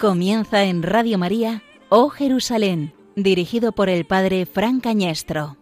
Comienza 0.00 0.64
en 0.64 0.82
Radio 0.82 1.18
María, 1.18 1.62
Oh 1.90 2.08
Jerusalén, 2.08 2.94
dirigido 3.16 3.72
por 3.72 3.90
el 3.90 4.06
Padre 4.06 4.46
Fran 4.46 4.80
Cañestro. 4.80 5.58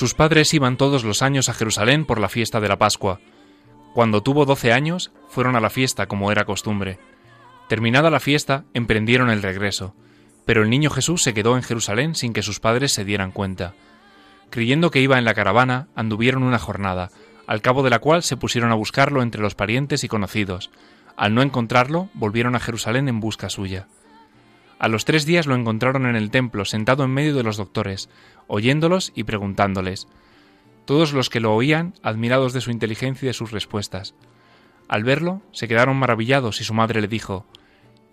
Sus 0.00 0.14
padres 0.14 0.54
iban 0.54 0.78
todos 0.78 1.04
los 1.04 1.20
años 1.20 1.50
a 1.50 1.52
Jerusalén 1.52 2.06
por 2.06 2.20
la 2.20 2.30
fiesta 2.30 2.58
de 2.58 2.68
la 2.68 2.78
Pascua. 2.78 3.20
Cuando 3.92 4.22
tuvo 4.22 4.46
doce 4.46 4.72
años, 4.72 5.12
fueron 5.28 5.56
a 5.56 5.60
la 5.60 5.68
fiesta 5.68 6.06
como 6.06 6.32
era 6.32 6.46
costumbre. 6.46 6.98
Terminada 7.68 8.08
la 8.08 8.18
fiesta, 8.18 8.64
emprendieron 8.72 9.28
el 9.28 9.42
regreso, 9.42 9.94
pero 10.46 10.62
el 10.62 10.70
niño 10.70 10.88
Jesús 10.88 11.22
se 11.22 11.34
quedó 11.34 11.54
en 11.54 11.62
Jerusalén 11.62 12.14
sin 12.14 12.32
que 12.32 12.40
sus 12.40 12.60
padres 12.60 12.94
se 12.94 13.04
dieran 13.04 13.30
cuenta. 13.30 13.74
Creyendo 14.48 14.90
que 14.90 15.02
iba 15.02 15.18
en 15.18 15.26
la 15.26 15.34
caravana, 15.34 15.88
anduvieron 15.94 16.44
una 16.44 16.58
jornada, 16.58 17.10
al 17.46 17.60
cabo 17.60 17.82
de 17.82 17.90
la 17.90 17.98
cual 17.98 18.22
se 18.22 18.38
pusieron 18.38 18.72
a 18.72 18.76
buscarlo 18.76 19.20
entre 19.20 19.42
los 19.42 19.54
parientes 19.54 20.02
y 20.02 20.08
conocidos. 20.08 20.70
Al 21.14 21.34
no 21.34 21.42
encontrarlo, 21.42 22.08
volvieron 22.14 22.56
a 22.56 22.60
Jerusalén 22.60 23.06
en 23.10 23.20
busca 23.20 23.50
suya. 23.50 23.86
A 24.80 24.88
los 24.88 25.04
tres 25.04 25.26
días 25.26 25.46
lo 25.46 25.54
encontraron 25.54 26.06
en 26.06 26.16
el 26.16 26.30
templo, 26.30 26.64
sentado 26.64 27.04
en 27.04 27.10
medio 27.10 27.34
de 27.34 27.42
los 27.42 27.58
doctores, 27.58 28.08
oyéndolos 28.46 29.12
y 29.14 29.24
preguntándoles. 29.24 30.08
Todos 30.86 31.12
los 31.12 31.28
que 31.28 31.38
lo 31.38 31.54
oían, 31.54 31.92
admirados 32.02 32.54
de 32.54 32.62
su 32.62 32.70
inteligencia 32.70 33.26
y 33.26 33.28
de 33.28 33.34
sus 33.34 33.50
respuestas. 33.50 34.14
Al 34.88 35.04
verlo, 35.04 35.42
se 35.52 35.68
quedaron 35.68 35.98
maravillados 35.98 36.62
y 36.62 36.64
su 36.64 36.72
madre 36.72 37.02
le 37.02 37.08
dijo, 37.08 37.44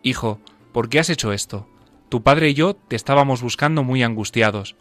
Hijo, 0.04 0.42
¿por 0.74 0.90
qué 0.90 1.00
has 1.00 1.10
hecho 1.10 1.32
esto? 1.32 1.70
Tu 2.10 2.22
padre 2.22 2.50
y 2.50 2.54
yo 2.54 2.76
te 2.76 2.98
estábamos 2.98 3.42
buscando 3.42 3.84
muy 3.84 4.04
angustiados. 4.04 4.76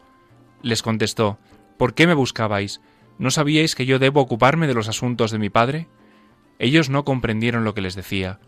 Les 0.63 0.83
contestó, 0.83 1.39
¿por 1.79 1.95
qué 1.95 2.09
me 2.09 2.15
buscabais? 2.15 2.81
¿No 3.19 3.31
sabíais 3.31 3.77
que 3.77 3.87
yo 3.87 4.01
debo 4.01 4.21
ocuparme 4.21 4.67
de 4.67 4.75
los 4.75 4.89
asuntos 4.89 5.31
de 5.31 5.39
mi 5.39 5.51
padre? 5.51 5.87
Ellos 6.59 6.91
no 6.91 7.05
comprendieron 7.05 7.63
lo 7.63 7.75
que 7.75 7.81
les 7.81 7.95
decía. 7.95 8.41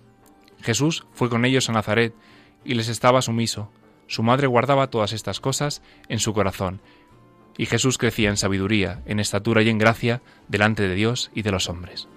Jesús 0.60 1.06
fue 1.12 1.30
con 1.30 1.44
ellos 1.44 1.68
a 1.68 1.72
Nazaret, 1.72 2.14
y 2.64 2.74
les 2.74 2.88
estaba 2.88 3.22
sumiso. 3.22 3.70
Su 4.06 4.22
madre 4.22 4.46
guardaba 4.46 4.90
todas 4.90 5.12
estas 5.12 5.40
cosas 5.40 5.82
en 6.08 6.18
su 6.18 6.32
corazón, 6.32 6.80
y 7.56 7.66
Jesús 7.66 7.98
crecía 7.98 8.30
en 8.30 8.36
sabiduría, 8.36 9.02
en 9.06 9.20
estatura 9.20 9.62
y 9.62 9.68
en 9.68 9.78
gracia 9.78 10.22
delante 10.46 10.86
de 10.86 10.94
Dios 10.94 11.30
y 11.34 11.42
de 11.42 11.50
los 11.50 11.68
hombres. 11.68 12.08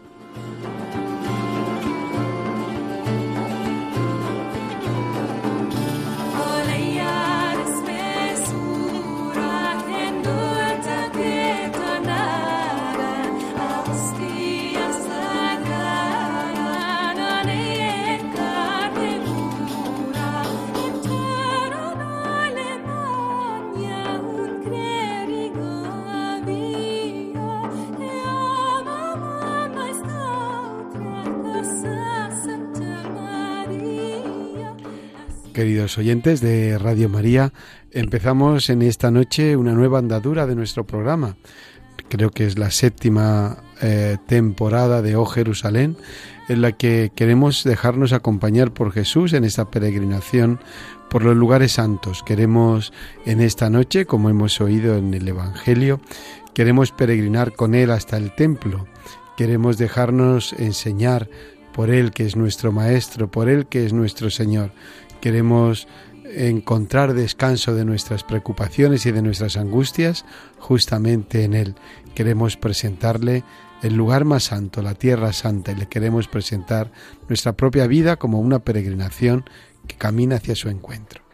Queridos 35.54 35.98
oyentes 35.98 36.40
de 36.40 36.78
Radio 36.78 37.10
María, 37.10 37.52
empezamos 37.92 38.70
en 38.70 38.82
esta 38.82 39.12
noche 39.12 39.58
una 39.58 39.74
nueva 39.74 40.00
andadura 40.00 40.48
de 40.48 40.56
nuestro 40.56 40.86
programa. 40.86 41.36
Creo 42.08 42.30
que 42.30 42.46
es 42.46 42.58
la 42.58 42.72
séptima 42.72 43.58
eh, 43.82 44.18
temporada 44.28 45.02
de 45.02 45.18
Oh 45.18 45.26
Jerusalén, 45.26 45.98
en 46.48 46.62
la 46.62 46.72
que 46.72 47.12
queremos 47.14 47.66
dejarnos 47.66 48.14
acompañar 48.14 48.74
por 48.74 48.94
Jesús 48.94 49.34
en 49.34 49.44
esta 49.44 49.70
peregrinación 49.70 50.62
por 51.10 51.24
los 51.26 51.36
lugares 51.36 51.74
santos. 51.74 52.24
Queremos 52.24 52.94
en 53.26 53.42
esta 53.42 53.70
noche, 53.70 54.06
como 54.06 54.30
hemos 54.30 54.62
oído 54.62 54.96
en 54.96 55.14
el 55.14 55.28
Evangelio, 55.28 56.00
queremos 56.54 56.94
peregrinar 56.94 57.52
con 57.52 57.76
Él 57.76 57.92
hasta 57.92 58.16
el 58.16 58.34
templo. 58.36 58.88
Queremos 59.36 59.78
dejarnos 59.78 60.54
enseñar 60.54 61.28
por 61.74 61.90
Él 61.90 62.12
que 62.12 62.26
es 62.26 62.36
nuestro 62.36 62.72
Maestro, 62.72 63.30
por 63.30 63.50
Él 63.50 63.66
que 63.68 63.86
es 63.86 63.94
nuestro 63.94 64.30
Señor. 64.30 64.72
Queremos 65.22 65.88
encontrar 66.26 67.14
descanso 67.14 67.74
de 67.76 67.86
nuestras 67.86 68.24
preocupaciones 68.24 69.06
y 69.06 69.12
de 69.12 69.22
nuestras 69.22 69.58
angustias 69.58 70.26
justamente 70.60 71.44
en 71.44 71.54
Él. 71.54 71.76
Queremos 72.16 72.58
presentarle 72.58 73.44
el 73.82 73.96
lugar 73.96 74.26
más 74.26 74.44
santo, 74.44 74.82
la 74.82 74.96
tierra 74.96 75.34
santa, 75.34 75.72
y 75.72 75.76
le 75.76 75.88
queremos 75.88 76.28
presentar 76.28 76.92
nuestra 77.28 77.54
propia 77.54 77.88
vida 77.88 78.18
como 78.18 78.40
una 78.40 78.60
peregrinación 78.60 79.46
que 79.88 79.96
camina 79.96 80.38
hacia 80.38 80.56
su 80.56 80.70
encuentro. 80.70 81.31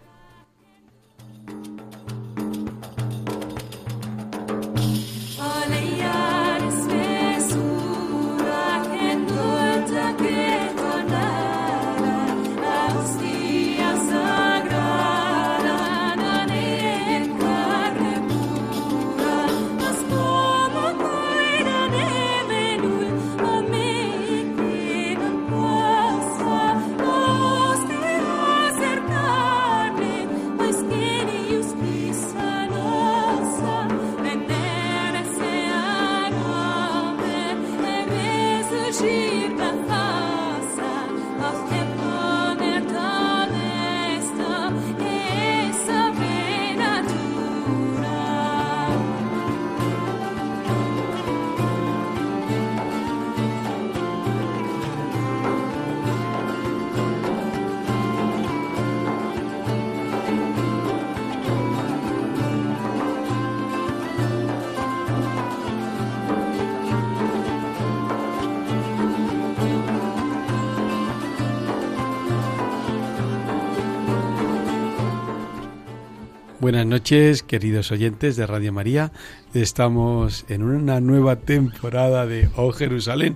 Buenas 76.87 77.01
noches, 77.01 77.43
queridos 77.43 77.91
oyentes 77.91 78.37
de 78.37 78.47
Radio 78.47 78.71
María. 78.71 79.11
Estamos 79.53 80.45
en 80.47 80.63
una 80.63 81.01
nueva 81.01 81.35
temporada 81.35 82.25
de 82.25 82.49
Oh 82.55 82.71
Jerusalén 82.71 83.35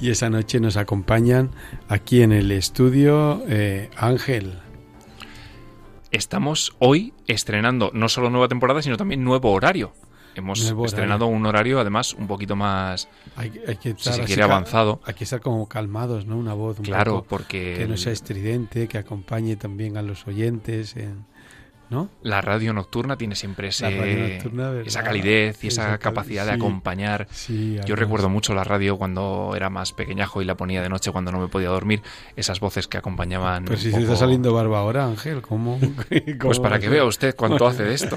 y 0.00 0.10
esa 0.10 0.30
noche 0.30 0.60
nos 0.60 0.76
acompañan 0.76 1.50
aquí 1.88 2.22
en 2.22 2.30
el 2.30 2.52
estudio 2.52 3.42
eh, 3.48 3.90
Ángel. 3.96 4.60
Estamos 6.12 6.76
hoy 6.78 7.12
estrenando 7.26 7.90
no 7.92 8.08
solo 8.08 8.30
nueva 8.30 8.46
temporada, 8.46 8.80
sino 8.82 8.96
también 8.96 9.24
nuevo 9.24 9.50
horario. 9.50 9.92
Hemos 10.36 10.60
estrenado 10.60 11.26
un 11.26 11.44
horario 11.44 11.80
además 11.80 12.14
un 12.14 12.28
poquito 12.28 12.54
más, 12.54 13.08
hay, 13.34 13.50
que 13.50 13.90
estar 13.90 14.14
si 14.14 14.32
se 14.32 14.42
avanzado. 14.44 15.00
Hay 15.04 15.14
que 15.14 15.24
estar 15.24 15.40
como 15.40 15.68
calmados, 15.68 16.24
¿no? 16.26 16.38
Una 16.38 16.54
voz 16.54 16.78
un 16.78 16.84
claro, 16.84 17.16
poco 17.16 17.26
porque 17.26 17.74
que 17.78 17.88
no 17.88 17.96
sea 17.96 18.12
estridente, 18.12 18.86
que 18.86 18.98
acompañe 18.98 19.56
también 19.56 19.96
a 19.96 20.02
los 20.02 20.24
oyentes 20.28 20.96
en 20.96 21.31
¿no? 21.92 22.08
La 22.22 22.40
radio 22.40 22.72
nocturna 22.72 23.16
tiene 23.16 23.36
siempre 23.36 23.68
ese, 23.68 24.40
esa 24.84 25.02
calidez 25.02 25.62
y 25.62 25.68
esa 25.68 25.98
capacidad 25.98 26.46
de 26.46 26.52
acompañar. 26.52 27.28
Yo 27.86 27.94
recuerdo 27.94 28.28
mucho 28.28 28.54
la 28.54 28.64
radio 28.64 28.96
cuando 28.96 29.52
era 29.54 29.70
más 29.70 29.92
pequeñajo 29.92 30.42
y 30.42 30.44
la 30.44 30.56
ponía 30.56 30.82
de 30.82 30.88
noche 30.88 31.12
cuando 31.12 31.30
no 31.30 31.38
me 31.38 31.48
podía 31.48 31.68
dormir, 31.68 32.02
esas 32.34 32.60
voces 32.60 32.88
que 32.88 32.96
acompañaban. 32.96 33.66
Pero 33.66 33.76
si 33.76 33.92
se 33.92 34.00
está 34.00 34.16
saliendo 34.16 34.52
barba 34.54 34.78
ahora, 34.78 35.06
Ángel, 35.06 35.42
¿cómo? 35.42 35.78
pues 36.40 36.58
para 36.58 36.78
que 36.78 36.88
vea 36.88 37.04
usted 37.04 37.36
cuánto 37.36 37.66
hace 37.66 37.84
de 37.84 37.94
esto. 37.94 38.16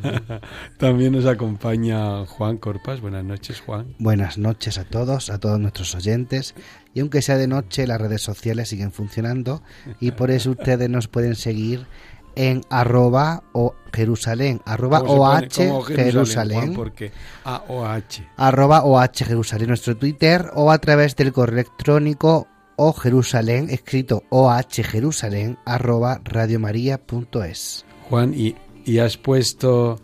También 0.78 1.12
nos 1.12 1.26
acompaña 1.26 2.24
Juan 2.26 2.56
Corpas. 2.56 3.00
Buenas 3.00 3.24
noches, 3.24 3.60
Juan. 3.60 3.94
Buenas 3.98 4.38
noches 4.38 4.78
a 4.78 4.84
todos, 4.84 5.30
a 5.30 5.38
todos 5.38 5.60
nuestros 5.60 5.94
oyentes. 5.94 6.54
Y 6.94 7.00
aunque 7.00 7.20
sea 7.20 7.36
de 7.36 7.46
noche, 7.46 7.86
las 7.86 8.00
redes 8.00 8.22
sociales 8.22 8.70
siguen 8.70 8.90
funcionando 8.90 9.62
y 10.00 10.12
por 10.12 10.30
eso 10.30 10.52
ustedes 10.52 10.88
nos 10.88 11.08
pueden 11.08 11.34
seguir 11.34 11.86
en 12.36 12.62
arroba 12.70 13.42
o 13.52 13.74
Jerusalén, 13.92 14.60
arroba 14.64 15.00
OH 15.00 15.84
Jerusalén. 15.86 16.74
Porque 16.74 17.10
AOH. 17.44 18.22
Arroba 18.36 18.84
OH 18.84 19.24
Jerusalén, 19.24 19.68
nuestro 19.68 19.96
Twitter, 19.96 20.50
o 20.54 20.70
a 20.70 20.78
través 20.78 21.16
del 21.16 21.32
correo 21.32 21.60
electrónico 21.60 22.46
o 22.76 22.92
Jerusalén, 22.92 23.68
escrito 23.70 24.22
OH 24.28 24.84
Jerusalén, 24.84 25.58
arroba 25.64 26.20
radiomaria.es. 26.22 27.84
Juan, 28.08 28.34
y, 28.34 28.54
y, 28.84 28.98
has 28.98 29.16
puesto, 29.16 30.00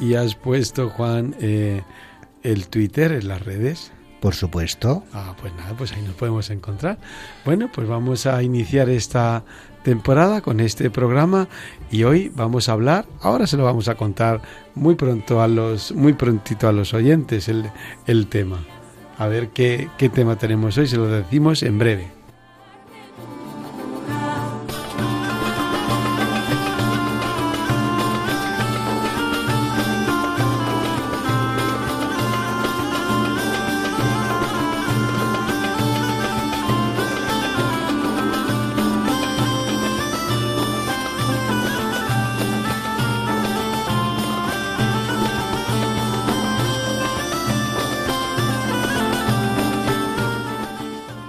y 0.00 0.14
has 0.14 0.34
puesto, 0.34 0.88
Juan, 0.88 1.36
eh, 1.38 1.82
el 2.42 2.68
Twitter 2.68 3.12
en 3.12 3.28
las 3.28 3.42
redes. 3.42 3.92
Por 4.20 4.34
supuesto. 4.34 5.04
Ah, 5.12 5.36
pues 5.40 5.54
nada, 5.54 5.74
pues 5.76 5.92
ahí 5.92 6.02
nos 6.02 6.16
podemos 6.16 6.50
encontrar. 6.50 6.98
Bueno, 7.44 7.70
pues 7.72 7.86
vamos 7.86 8.26
a 8.26 8.42
iniciar 8.42 8.88
esta 8.88 9.44
temporada 9.82 10.40
con 10.40 10.60
este 10.60 10.90
programa 10.90 11.48
y 11.90 12.04
hoy 12.04 12.30
vamos 12.34 12.68
a 12.68 12.72
hablar, 12.72 13.06
ahora 13.20 13.46
se 13.46 13.56
lo 13.56 13.64
vamos 13.64 13.88
a 13.88 13.94
contar 13.94 14.40
muy 14.74 14.94
pronto 14.94 15.40
a 15.40 15.48
los, 15.48 15.92
muy 15.92 16.12
prontito 16.12 16.68
a 16.68 16.72
los 16.72 16.94
oyentes 16.94 17.48
el, 17.48 17.70
el 18.06 18.26
tema. 18.26 18.58
A 19.16 19.26
ver 19.26 19.48
qué, 19.48 19.88
qué 19.98 20.08
tema 20.08 20.36
tenemos 20.36 20.78
hoy, 20.78 20.86
se 20.86 20.96
lo 20.96 21.06
decimos 21.06 21.62
en 21.62 21.78
breve. 21.78 22.17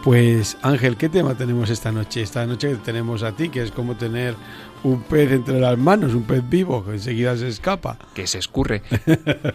Pues 0.10 0.58
Ángel, 0.64 0.98
¿qué 0.98 1.08
tema 1.08 1.36
tenemos 1.36 1.70
esta 1.70 1.92
noche? 1.92 2.24
Esta 2.24 2.44
noche 2.48 2.76
tenemos 2.78 3.22
a 3.22 3.34
ti, 3.34 3.50
que 3.50 3.62
es 3.62 3.70
como 3.70 3.96
tener 3.96 4.34
un 4.84 5.04
pez 5.04 5.32
entre 5.32 5.60
las 5.60 5.78
manos, 5.78 6.16
un 6.16 6.24
pez 6.24 6.42
vivo, 6.50 6.84
que 6.84 6.94
enseguida 6.94 7.38
se 7.38 7.48
escapa. 7.48 8.00
Que 8.16 8.26
se 8.26 8.40
escurre. 8.40 8.82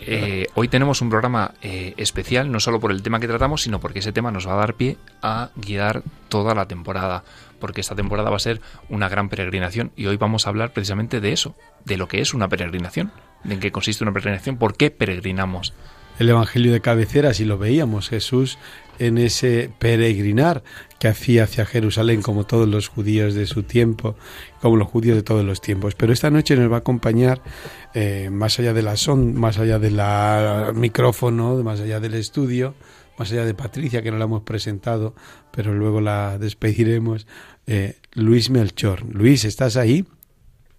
Eh, 0.06 0.46
hoy 0.54 0.68
tenemos 0.68 1.02
un 1.02 1.10
programa 1.10 1.54
eh, 1.60 1.94
especial, 1.96 2.52
no 2.52 2.60
solo 2.60 2.78
por 2.78 2.92
el 2.92 3.02
tema 3.02 3.18
que 3.18 3.26
tratamos, 3.26 3.62
sino 3.62 3.80
porque 3.80 3.98
ese 3.98 4.12
tema 4.12 4.30
nos 4.30 4.46
va 4.46 4.52
a 4.52 4.58
dar 4.58 4.74
pie 4.74 4.96
a 5.22 5.50
guiar 5.56 6.04
toda 6.28 6.54
la 6.54 6.68
temporada, 6.68 7.24
porque 7.58 7.80
esta 7.80 7.96
temporada 7.96 8.30
va 8.30 8.36
a 8.36 8.38
ser 8.38 8.60
una 8.88 9.08
gran 9.08 9.28
peregrinación 9.28 9.90
y 9.96 10.06
hoy 10.06 10.18
vamos 10.18 10.46
a 10.46 10.50
hablar 10.50 10.72
precisamente 10.72 11.20
de 11.20 11.32
eso, 11.32 11.56
de 11.84 11.96
lo 11.96 12.06
que 12.06 12.20
es 12.20 12.32
una 12.32 12.48
peregrinación, 12.48 13.10
de 13.42 13.54
en 13.54 13.60
qué 13.60 13.72
consiste 13.72 14.04
una 14.04 14.12
peregrinación, 14.12 14.56
por 14.56 14.76
qué 14.76 14.92
peregrinamos 14.92 15.74
el 16.18 16.28
Evangelio 16.28 16.72
de 16.72 16.80
cabecera, 16.80 17.34
si 17.34 17.44
lo 17.44 17.58
veíamos, 17.58 18.08
Jesús 18.08 18.58
en 18.98 19.18
ese 19.18 19.70
peregrinar 19.78 20.62
que 20.98 21.08
hacía 21.08 21.44
hacia 21.44 21.66
Jerusalén 21.66 22.22
como 22.22 22.44
todos 22.44 22.68
los 22.68 22.88
judíos 22.88 23.34
de 23.34 23.46
su 23.46 23.62
tiempo, 23.62 24.16
como 24.60 24.76
los 24.76 24.88
judíos 24.88 25.16
de 25.16 25.22
todos 25.22 25.44
los 25.44 25.60
tiempos. 25.60 25.94
Pero 25.94 26.12
esta 26.12 26.30
noche 26.30 26.56
nos 26.56 26.70
va 26.70 26.76
a 26.76 26.78
acompañar 26.78 27.42
eh, 27.94 28.30
más 28.30 28.58
allá 28.58 28.72
de 28.72 28.82
la 28.82 28.96
son, 28.96 29.34
más 29.34 29.58
allá 29.58 29.78
del 29.78 30.00
micrófono, 30.74 31.62
más 31.62 31.80
allá 31.80 32.00
del 32.00 32.14
estudio, 32.14 32.74
más 33.18 33.30
allá 33.32 33.44
de 33.44 33.54
Patricia 33.54 34.02
que 34.02 34.10
no 34.10 34.18
la 34.18 34.24
hemos 34.24 34.42
presentado, 34.42 35.14
pero 35.50 35.74
luego 35.74 36.00
la 36.00 36.38
despediremos. 36.38 37.26
Eh, 37.66 37.96
Luis 38.12 38.50
Melchor. 38.50 39.04
Luis, 39.12 39.44
¿estás 39.44 39.76
ahí? 39.76 40.04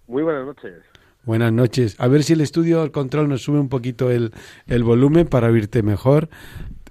Muy 0.06 0.22
buenas 0.22 0.46
noches. 0.46 0.74
Buenas 1.24 1.52
noches. 1.52 1.96
A 1.98 2.06
ver 2.06 2.22
si 2.22 2.34
el 2.34 2.40
estudio, 2.40 2.84
el 2.84 2.92
control 2.92 3.28
nos 3.28 3.42
sube 3.42 3.58
un 3.58 3.68
poquito 3.68 4.12
el, 4.12 4.32
el 4.68 4.84
volumen 4.84 5.26
para 5.26 5.48
oírte 5.48 5.82
mejor. 5.82 6.28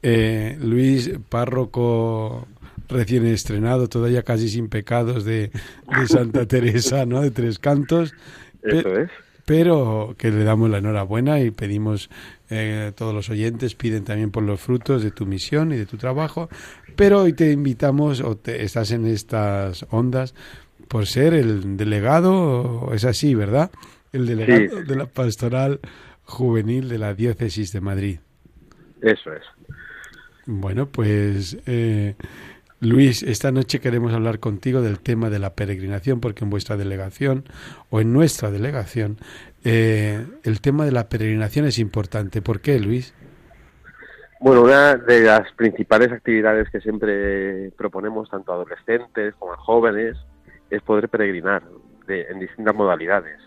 Eh, 0.08 0.56
Luis, 0.62 1.12
párroco 1.30 2.48
recién 2.88 3.26
estrenado, 3.26 3.90
todavía 3.90 4.22
casi 4.22 4.50
sin 4.50 4.70
pecados 4.70 5.26
de, 5.26 5.50
Santa 6.08 6.46
Teresa, 6.48 7.08
¿no? 7.08 7.22
De 7.22 7.32
Tres 7.32 7.58
Cantos. 7.58 8.14
Eso 8.62 9.00
es. 9.00 9.10
Pero 9.46 10.14
que 10.16 10.30
le 10.30 10.44
damos 10.44 10.70
la 10.70 10.78
enhorabuena 10.78 11.40
y 11.40 11.50
pedimos, 11.50 12.12
eh, 12.52 12.92
todos 12.96 13.16
los 13.16 13.32
oyentes 13.32 13.74
piden 13.74 14.04
también 14.04 14.30
por 14.30 14.44
los 14.44 14.62
frutos 14.62 15.02
de 15.02 15.10
tu 15.10 15.26
misión 15.26 15.72
y 15.72 15.78
de 15.78 15.88
tu 15.88 15.98
trabajo. 15.98 16.50
Pero 16.96 17.22
hoy 17.24 17.34
te 17.34 17.52
invitamos, 17.52 18.22
o 18.22 18.38
te, 18.38 18.64
estás 18.64 18.92
en 18.92 19.08
estas 19.08 19.88
ondas, 19.90 20.36
por 20.88 21.08
ser 21.08 21.34
el 21.34 21.78
delegado, 21.78 22.92
es 22.94 23.06
así, 23.06 23.34
¿verdad? 23.34 23.72
el 24.14 24.28
delegado 24.28 24.84
de 24.84 24.96
la 24.96 25.08
pastoral 25.08 25.80
juvenil 26.26 26.90
de 26.90 27.00
la 27.00 27.16
diócesis 27.16 27.72
de 27.72 27.82
Madrid. 27.82 28.20
Eso 29.02 29.34
es. 29.34 29.44
Bueno, 30.46 30.88
pues 30.88 31.58
eh, 31.66 32.16
Luis, 32.80 33.24
esta 33.24 33.52
noche 33.52 33.80
queremos 33.80 34.14
hablar 34.14 34.40
contigo 34.40 34.82
del 34.82 35.00
tema 35.00 35.30
de 35.30 35.40
la 35.40 35.54
peregrinación, 35.54 36.20
porque 36.20 36.44
en 36.44 36.50
vuestra 36.50 36.78
delegación 36.78 37.46
o 37.90 38.00
en 38.00 38.14
nuestra 38.14 38.52
delegación 38.52 39.18
eh, 39.64 40.26
el 40.44 40.62
tema 40.62 40.86
de 40.86 40.92
la 40.92 41.10
peregrinación 41.10 41.66
es 41.66 41.80
importante. 41.80 42.42
¿Por 42.42 42.62
qué, 42.62 42.80
Luis? 42.80 43.14
Bueno, 44.40 44.62
una 44.62 44.96
de 44.96 45.22
las 45.22 45.52
principales 45.54 46.12
actividades 46.12 46.70
que 46.70 46.82
siempre 46.82 47.72
proponemos 47.72 48.30
tanto 48.30 48.52
a 48.52 48.56
adolescentes 48.56 49.34
como 49.36 49.54
a 49.54 49.58
jóvenes 49.58 50.18
es 50.70 50.82
poder 50.82 51.10
peregrinar 51.10 51.64
en 52.08 52.40
distintas 52.40 52.76
modalidades 52.76 53.40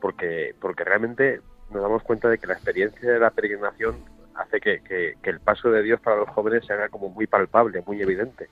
porque, 0.00 0.54
porque 0.60 0.84
realmente 0.84 1.40
nos 1.70 1.82
damos 1.82 2.02
cuenta 2.02 2.28
de 2.28 2.38
que 2.38 2.46
la 2.46 2.54
experiencia 2.54 3.10
de 3.10 3.18
la 3.18 3.30
peregrinación 3.30 3.96
hace 4.38 4.60
que, 4.60 5.14
el 5.22 5.40
paso 5.40 5.70
de 5.70 5.82
Dios 5.82 6.00
para 6.00 6.16
los 6.16 6.28
jóvenes 6.28 6.64
se 6.66 6.72
haga 6.72 6.88
como 6.88 7.08
muy 7.08 7.26
palpable, 7.26 7.82
muy 7.86 8.00
evidente. 8.00 8.48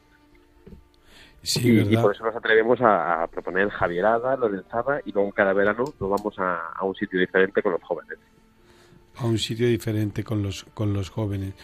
y, 1.42 1.96
por 1.96 2.14
eso 2.14 2.24
nos 2.24 2.36
atrevemos 2.36 2.78
a, 2.80 3.26
proponer 3.30 3.68
Javierada, 3.70 4.36
Lorenzada 4.36 5.00
y 5.04 5.12
luego 5.12 5.32
cada 5.32 5.52
verano 5.52 5.84
nos 6.00 6.10
vamos 6.10 6.38
a, 6.38 6.72
a, 6.74 6.84
un 6.84 6.94
sitio 6.94 7.20
diferente 7.20 7.62
con 7.62 7.72
los 7.72 7.82
jóvenes. 7.82 8.18
A 9.16 9.26
un 9.26 9.38
sitio 9.38 9.68
diferente 9.68 10.24
con 10.24 10.42
los, 10.42 10.64
con 10.74 10.92
los 10.92 11.10
jóvenes. 11.10 11.54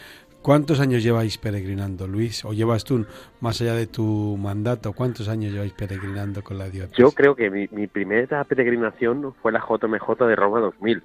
¿Cuántos 0.41 0.79
años 0.79 1.03
lleváis 1.03 1.37
peregrinando, 1.37 2.07
Luis? 2.07 2.43
¿O 2.45 2.53
llevas 2.53 2.83
tú, 2.83 3.05
más 3.41 3.61
allá 3.61 3.75
de 3.75 3.85
tu 3.85 4.37
mandato, 4.41 4.91
cuántos 4.93 5.29
años 5.29 5.53
lleváis 5.53 5.73
peregrinando 5.73 6.41
con 6.43 6.57
la 6.57 6.67
diócesis? 6.67 6.97
Yo 6.97 7.11
creo 7.11 7.35
que 7.35 7.51
mi, 7.51 7.67
primera 7.87 8.43
peregrinación 8.45 9.35
fue 9.41 9.51
la 9.51 9.59
JMJ 9.59 10.25
de 10.25 10.35
Roma 10.35 10.59
2000. 10.59 11.03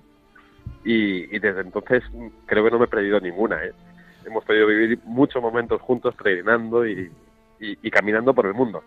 Y, 0.89 1.39
desde 1.41 1.63
entonces 1.63 2.05
creo 2.47 2.65
que 2.65 2.71
no 2.71 2.79
me 2.79 2.85
he 2.85 2.89
perdido 2.89 3.19
ninguna. 3.19 3.63
¿eh? 3.65 3.73
Hemos 4.25 4.45
podido 4.45 4.69
vivir 4.69 5.01
muchos 5.05 5.43
momentos 5.43 5.81
juntos 5.83 6.15
peregrinando 6.15 6.87
y, 6.87 7.11
y 7.59 7.91
caminando 7.91 8.33
por 8.33 8.47
el 8.47 8.55
mundo. 8.55 8.83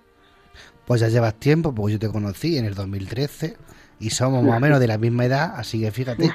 Pues 0.85 1.01
ya 1.01 1.09
llevas 1.09 1.35
tiempo, 1.35 1.75
porque 1.75 1.93
yo 1.93 1.99
te 1.99 2.09
conocí 2.09 2.57
en 2.57 2.65
el 2.65 2.73
2013 2.73 3.57
y 3.99 4.09
somos 4.11 4.43
más 4.43 4.57
o 4.57 4.59
menos 4.59 4.79
de 4.79 4.87
la 4.87 4.97
misma 4.97 5.25
edad, 5.25 5.53
así 5.55 5.81
que 5.81 5.91
fíjate. 5.91 6.31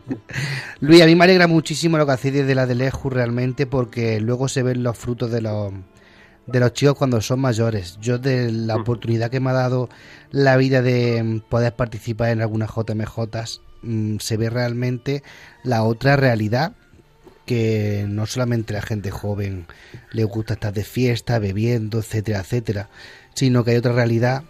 Luis, 0.80 1.02
a 1.02 1.06
mí 1.06 1.14
me 1.14 1.24
alegra 1.24 1.46
muchísimo 1.46 1.98
lo 1.98 2.06
que 2.06 2.12
hacéis 2.12 2.34
desde 2.34 2.54
la 2.54 2.66
de 2.66 2.74
lejos 2.74 3.12
realmente 3.12 3.66
porque 3.66 4.20
luego 4.20 4.48
se 4.48 4.62
ven 4.62 4.82
los 4.82 4.96
frutos 4.96 5.30
de 5.30 5.42
los 5.42 5.72
de 6.46 6.60
los 6.60 6.72
chicos 6.72 6.96
cuando 6.96 7.20
son 7.20 7.40
mayores. 7.40 7.98
Yo 8.00 8.18
de 8.18 8.50
la 8.50 8.78
mm. 8.78 8.80
oportunidad 8.80 9.30
que 9.30 9.38
me 9.38 9.50
ha 9.50 9.54
dado 9.54 9.90
la 10.30 10.56
vida 10.56 10.80
de 10.80 11.42
poder 11.50 11.74
participar 11.76 12.30
en 12.30 12.40
algunas 12.40 12.70
JMJ, 12.74 13.60
mm, 13.82 14.18
se 14.18 14.36
ve 14.36 14.50
realmente 14.50 15.22
la 15.64 15.82
otra 15.82 16.16
realidad 16.16 16.72
que 17.46 18.04
no 18.06 18.26
solamente 18.26 18.74
la 18.74 18.82
gente 18.82 19.10
joven 19.10 19.66
le 20.12 20.24
gusta 20.24 20.54
estar 20.54 20.72
de 20.72 20.84
fiesta, 20.84 21.38
bebiendo, 21.38 21.98
etcétera, 21.98 22.40
etcétera, 22.40 22.90
sino 23.34 23.64
que 23.64 23.70
hay 23.70 23.78
otra 23.78 23.94
realidad 23.94 24.44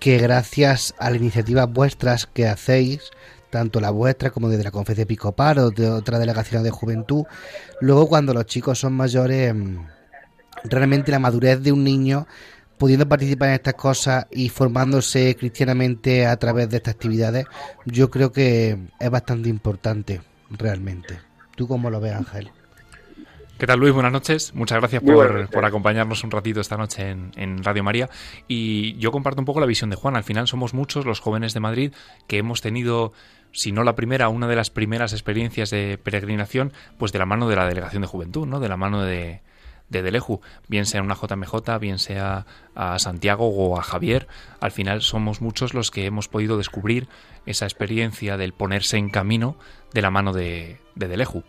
que 0.00 0.18
gracias 0.18 0.94
a 0.98 1.10
las 1.10 1.20
iniciativas 1.20 1.70
vuestras 1.70 2.26
que 2.26 2.48
hacéis, 2.48 3.10
tanto 3.50 3.78
la 3.78 3.90
vuestra 3.90 4.30
como 4.30 4.48
desde 4.48 4.64
la 4.64 4.70
Conferencia 4.70 5.02
Episcopal 5.02 5.58
o 5.58 5.70
de 5.70 5.90
otra 5.90 6.18
delegación 6.18 6.62
de 6.62 6.70
juventud, 6.70 7.24
luego 7.80 8.08
cuando 8.08 8.32
los 8.32 8.46
chicos 8.46 8.80
son 8.80 8.94
mayores, 8.94 9.54
mm, 9.54 9.76
realmente 10.64 11.12
la 11.12 11.18
madurez 11.18 11.62
de 11.62 11.72
un 11.72 11.84
niño 11.84 12.26
pudiendo 12.78 13.08
participar 13.08 13.50
en 13.50 13.54
estas 13.54 13.74
cosas 13.74 14.26
y 14.30 14.48
formándose 14.48 15.36
cristianamente 15.36 16.26
a 16.26 16.36
través 16.36 16.68
de 16.68 16.78
estas 16.78 16.94
actividades, 16.94 17.46
yo 17.84 18.10
creo 18.10 18.32
que 18.32 18.78
es 18.98 19.10
bastante 19.10 19.48
importante, 19.48 20.20
realmente. 20.50 21.18
¿Tú 21.56 21.68
cómo 21.68 21.90
lo 21.90 22.00
ves, 22.00 22.14
Ángel? 22.14 22.50
¿Qué 23.62 23.66
tal, 23.68 23.78
Luis? 23.78 23.92
Buenas 23.92 24.10
noches. 24.10 24.54
Muchas 24.54 24.78
gracias 24.80 25.04
por, 25.04 25.64
acompañarnos 25.64 26.24
un 26.24 26.32
ratito 26.32 26.60
esta 26.60 26.76
noche 26.76 27.10
en, 27.10 27.62
Radio 27.62 27.84
María. 27.84 28.10
Y 28.48 28.96
yo 28.96 29.12
comparto 29.12 29.40
un 29.40 29.44
poco 29.44 29.60
la 29.60 29.66
visión 29.66 29.88
de 29.88 29.94
Juan. 29.94 30.16
Al 30.16 30.24
final 30.24 30.48
somos 30.48 30.74
muchos 30.74 31.06
los 31.06 31.20
jóvenes 31.20 31.54
de 31.54 31.60
Madrid 31.60 31.92
que 32.26 32.38
hemos 32.38 32.60
tenido, 32.60 33.12
si 33.52 33.70
no 33.70 33.84
la 33.84 33.94
primera, 33.94 34.28
una 34.30 34.48
de 34.48 34.56
las 34.56 34.70
primeras 34.70 35.12
experiencias 35.12 35.70
de 35.70 35.96
peregrinación, 36.02 36.72
pues 36.98 37.12
de 37.12 37.20
la 37.20 37.26
mano 37.26 37.48
de 37.48 37.54
la 37.54 37.68
Delegación 37.68 38.02
de 38.02 38.08
Juventud, 38.08 38.48
¿no? 38.48 38.58
De 38.58 38.68
la 38.68 38.76
mano 38.76 39.02
de, 39.02 39.42
de 39.92 40.02
Deleju, 40.02 40.40
bien 40.68 40.86
sea 40.86 41.02
una 41.02 41.14
JMJ, 41.14 41.78
bien 41.80 41.98
sea 41.98 42.46
a 42.74 42.98
Santiago 42.98 43.48
o 43.48 43.78
a 43.78 43.82
Javier, 43.82 44.26
al 44.60 44.72
final 44.72 45.02
somos 45.02 45.40
muchos 45.40 45.74
los 45.74 45.90
que 45.90 46.06
hemos 46.06 46.28
podido 46.28 46.56
descubrir 46.56 47.06
esa 47.46 47.66
experiencia 47.66 48.36
del 48.36 48.52
ponerse 48.52 48.96
en 48.96 49.10
camino 49.10 49.56
de 49.92 50.02
la 50.02 50.10
mano 50.10 50.32
de, 50.32 50.78
de 50.94 51.08
Deleju. 51.08 51.44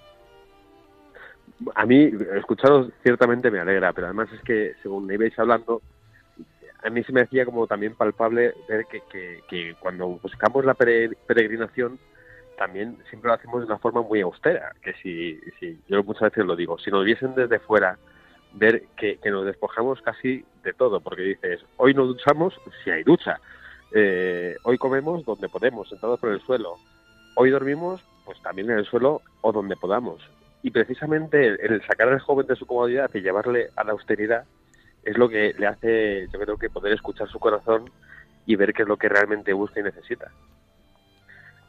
A 1.75 1.85
mí, 1.85 2.11
escucharos 2.35 2.89
ciertamente 3.03 3.49
me 3.49 3.59
alegra, 3.59 3.93
pero 3.93 4.07
además 4.07 4.27
es 4.33 4.41
que, 4.41 4.73
según 4.83 5.05
me 5.05 5.13
ibais 5.13 5.37
hablando, 5.39 5.81
a 6.83 6.89
mí 6.89 7.03
se 7.03 7.13
me 7.13 7.21
hacía 7.21 7.45
como 7.45 7.67
también 7.67 7.95
palpable 7.95 8.53
ver 8.67 8.85
que, 8.87 9.01
que, 9.47 9.75
cuando 9.79 10.07
buscamos 10.07 10.65
la 10.65 10.73
peregrinación, 10.73 11.99
también 12.57 12.97
siempre 13.09 13.29
lo 13.29 13.35
hacemos 13.35 13.61
de 13.61 13.67
una 13.67 13.79
forma 13.79 14.01
muy 14.01 14.21
austera, 14.21 14.73
que 14.81 14.93
si, 15.01 15.39
si 15.59 15.79
yo 15.87 16.03
muchas 16.03 16.31
veces 16.31 16.45
lo 16.45 16.55
digo, 16.55 16.77
si 16.79 16.91
nos 16.91 17.05
viesen 17.05 17.35
desde 17.35 17.59
fuera 17.59 17.97
ver 18.53 18.83
que, 18.97 19.19
nos 19.25 19.45
despojamos 19.45 20.01
casi 20.01 20.45
de 20.63 20.73
todo, 20.73 21.01
porque 21.01 21.23
dices, 21.23 21.61
hoy 21.77 21.93
no 21.93 22.05
duchamos 22.05 22.53
si 22.83 22.91
hay 22.91 23.03
ducha, 23.03 23.39
eh, 23.93 24.55
hoy 24.63 24.77
comemos 24.77 25.25
donde 25.25 25.49
podemos, 25.49 25.89
sentados 25.89 26.19
por 26.19 26.31
el 26.31 26.41
suelo, 26.41 26.77
hoy 27.35 27.49
dormimos 27.49 28.01
pues 28.25 28.41
también 28.41 28.69
en 28.69 28.79
el 28.79 28.85
suelo 28.85 29.21
o 29.41 29.51
donde 29.51 29.75
podamos. 29.75 30.21
Y 30.61 30.71
precisamente 30.71 31.47
el, 31.47 31.85
sacar 31.85 32.07
al 32.07 32.19
joven 32.19 32.47
de 32.47 32.55
su 32.55 32.65
comodidad 32.65 33.09
y 33.13 33.21
llevarle 33.21 33.69
a 33.75 33.83
la 33.83 33.91
austeridad 33.91 34.45
es 35.03 35.17
lo 35.17 35.27
que 35.27 35.53
le 35.57 35.67
hace, 35.67 36.27
yo 36.31 36.39
creo 36.39 36.57
que 36.57 36.69
poder 36.69 36.93
escuchar 36.93 37.27
su 37.27 37.39
corazón 37.39 37.91
y 38.45 38.55
ver 38.55 38.73
qué 38.73 38.83
es 38.83 38.87
lo 38.87 38.97
que 38.97 39.09
realmente 39.09 39.51
busca 39.51 39.81
y 39.81 39.83
necesita. 39.83 40.31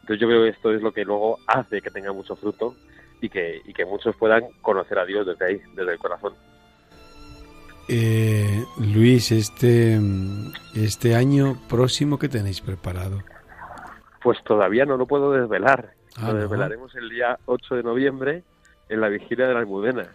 Entonces 0.03 0.21
yo 0.21 0.29
creo 0.29 0.43
que 0.45 0.51
esto 0.51 0.73
es 0.73 0.83
lo 0.83 0.93
que 0.93 1.05
luego 1.05 1.39
hace 1.47 1.83
que 1.83 1.91
tenga 1.91 2.13
mucho 2.13 2.37
fruto 2.37 2.77
y 3.21 3.29
que, 3.29 3.63
y 3.65 3.73
que 3.73 3.85
muchos 3.85 4.15
puedan 4.17 4.45
conocer 4.63 4.99
a 4.99 5.07
Dios 5.07 5.27
desde 5.27 5.45
ahí, 5.45 5.63
desde 5.75 5.93
el 5.93 5.99
corazón. 5.99 6.35
Eh, 7.89 8.65
Luis, 8.79 9.31
este, 9.33 10.01
este 10.75 11.15
año 11.15 11.59
próximo, 11.69 12.19
¿qué 12.19 12.29
tenéis 12.29 12.61
preparado? 12.61 13.23
Pues 14.23 14.39
todavía 14.45 14.87
no 14.87 14.97
lo 14.97 15.07
puedo 15.07 15.33
desvelar. 15.33 15.93
Ah, 16.17 16.33
lo 16.33 16.39
desvelaremos 16.39 16.95
el 16.95 17.11
día 17.11 17.39
8 17.47 17.75
de 17.77 17.83
noviembre 17.83 18.43
en 18.89 19.01
la 19.01 19.09
vigilia 19.09 19.47
de 19.47 19.55
la 19.55 19.61
Almudena. 19.61 20.07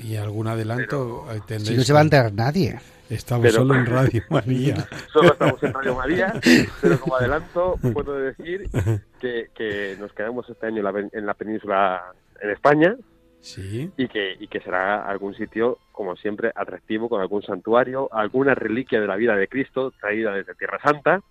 ¿Y 0.00 0.16
algún 0.16 0.46
adelanto 0.46 1.26
Si 1.58 1.76
no 1.76 1.82
se 1.82 1.92
va 1.92 1.98
a 1.98 2.02
enterar 2.02 2.32
nadie. 2.32 2.78
Estamos 3.10 3.52
solo 3.52 3.74
en 3.74 3.86
Radio 3.86 4.22
María. 4.30 4.86
solo 5.12 5.32
estamos 5.32 5.62
en 5.62 5.72
Radio 5.72 5.94
María, 5.94 6.34
pero 6.80 7.00
como 7.00 7.16
adelanto 7.16 7.76
puedo 7.94 8.14
decir 8.14 8.68
que, 9.20 9.48
que 9.54 9.96
nos 9.98 10.12
quedamos 10.12 10.48
este 10.48 10.66
año 10.66 10.78
en 10.78 10.84
la, 10.84 11.08
en 11.12 11.26
la 11.26 11.34
península 11.34 12.12
en 12.40 12.50
España, 12.50 12.96
Sí. 13.40 13.90
Y 13.96 14.08
que, 14.08 14.36
y 14.38 14.48
que 14.48 14.60
será 14.60 15.08
algún 15.08 15.34
sitio, 15.34 15.78
como 15.92 16.16
siempre, 16.16 16.50
atractivo, 16.54 17.08
con 17.08 17.20
algún 17.20 17.42
santuario, 17.42 18.08
alguna 18.12 18.54
reliquia 18.54 19.00
de 19.00 19.06
la 19.06 19.16
vida 19.16 19.36
de 19.36 19.48
Cristo 19.48 19.92
traída 20.00 20.32
desde 20.32 20.54
Tierra 20.54 20.78
Santa. 20.82 21.22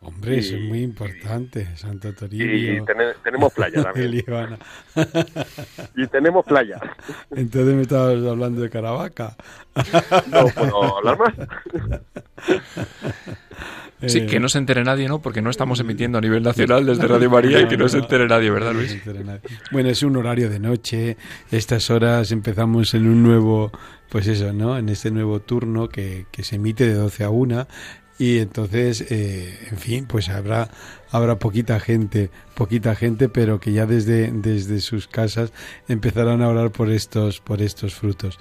Hombre, 0.00 0.38
eso 0.38 0.56
es 0.56 0.62
muy 0.62 0.82
importante, 0.82 1.76
Santo 1.76 2.12
Toribio. 2.12 2.82
Y 2.82 2.84
tenemos 3.22 3.54
playa 3.54 3.82
también. 3.82 4.14
y 5.96 6.06
tenemos 6.08 6.44
playa. 6.44 6.78
Entonces 7.30 7.74
me 7.74 7.82
estabas 7.82 8.22
hablando 8.22 8.60
de 8.60 8.68
Caravaca. 8.68 9.34
no 10.30 10.46
puedo 10.48 10.98
hablar 10.98 11.18
más. 11.18 11.34
Sí, 14.06 14.26
que 14.26 14.40
no 14.40 14.48
se 14.48 14.58
entere 14.58 14.84
nadie, 14.84 15.08
¿no? 15.08 15.20
Porque 15.20 15.42
no 15.42 15.50
estamos 15.50 15.80
emitiendo 15.80 16.18
a 16.18 16.20
nivel 16.20 16.42
nacional 16.42 16.86
desde 16.86 17.06
Radio 17.06 17.30
María 17.30 17.60
y 17.60 17.68
que 17.68 17.76
no 17.76 17.88
se 17.88 17.98
entere 17.98 18.26
nadie, 18.26 18.50
¿verdad, 18.50 18.72
Luis? 18.72 18.96
Bueno, 19.70 19.88
es 19.88 20.02
un 20.02 20.16
horario 20.16 20.48
de 20.50 20.58
noche. 20.58 21.16
Estas 21.50 21.90
horas 21.90 22.32
empezamos 22.32 22.94
en 22.94 23.06
un 23.06 23.22
nuevo, 23.22 23.72
pues 24.08 24.26
eso, 24.26 24.52
¿no? 24.52 24.76
En 24.78 24.88
este 24.88 25.10
nuevo 25.10 25.40
turno 25.40 25.88
que, 25.88 26.26
que 26.30 26.42
se 26.42 26.56
emite 26.56 26.86
de 26.86 26.94
12 26.94 27.24
a 27.24 27.30
1 27.30 27.66
y 28.18 28.38
entonces, 28.38 29.04
eh, 29.10 29.58
en 29.70 29.76
fin, 29.76 30.06
pues 30.06 30.28
habrá 30.28 30.70
habrá 31.10 31.38
poquita 31.38 31.80
gente, 31.80 32.30
poquita 32.54 32.94
gente, 32.94 33.28
pero 33.28 33.58
que 33.58 33.72
ya 33.72 33.86
desde, 33.86 34.30
desde 34.30 34.80
sus 34.80 35.08
casas 35.08 35.52
empezarán 35.88 36.42
a 36.42 36.48
orar 36.48 36.70
por 36.70 36.90
estos 36.90 37.40
por 37.40 37.60
estos 37.60 37.94
frutos. 37.94 38.38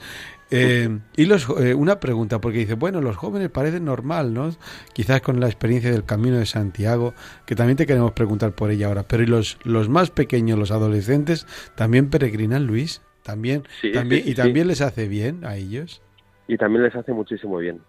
Eh, 0.55 0.99
y 1.15 1.25
los, 1.25 1.49
eh, 1.59 1.73
una 1.73 1.99
pregunta, 1.99 2.39
porque 2.39 2.59
dice, 2.59 2.75
bueno, 2.75 3.01
los 3.01 3.15
jóvenes 3.17 3.49
parecen 3.49 3.85
normal, 3.85 4.33
¿no? 4.33 4.51
Quizás 4.93 5.21
con 5.21 5.39
la 5.39 5.47
experiencia 5.47 5.91
del 5.91 6.05
Camino 6.05 6.37
de 6.37 6.45
Santiago, 6.45 7.13
que 7.45 7.55
también 7.55 7.77
te 7.77 7.85
queremos 7.85 8.11
preguntar 8.11 8.51
por 8.51 8.69
ella 8.69 8.87
ahora, 8.87 9.03
pero 9.03 9.23
¿y 9.23 9.27
los, 9.27 9.57
los 9.63 9.89
más 9.89 10.11
pequeños, 10.11 10.59
los 10.59 10.71
adolescentes, 10.71 11.47
también 11.75 12.09
peregrinan, 12.09 12.67
Luis? 12.67 13.01
¿También, 13.23 13.63
también 13.93 14.23
¿Y 14.25 14.33
también 14.35 14.67
les 14.67 14.81
hace 14.81 15.07
bien 15.07 15.45
a 15.45 15.55
ellos? 15.55 16.01
Y 16.47 16.57
también 16.57 16.83
les 16.83 16.95
hace 16.95 17.13
muchísimo 17.13 17.57
bien 17.57 17.79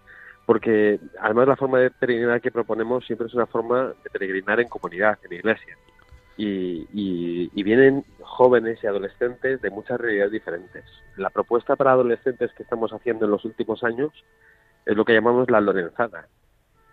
porque 0.47 1.00
además 1.21 1.49
la 1.49 1.56
forma 1.56 1.78
de 1.78 1.90
peregrinar 1.90 2.40
que 2.40 2.50
proponemos 2.50 3.04
siempre 3.06 3.26
es 3.26 3.35
una 3.35 3.47
forma 3.47 3.94
de 4.02 4.11
peregrinar 4.11 4.61
en 4.61 4.68
comunidad, 4.68 5.18
en 5.25 5.33
iglesia. 5.33 5.76
Y, 6.37 6.88
y, 6.93 7.62
vienen 7.62 8.05
jóvenes 8.21 8.83
y 8.83 8.87
adolescentes 8.88 9.62
de 9.62 9.71
muchas 9.71 10.00
realidades 10.00 10.33
diferentes. 10.33 10.85
La 11.17 11.31
propuesta 11.31 11.76
para 11.76 11.93
adolescentes 11.93 12.53
que 12.55 12.64
estamos 12.64 12.93
haciendo 12.93 13.25
en 13.25 13.31
los 13.31 13.45
últimos 13.45 13.85
años 13.85 14.12
es 14.85 14.97
lo 14.97 15.05
que 15.05 15.14
llamamos 15.14 15.49
la 15.50 15.61
Lorenzada, 15.61 16.26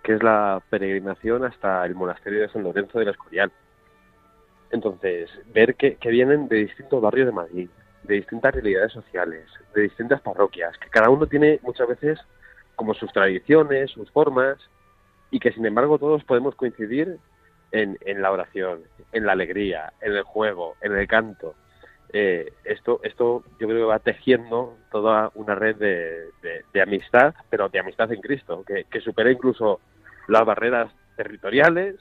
que 0.04 0.14
es 0.14 0.24
la 0.24 0.62
peregrinación 0.70 1.44
hasta 1.44 1.84
el 1.86 1.96
monasterio 1.96 2.42
de 2.42 2.50
San 2.50 2.64
Lorenzo 2.64 3.00
del 3.00 3.10
Escorial. 3.10 3.52
Entonces, 4.70 5.30
ver 5.54 5.76
que, 5.76 5.96
que 5.96 6.10
vienen 6.10 6.48
de 6.48 6.58
distintos 6.58 7.02
barrios 7.02 7.26
de 7.26 7.34
Madrid, 7.34 7.70
de 8.04 8.16
distintas 8.16 8.54
realidades 8.54 8.94
sociales, 8.94 9.46
de 9.74 9.82
distintas 9.82 10.22
parroquias, 10.22 10.78
que 10.78 10.90
cada 10.90 11.10
uno 11.10 11.26
tiene 11.26 11.60
muchas 11.64 11.88
veces 11.88 12.20
como 12.76 12.94
sus 12.94 13.12
tradiciones, 13.12 13.92
sus 13.92 14.10
formas, 14.12 14.58
y 15.32 15.40
que 15.40 15.52
sin 15.52 15.66
embargo 15.66 15.98
todos 15.98 16.24
podemos 16.26 16.56
coincidir 16.56 17.18
en, 17.72 17.98
en 18.02 18.22
la 18.22 18.32
oración, 18.32 18.82
en 19.12 19.26
la 19.26 19.34
alegría, 19.34 19.94
en 20.02 20.14
el 20.14 20.24
juego, 20.24 20.76
en 20.82 20.96
el 20.96 21.08
canto. 21.08 21.56
Eh, 22.14 22.52
esto, 22.66 23.00
esto 23.04 23.44
yo 23.60 23.68
creo 23.68 23.80
que 23.80 23.84
va 23.84 24.00
tejiendo 24.00 24.78
toda 24.92 25.32
una 25.36 25.56
red 25.56 25.78
de, 25.78 26.30
de, 26.74 26.82
amistad, 26.82 27.34
pero 27.50 27.70
de 27.70 27.80
amistad 27.80 28.12
en 28.12 28.20
Cristo, 28.20 28.64
que, 28.68 28.84
que 28.84 29.00
supera 29.00 29.32
incluso 29.32 29.80
las 30.28 30.46
barreras 30.46 30.92
territoriales 31.16 31.96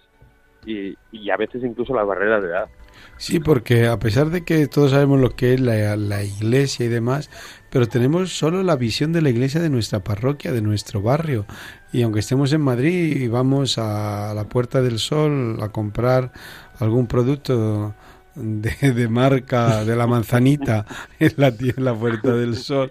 y, 0.67 0.97
y 1.13 1.31
a 1.31 1.37
veces 1.37 1.63
incluso 1.63 1.95
las 1.95 2.07
barreras 2.07 2.43
de 2.43 2.49
edad. 2.49 2.69
Sí, 3.17 3.39
porque 3.39 3.87
a 3.87 3.99
pesar 3.99 4.31
de 4.31 4.45
que 4.45 4.67
todos 4.67 4.93
sabemos 4.93 5.21
lo 5.21 5.37
que 5.37 5.55
es 5.55 5.61
la, 5.61 5.97
la, 5.97 6.25
iglesia 6.25 6.87
y 6.87 6.89
demás, 6.89 7.29
pero 7.69 7.87
tenemos 7.87 8.37
solo 8.37 8.63
la 8.63 8.77
visión 8.77 9.13
de 9.13 9.21
la 9.21 9.29
iglesia 9.29 9.61
de 9.61 9.69
nuestra 9.69 10.03
parroquia, 10.03 10.53
de 10.53 10.63
nuestro 10.63 11.03
barrio. 11.03 11.45
Y 11.93 12.03
aunque 12.03 12.21
estemos 12.21 12.53
en 12.53 12.63
Madrid 12.63 13.17
y 13.17 13.29
vamos 13.29 13.77
a 13.77 14.33
la 14.35 14.45
Puerta 14.45 14.81
del 14.81 14.99
Sol 14.99 15.59
a 15.63 15.69
comprar 15.69 16.33
algún 16.79 17.07
producto 17.07 17.95
de, 18.35 18.93
de 18.93 19.09
marca 19.09 19.85
de 19.85 19.97
la 19.97 20.07
manzanita 20.07 20.87
en 21.19 21.33
la, 21.37 21.49
en 21.49 21.85
la 21.85 21.95
Puerta 21.95 22.35
del 22.35 22.57
Sol 22.57 22.91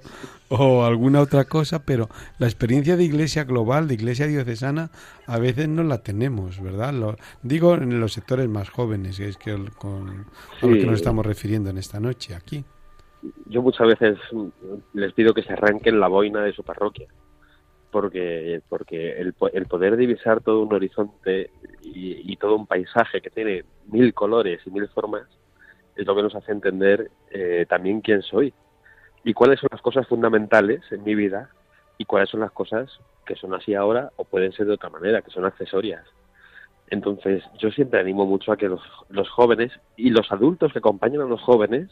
o 0.49 0.83
alguna 0.83 1.21
otra 1.21 1.45
cosa, 1.45 1.83
pero 1.85 2.09
la 2.39 2.47
experiencia 2.47 2.97
de 2.97 3.03
iglesia 3.03 3.43
global, 3.43 3.87
de 3.87 3.93
iglesia 3.93 4.27
diocesana, 4.27 4.89
a 5.27 5.37
veces 5.37 5.69
no 5.69 5.83
la 5.83 5.99
tenemos, 5.99 6.61
¿verdad? 6.61 6.93
Lo, 6.93 7.15
digo 7.43 7.75
en 7.75 7.99
los 7.99 8.13
sectores 8.13 8.49
más 8.49 8.69
jóvenes, 8.69 9.17
que 9.17 9.29
es 9.29 9.37
que 9.37 9.55
con, 9.77 10.25
a 10.61 10.65
lo 10.65 10.73
que 10.73 10.85
nos 10.85 10.95
estamos 10.95 11.25
refiriendo 11.25 11.69
en 11.69 11.77
esta 11.77 11.99
noche 11.99 12.35
aquí. 12.35 12.65
Yo 13.45 13.61
muchas 13.61 13.87
veces 13.87 14.17
les 14.93 15.13
pido 15.13 15.33
que 15.33 15.43
se 15.43 15.53
arranquen 15.53 15.99
la 15.99 16.07
boina 16.07 16.41
de 16.41 16.53
su 16.53 16.63
parroquia, 16.63 17.07
porque, 17.91 18.61
porque 18.69 19.19
el, 19.19 19.33
el 19.53 19.65
poder 19.65 19.97
divisar 19.97 20.41
todo 20.41 20.61
un 20.61 20.73
horizonte 20.73 21.51
y, 21.81 22.35
todo 22.37 22.55
un 22.55 22.67
paisaje 22.67 23.19
que 23.19 23.29
tiene 23.29 23.65
mil 23.87 24.13
colores 24.13 24.61
y 24.65 24.71
mil 24.71 24.87
formas 24.87 25.23
es 25.95 26.05
lo 26.05 26.15
que 26.15 26.23
nos 26.23 26.33
hace 26.35 26.53
entender 26.53 27.11
eh, 27.31 27.65
también 27.67 27.99
quién 27.99 28.21
soy 28.21 28.53
y 29.25 29.33
cuáles 29.33 29.59
son 29.59 29.67
las 29.71 29.81
cosas 29.81 30.07
fundamentales 30.07 30.81
en 30.91 31.03
mi 31.03 31.15
vida 31.15 31.49
y 31.97 32.05
cuáles 32.05 32.29
son 32.29 32.39
las 32.39 32.51
cosas 32.51 32.89
que 33.25 33.35
son 33.35 33.53
así 33.53 33.75
ahora 33.75 34.11
o 34.15 34.23
pueden 34.23 34.53
ser 34.53 34.67
de 34.67 34.73
otra 34.73 34.89
manera, 34.89 35.21
que 35.21 35.31
son 35.31 35.43
accesorias. 35.43 36.05
Entonces, 36.89 37.43
yo 37.59 37.69
siempre 37.71 37.99
animo 37.99 38.25
mucho 38.25 38.53
a 38.53 38.57
que 38.57 38.69
los, 38.69 38.81
los 39.09 39.29
jóvenes 39.29 39.73
y 39.97 40.11
los 40.11 40.31
adultos 40.31 40.71
que 40.71 40.79
acompañan 40.79 41.21
a 41.21 41.25
los 41.25 41.41
jóvenes 41.41 41.89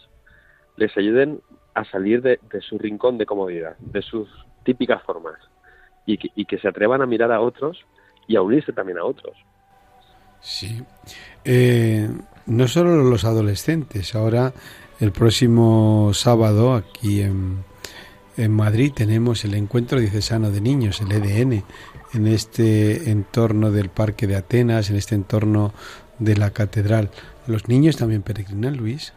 les 0.78 0.96
ayuden 0.96 1.42
a 1.74 1.84
salir 1.86 2.22
de, 2.22 2.40
su 2.62 2.78
rincón 2.80 3.18
de 3.18 3.26
comodidad, 3.26 3.78
de 3.78 4.02
sus 4.02 4.30
típicas 4.64 5.04
formas, 5.04 5.36
y 6.08 6.18
que, 6.18 6.30
y 6.36 6.46
que 6.46 6.58
se 6.58 6.68
atrevan 6.68 7.04
a 7.04 7.06
mirar 7.06 7.32
a 7.32 7.42
otros 7.42 7.86
y 8.28 8.36
a 8.36 8.42
unirse 8.42 8.74
también 8.74 8.98
a 8.98 9.04
otros. 9.04 9.38
Sí. 10.40 10.82
Eh, 11.46 12.10
no 12.48 12.68
solo 12.68 13.04
los 13.04 13.26
adolescentes, 13.26 14.16
ahora 14.16 14.54
el 15.00 15.12
próximo 15.12 16.12
sábado 16.14 16.74
aquí 16.74 17.22
en, 17.22 17.64
en 18.38 18.52
Madrid 18.52 18.94
tenemos 18.96 19.46
el 19.46 19.54
encuentro 19.54 20.00
diocesano 20.00 20.50
de 20.50 20.62
niños, 20.62 21.02
el 21.02 21.12
EDN, 21.12 21.64
en 22.14 22.28
este 22.28 23.12
entorno 23.12 23.72
del 23.72 23.90
Parque 23.90 24.28
de 24.28 24.38
Atenas, 24.38 24.90
en 24.90 24.96
este 24.96 25.16
entorno 25.16 25.74
de 26.20 26.38
la 26.38 26.52
catedral. 26.52 27.10
¿Los 27.48 27.68
niños 27.68 27.98
también 27.98 28.24
peregrinan, 28.24 28.78
Luis? 28.78 29.14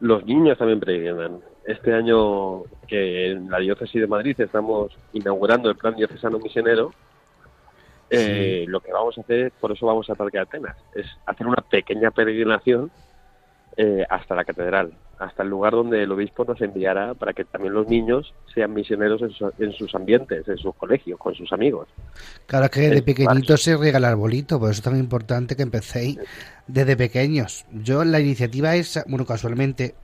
Los 0.00 0.24
niños 0.26 0.58
también 0.58 0.80
peregrinan. 0.80 1.40
Este 1.64 1.94
año 1.94 2.64
que 2.88 3.30
en 3.30 3.50
la 3.50 3.58
diócesis 3.58 4.00
de 4.00 4.06
Madrid 4.06 4.38
estamos 4.40 4.96
inaugurando 5.12 5.70
el 5.70 5.76
plan 5.76 5.94
diocesano 5.94 6.38
misionero, 6.38 6.92
eh, 8.10 8.66
lo 8.68 8.80
que 8.80 8.92
vamos 8.92 9.16
a 9.16 9.22
hacer, 9.22 9.52
por 9.58 9.72
eso 9.72 9.86
vamos 9.86 10.08
al 10.10 10.16
Parque 10.16 10.36
de 10.36 10.42
Atenas, 10.42 10.76
es 10.94 11.06
hacer 11.24 11.46
una 11.46 11.62
pequeña 11.70 12.10
peregrinación 12.10 12.90
eh, 13.74 14.04
hasta 14.10 14.34
la 14.34 14.44
catedral, 14.44 14.92
hasta 15.18 15.42
el 15.42 15.48
lugar 15.48 15.72
donde 15.72 16.02
el 16.02 16.12
obispo 16.12 16.44
nos 16.44 16.60
enviará 16.60 17.14
para 17.14 17.32
que 17.32 17.46
también 17.46 17.72
los 17.72 17.88
niños 17.88 18.34
sean 18.52 18.74
misioneros 18.74 19.22
en, 19.58 19.72
sus 19.72 19.94
ambientes, 19.94 20.46
en 20.46 20.58
sus 20.58 20.74
colegios, 20.74 21.18
con 21.18 21.34
sus 21.34 21.50
amigos. 21.54 21.88
Claro 22.46 22.68
que 22.68 22.90
de 22.90 23.00
pequeñitos 23.00 23.62
se 23.62 23.78
regala 23.78 24.08
arbolito, 24.08 24.60
por 24.60 24.70
eso 24.70 24.80
es 24.80 24.84
tan 24.84 24.98
importante 24.98 25.56
que 25.56 25.62
empecéis 25.62 26.18
desde 26.66 26.98
pequeños. 26.98 27.64
Yo 27.72 28.04
la 28.04 28.20
iniciativa 28.20 28.74
es, 28.76 29.02
bueno, 29.08 29.24
casualmente 29.24 29.94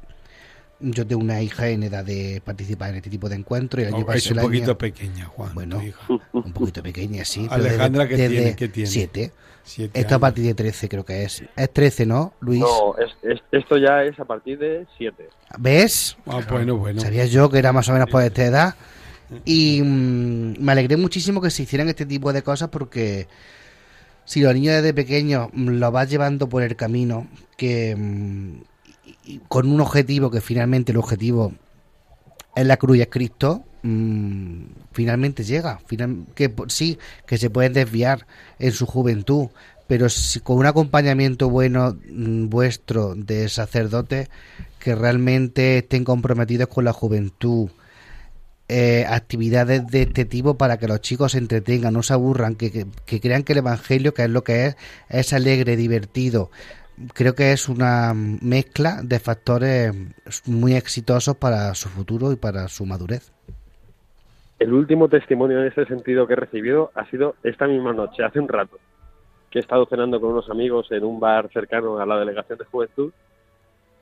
yo 0.80 1.06
tengo 1.06 1.23
una 1.23 1.42
hija 1.42 1.68
en 1.68 1.82
edad 1.82 2.04
de 2.04 2.40
participar 2.44 2.90
en 2.90 2.97
este 2.97 3.11
tipo 3.11 3.28
de 3.28 3.37
encuentros. 3.37 3.85
Y 3.88 3.92
oh, 3.92 4.12
es 4.12 4.30
un 4.30 4.38
poquito 4.38 4.78
pequeña, 4.78 5.26
Juan. 5.26 5.54
Bueno, 5.54 5.82
un 6.32 6.52
poquito 6.52 6.82
pequeña, 6.82 7.25
sí. 7.25 7.47
Alejandra, 7.50 8.06
¿qué 8.08 8.16
tiene? 8.16 8.56
¿qué 8.56 8.68
tiene? 8.68 8.90
Siete. 8.90 9.32
Esto 9.92 10.14
a 10.14 10.18
partir 10.18 10.44
de 10.47 10.54
13 10.54 10.88
creo 10.88 11.04
que 11.04 11.25
es. 11.25 11.44
Es 11.54 11.73
13, 11.73 12.06
¿no, 12.06 12.32
Luis? 12.40 12.61
No, 12.61 12.94
esto 13.52 13.76
ya 13.76 14.02
es 14.02 14.18
a 14.18 14.25
partir 14.25 14.58
de 14.58 14.87
7. 14.97 15.28
¿Ves? 15.58 16.16
Ah, 16.26 16.40
bueno, 16.49 16.76
bueno. 16.76 17.00
Sabía 17.00 17.26
yo 17.26 17.50
que 17.50 17.58
era 17.58 17.73
más 17.73 17.88
o 17.88 17.92
menos 17.92 18.08
por 18.08 18.23
esta 18.23 18.44
edad. 18.44 18.75
Y 19.44 19.82
mm, 19.82 20.54
me 20.58 20.73
alegré 20.73 20.97
muchísimo 20.97 21.42
que 21.42 21.50
se 21.50 21.64
hicieran 21.64 21.88
este 21.88 22.06
tipo 22.06 22.32
de 22.32 22.42
cosas 22.42 22.70
porque 22.70 23.28
si 24.25 24.40
los 24.40 24.54
niños 24.54 24.76
desde 24.76 24.94
pequeños 24.94 25.49
lo 25.54 25.90
vas 25.92 26.08
llevando 26.08 26.49
por 26.49 26.62
el 26.62 26.75
camino, 26.75 27.26
que 27.56 27.94
mm, 29.27 29.37
con 29.49 29.71
un 29.71 29.81
objetivo 29.81 30.31
que 30.31 30.41
finalmente 30.41 30.93
el 30.93 30.99
objetivo 30.99 31.53
es 32.55 32.67
la 32.67 32.77
cruz 32.77 32.99
y 32.99 33.03
es 33.03 33.09
Cristo, 33.09 33.65
mm, 33.83 34.62
finalmente 34.93 35.45
llega. 35.45 35.79
Final, 35.87 36.27
que 36.35 36.53
sí, 36.69 36.99
que 37.27 37.38
se 37.38 37.50
pueden 37.50 37.73
desviar 37.73 38.27
en 38.59 38.73
su 38.73 38.87
juventud, 38.87 39.49
pero 39.87 40.09
si, 40.09 40.41
con 40.41 40.59
un 40.59 40.67
acompañamiento 40.67 41.49
bueno 41.50 41.97
mm, 42.11 42.49
vuestro 42.49 43.15
de 43.15 43.49
sacerdotes 43.49 44.29
que 44.79 44.95
realmente 44.95 45.79
estén 45.79 46.05
comprometidos 46.05 46.69
con 46.69 46.85
la 46.85 46.93
juventud, 46.93 47.71
eh, 48.71 49.07
actividades 49.09 49.87
de 49.87 50.03
este 50.03 50.27
tipo 50.27 50.59
para 50.59 50.77
que 50.77 50.88
los 50.88 51.00
chicos 51.00 51.33
se 51.33 51.38
entretengan, 51.38 51.95
no 51.95 52.03
se 52.03 52.12
aburran, 52.12 52.55
que, 52.55 52.87
que, 53.07 53.21
crean 53.21 53.43
que 53.43 53.53
el 53.53 53.61
Evangelio, 53.61 54.12
que 54.12 54.25
es 54.25 54.31
lo 54.31 54.45
que 54.45 54.67
es, 54.67 54.77
es 55.09 55.33
alegre, 55.33 55.75
divertido, 55.77 56.51
creo 57.14 57.34
que 57.34 57.52
es 57.52 57.68
una 57.68 58.12
mezcla 58.14 59.00
de 59.02 59.18
factores 59.18 59.92
muy 60.46 60.74
exitosos 60.74 61.37
para 61.37 61.74
su 61.74 61.88
futuro 61.88 62.32
y 62.32 62.37
para 62.37 62.68
su 62.68 62.87
madurez. 62.87 63.32
El 64.58 64.72
último 64.72 65.08
testimonio 65.08 65.61
en 65.61 65.68
ese 65.68 65.87
sentido 65.87 66.26
que 66.26 66.32
he 66.32 66.37
recibido 66.37 66.90
ha 66.94 67.08
sido 67.11 67.37
esta 67.44 67.66
misma 67.66 67.92
noche, 67.92 68.24
hace 68.24 68.40
un 68.40 68.48
rato, 68.48 68.78
que 69.50 69.61
he 69.61 69.62
estado 69.62 69.87
cenando 69.87 70.20
con 70.20 70.32
unos 70.32 70.50
amigos 70.50 70.90
en 70.90 71.04
un 71.04 71.20
bar 71.20 71.48
cercano 71.52 71.98
a 71.98 72.06
la 72.06 72.18
delegación 72.18 72.58
de 72.58 72.64
juventud 72.64 73.12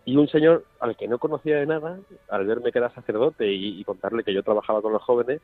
y 0.06 0.16
un 0.16 0.28
señor 0.28 0.64
al 0.80 0.96
que 0.96 1.08
no 1.08 1.18
conocía 1.18 1.56
de 1.56 1.66
nada, 1.66 1.98
al 2.30 2.46
verme 2.46 2.72
que 2.72 2.78
era 2.78 2.94
sacerdote 2.94 3.52
y, 3.52 3.80
y 3.80 3.84
contarle 3.84 4.24
que 4.24 4.32
yo 4.32 4.42
trabajaba 4.42 4.80
con 4.80 4.92
los 4.92 5.02
jóvenes, 5.02 5.40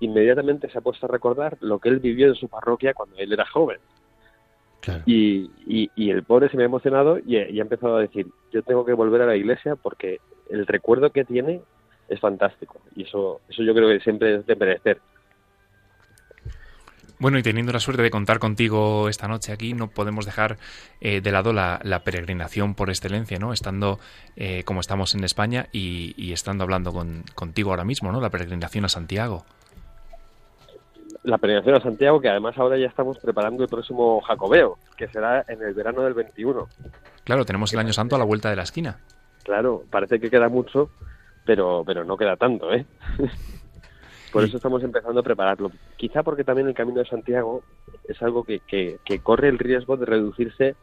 inmediatamente 0.00 0.68
se 0.68 0.78
ha 0.78 0.82
puesto 0.82 1.06
a 1.06 1.08
recordar 1.08 1.56
lo 1.60 1.78
que 1.78 1.88
él 1.88 2.00
vivió 2.00 2.26
en 2.26 2.34
su 2.34 2.48
parroquia 2.48 2.92
cuando 2.92 3.16
él 3.16 3.32
era 3.32 3.46
joven 3.46 3.78
y, 5.06 5.50
y, 5.66 6.10
el 6.10 6.22
pobre 6.22 6.48
se 6.48 6.56
me 6.56 6.62
ha 6.62 6.66
emocionado 6.66 7.18
y, 7.18 7.36
ha 7.36 7.62
empezado 7.62 7.96
a 7.96 8.00
decir, 8.00 8.26
yo 8.52 8.62
tengo 8.62 8.84
que 8.84 8.92
volver 8.92 9.22
a 9.22 9.26
la 9.26 9.36
iglesia 9.36 9.76
porque 9.76 10.20
el 10.50 10.66
recuerdo 10.66 11.10
que 11.10 11.24
tiene 11.24 11.60
es 12.08 12.20
fantástico. 12.20 12.80
Y 12.94 13.02
eso, 13.04 13.40
eso 13.48 13.62
yo 13.62 13.74
creo 13.74 13.88
que 13.88 14.00
siempre 14.00 14.36
es 14.36 14.46
de 14.46 14.56
merecer. 14.56 15.00
Bueno, 17.18 17.38
y 17.38 17.42
teniendo 17.42 17.72
la 17.72 17.78
suerte 17.78 18.02
de 18.02 18.10
contar 18.10 18.38
contigo 18.38 19.08
esta 19.08 19.28
noche 19.28 19.52
aquí, 19.52 19.72
no 19.72 19.88
podemos 19.88 20.26
dejar 20.26 20.58
eh, 21.00 21.20
de 21.20 21.32
lado 21.32 21.52
la, 21.52 22.02
peregrinación 22.04 22.74
por 22.74 22.90
excelencia, 22.90 23.38
¿no? 23.38 23.52
Estando 23.52 23.98
eh, 24.36 24.64
como 24.64 24.80
estamos 24.80 25.14
en 25.14 25.24
España 25.24 25.68
y, 25.72 26.14
y 26.16 26.32
estando 26.32 26.64
hablando 26.64 26.92
con, 26.92 27.24
contigo 27.34 27.70
ahora 27.70 27.84
mismo, 27.84 28.12
¿no? 28.12 28.20
La 28.20 28.30
peregrinación 28.30 28.84
a 28.84 28.88
Santiago 28.88 29.46
la 31.24 31.38
peregrinación 31.38 31.74
a 31.74 31.80
Santiago, 31.80 32.20
que 32.20 32.28
además 32.28 32.56
ahora 32.58 32.78
ya 32.78 32.86
estamos 32.86 33.18
preparando 33.18 33.62
el 33.62 33.68
próximo 33.68 34.20
Jacobeo, 34.20 34.78
que 34.96 35.08
será 35.08 35.44
en 35.48 35.62
el 35.62 35.74
verano 35.74 36.02
del 36.02 36.14
21. 36.14 36.68
Claro, 37.24 37.44
tenemos 37.44 37.72
el 37.72 37.80
Año 37.80 37.92
Santo 37.92 38.14
a 38.14 38.18
la 38.18 38.24
vuelta 38.24 38.50
de 38.50 38.56
la 38.56 38.62
esquina. 38.62 38.98
Claro, 39.42 39.82
parece 39.90 40.20
que 40.20 40.30
queda 40.30 40.48
mucho, 40.48 40.90
pero, 41.44 41.82
pero 41.84 42.04
no 42.04 42.16
queda 42.16 42.36
tanto, 42.36 42.72
¿eh? 42.72 42.86
Por 44.32 44.44
eso 44.44 44.56
estamos 44.56 44.82
empezando 44.82 45.20
a 45.20 45.22
prepararlo. 45.22 45.70
Quizá 45.96 46.24
porque 46.24 46.42
también 46.42 46.66
el 46.66 46.74
Camino 46.74 46.98
de 46.98 47.06
Santiago 47.06 47.62
es 48.08 48.20
algo 48.20 48.42
que, 48.42 48.60
que, 48.60 48.98
que 49.04 49.20
corre 49.20 49.48
el 49.48 49.60
riesgo 49.60 49.96
de 49.96 50.06
reducirse 50.06 50.74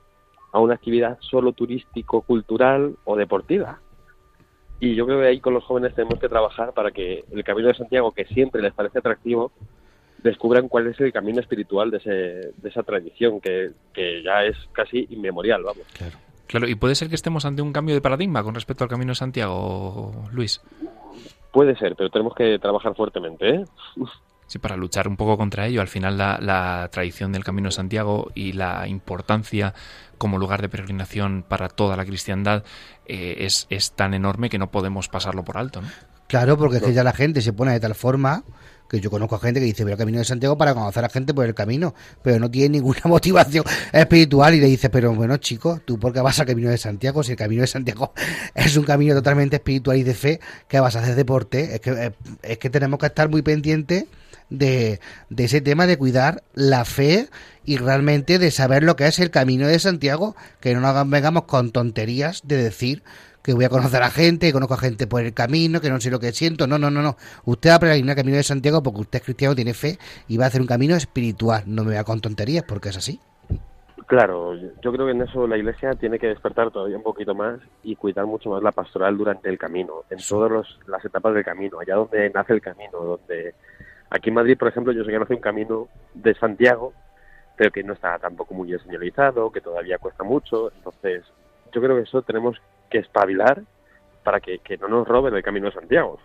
a 0.53 0.59
una 0.59 0.75
actividad 0.75 1.17
solo 1.19 1.51
turístico, 1.51 2.21
cultural 2.21 2.95
o 3.03 3.17
deportiva. 3.17 3.79
Y 4.79 4.95
yo 4.95 5.05
creo 5.05 5.19
que 5.19 5.27
ahí 5.27 5.41
con 5.41 5.53
los 5.53 5.65
jóvenes 5.65 5.93
tenemos 5.93 6.17
que 6.17 6.29
trabajar 6.29 6.71
para 6.73 6.91
que 6.91 7.25
el 7.29 7.43
Camino 7.43 7.67
de 7.67 7.75
Santiago, 7.75 8.13
que 8.13 8.25
siempre 8.25 8.61
les 8.61 8.73
parece 8.73 8.99
atractivo, 8.99 9.51
descubran 10.23 10.67
cuál 10.67 10.87
es 10.87 10.99
el 10.99 11.11
camino 11.11 11.39
espiritual 11.39 11.91
de, 11.91 11.97
ese, 11.97 12.09
de 12.09 12.69
esa 12.69 12.83
tradición 12.83 13.39
que, 13.39 13.71
ya 14.23 14.43
es 14.43 14.57
casi 14.71 15.07
inmemorial, 15.09 15.63
vamos. 15.63 15.85
Claro. 15.97 16.17
Claro, 16.47 16.67
y 16.67 16.75
puede 16.75 16.95
ser 16.95 17.07
que 17.07 17.15
estemos 17.15 17.45
ante 17.45 17.61
un 17.61 17.71
cambio 17.71 17.95
de 17.95 18.01
paradigma 18.01 18.43
con 18.43 18.53
respecto 18.53 18.83
al 18.83 18.89
Camino 18.89 19.11
de 19.11 19.15
Santiago, 19.15 20.11
Luis. 20.33 20.61
Puede 21.53 21.77
ser, 21.77 21.95
pero 21.95 22.09
tenemos 22.09 22.35
que 22.35 22.59
trabajar 22.59 22.93
fuertemente, 22.93 23.49
¿eh? 23.49 23.65
Sí, 24.47 24.59
para 24.59 24.75
luchar 24.75 25.07
un 25.07 25.15
poco 25.15 25.37
contra 25.37 25.65
ello. 25.67 25.79
Al 25.79 25.87
final 25.87 26.17
la, 26.17 26.37
la, 26.41 26.89
tradición 26.91 27.31
del 27.31 27.45
Camino 27.45 27.69
de 27.69 27.71
Santiago 27.71 28.31
y 28.35 28.51
la 28.51 28.85
importancia 28.89 29.73
como 30.21 30.37
lugar 30.37 30.61
de 30.61 30.69
peregrinación 30.69 31.43
para 31.47 31.67
toda 31.67 31.97
la 31.97 32.05
cristiandad 32.05 32.63
eh, 33.07 33.37
es, 33.39 33.65
es, 33.71 33.93
tan 33.93 34.13
enorme 34.13 34.51
que 34.51 34.59
no 34.59 34.69
podemos 34.69 35.09
pasarlo 35.09 35.43
por 35.43 35.57
alto, 35.57 35.81
¿no? 35.81 35.87
Claro, 36.27 36.59
porque 36.59 36.77
es 36.77 36.83
que 36.83 36.93
ya 36.93 37.03
la 37.03 37.11
gente 37.11 37.41
se 37.41 37.53
pone 37.53 37.71
de 37.71 37.79
tal 37.79 37.95
forma 37.95 38.43
que 38.87 38.99
yo 38.99 39.09
conozco 39.09 39.33
a 39.35 39.39
gente 39.39 39.59
que 39.59 39.65
dice, 39.65 39.81
voy 39.81 39.93
al 39.93 39.97
Camino 39.97 40.19
de 40.19 40.25
Santiago 40.25 40.59
para 40.59 40.75
conocer 40.75 41.03
a 41.03 41.09
gente 41.09 41.33
por 41.33 41.47
el 41.47 41.55
camino, 41.55 41.95
pero 42.21 42.37
no 42.37 42.51
tiene 42.51 42.77
ninguna 42.77 42.99
motivación 43.05 43.65
espiritual 43.91 44.53
y 44.53 44.59
le 44.59 44.67
dice, 44.67 44.91
pero 44.91 45.11
bueno, 45.15 45.37
chico, 45.37 45.81
¿tú 45.83 45.97
por 45.97 46.13
qué 46.13 46.21
vas 46.21 46.39
al 46.39 46.45
Camino 46.45 46.69
de 46.69 46.77
Santiago? 46.77 47.23
Si 47.23 47.31
el 47.31 47.37
Camino 47.37 47.61
de 47.61 47.67
Santiago 47.67 48.13
es 48.53 48.77
un 48.77 48.83
camino 48.83 49.15
totalmente 49.15 49.55
espiritual 49.55 49.97
y 49.97 50.03
de 50.03 50.13
fe, 50.13 50.39
¿qué 50.67 50.79
vas 50.79 50.95
a 50.95 50.99
hacer 50.99 51.15
deporte? 51.15 51.73
Es 51.73 51.81
que, 51.81 52.13
es 52.43 52.57
que 52.59 52.69
tenemos 52.69 52.99
que 52.99 53.07
estar 53.07 53.27
muy 53.27 53.41
pendientes 53.41 54.05
de, 54.51 54.99
de 55.29 55.43
ese 55.43 55.61
tema 55.61 55.87
de 55.87 55.97
cuidar 55.97 56.43
la 56.53 56.85
fe 56.85 57.29
y 57.65 57.77
realmente 57.77 58.37
de 58.37 58.51
saber 58.51 58.83
lo 58.83 58.95
que 58.95 59.07
es 59.07 59.17
el 59.19 59.31
Camino 59.31 59.67
de 59.67 59.79
Santiago, 59.79 60.35
que 60.59 60.75
no 60.75 60.81
nos 60.81 61.09
vengamos 61.09 61.45
con 61.45 61.71
tonterías 61.71 62.41
de 62.43 62.57
decir 62.57 63.01
que 63.41 63.53
voy 63.53 63.65
a 63.65 63.69
conocer 63.69 64.03
a 64.03 64.09
gente, 64.09 64.47
que 64.47 64.53
conozco 64.53 64.75
a 64.75 64.77
gente 64.77 65.07
por 65.07 65.21
el 65.21 65.33
camino, 65.33 65.81
que 65.81 65.89
no 65.89 65.99
sé 65.99 66.11
lo 66.11 66.19
que 66.19 66.31
siento. 66.31 66.67
No, 66.67 66.77
no, 66.77 66.91
no, 66.91 67.01
no. 67.01 67.15
Usted 67.45 67.71
va 67.71 67.75
a 67.75 67.79
peregrinar 67.79 68.11
el 68.11 68.17
camino 68.17 68.37
de 68.37 68.43
Santiago 68.43 68.83
porque 68.83 69.01
usted 69.01 69.19
es 69.19 69.25
cristiano, 69.25 69.55
tiene 69.55 69.73
fe 69.73 69.97
y 70.27 70.37
va 70.37 70.45
a 70.45 70.47
hacer 70.47 70.61
un 70.61 70.67
camino 70.67 70.95
espiritual. 70.95 71.63
No 71.65 71.83
me 71.83 71.91
vea 71.91 72.03
con 72.03 72.21
tonterías 72.21 72.63
porque 72.67 72.89
es 72.89 72.97
así. 72.97 73.19
Claro, 74.07 74.55
yo 74.55 74.91
creo 74.91 75.05
que 75.05 75.13
en 75.13 75.21
eso 75.21 75.47
la 75.47 75.57
Iglesia 75.57 75.93
tiene 75.93 76.19
que 76.19 76.27
despertar 76.27 76.69
todavía 76.69 76.97
un 76.97 77.03
poquito 77.03 77.33
más 77.33 77.59
y 77.81 77.95
cuidar 77.95 78.25
mucho 78.25 78.49
más 78.49 78.61
la 78.61 78.73
pastoral 78.73 79.17
durante 79.17 79.47
el 79.47 79.57
camino, 79.57 80.03
en 80.09 80.19
todas 80.27 80.67
las 80.85 81.05
etapas 81.05 81.33
del 81.33 81.45
camino, 81.45 81.79
allá 81.79 81.95
donde 81.95 82.29
nace 82.29 82.51
el 82.51 82.61
camino, 82.61 82.99
donde 82.99 83.55
aquí 84.11 84.29
en 84.29 84.35
Madrid, 84.35 84.57
por 84.57 84.67
ejemplo, 84.67 84.93
yo 84.93 85.03
sé 85.03 85.11
que 85.11 85.17
nace 85.17 85.33
un 85.33 85.41
camino 85.41 85.87
de 86.13 86.35
Santiago, 86.35 86.93
pero 87.57 87.71
que 87.71 87.83
no 87.83 87.93
está 87.93 88.19
tampoco 88.19 88.53
muy 88.53 88.77
señalizado, 88.79 89.51
que 89.51 89.61
todavía 89.61 89.97
cuesta 89.97 90.23
mucho, 90.23 90.71
entonces 90.75 91.23
yo 91.73 91.81
creo 91.81 91.95
que 91.95 92.03
eso 92.03 92.21
tenemos 92.21 92.57
que 92.89 92.99
espabilar 92.99 93.63
para 94.23 94.39
que, 94.39 94.59
no 94.79 94.87
nos 94.87 95.07
roben 95.07 95.33
el 95.33 95.41
camino 95.41 95.67
de 95.67 95.73
Santiago. 95.73 96.19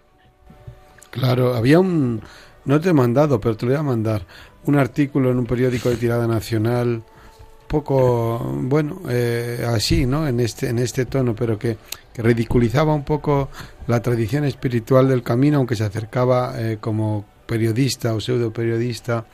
Claro, 1.11 1.55
había 1.55 1.81
un, 1.81 2.21
no 2.65 2.81
te 2.81 2.91
he 2.91 2.93
mandado, 2.93 3.41
pero 3.41 3.57
te 3.57 3.65
lo 3.65 3.73
voy 3.73 3.81
a 3.81 3.85
mandar, 3.85 4.23
un 4.67 4.77
artículo 4.77 5.31
en 5.31 5.39
un 5.39 5.47
periódico 5.47 5.89
de 5.89 5.97
tirada 5.97 6.27
nacional, 6.27 7.03
poco, 7.69 8.39
bueno, 8.63 9.01
eh, 9.09 9.65
así, 9.67 10.07
¿no? 10.07 10.27
En 10.27 10.41
este, 10.41 10.69
en 10.69 10.79
este 10.79 11.07
tono, 11.07 11.35
pero 11.35 11.59
que, 11.59 11.77
ridiculizaba 12.17 12.95
un 12.95 13.05
poco 13.05 13.51
la 13.87 14.01
tradición 14.01 14.45
espiritual 14.45 15.07
del 15.07 15.23
camino, 15.23 15.59
aunque 15.59 15.77
se 15.77 15.85
acercaba 15.85 16.55
eh, 16.57 16.79
como 16.81 17.27
periodista 17.47 18.15
o 18.15 18.21
pseudo 18.21 18.53
periodista 18.53 19.27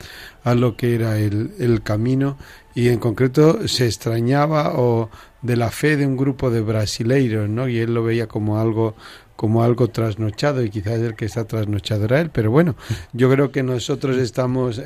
a 0.44 0.54
lo 0.54 0.76
que 0.76 0.94
era 0.94 1.18
el, 1.18 1.52
el 1.58 1.82
camino 1.82 2.36
y 2.74 2.88
en 2.88 2.98
concreto 2.98 3.66
se 3.68 3.86
extrañaba 3.86 4.78
o 4.78 5.10
de 5.42 5.56
la 5.56 5.70
fe 5.70 5.96
de 5.96 6.06
un 6.06 6.16
grupo 6.16 6.50
de 6.50 6.60
brasileiros, 6.60 7.48
¿no? 7.48 7.68
Y 7.68 7.78
él 7.78 7.94
lo 7.94 8.04
veía 8.04 8.28
como 8.28 8.60
algo 8.60 8.94
como 9.42 9.64
algo 9.64 9.88
trasnochado 9.88 10.62
y 10.62 10.70
quizás 10.70 11.00
el 11.00 11.16
que 11.16 11.24
está 11.24 11.44
trasnochado 11.44 12.04
era 12.04 12.20
él, 12.20 12.30
pero 12.30 12.52
bueno, 12.52 12.76
yo 13.12 13.28
creo 13.28 13.50
que 13.50 13.64
nosotros 13.64 14.16
estamos, 14.18 14.80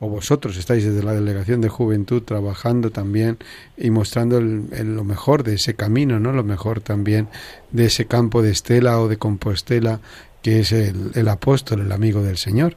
o 0.00 0.08
vosotros 0.10 0.58
estáis 0.58 0.84
desde 0.84 1.02
la 1.02 1.14
Delegación 1.14 1.62
de 1.62 1.70
Juventud 1.70 2.22
trabajando 2.22 2.90
también 2.90 3.38
y 3.78 3.88
mostrando 3.88 4.38
lo 4.38 5.04
mejor 5.04 5.44
de 5.44 5.54
ese 5.54 5.76
camino, 5.76 6.20
¿no? 6.20 6.32
Lo 6.32 6.44
mejor 6.44 6.82
también 6.82 7.28
de 7.70 7.86
ese 7.86 8.04
campo 8.04 8.42
de 8.42 8.50
Estela 8.50 9.00
o 9.00 9.08
de 9.08 9.16
Compostela 9.16 10.00
que 10.42 10.60
es 10.60 10.72
el, 10.72 11.28
apóstol, 11.28 11.80
el 11.82 11.92
amigo 11.92 12.22
del 12.22 12.36
Señor. 12.36 12.74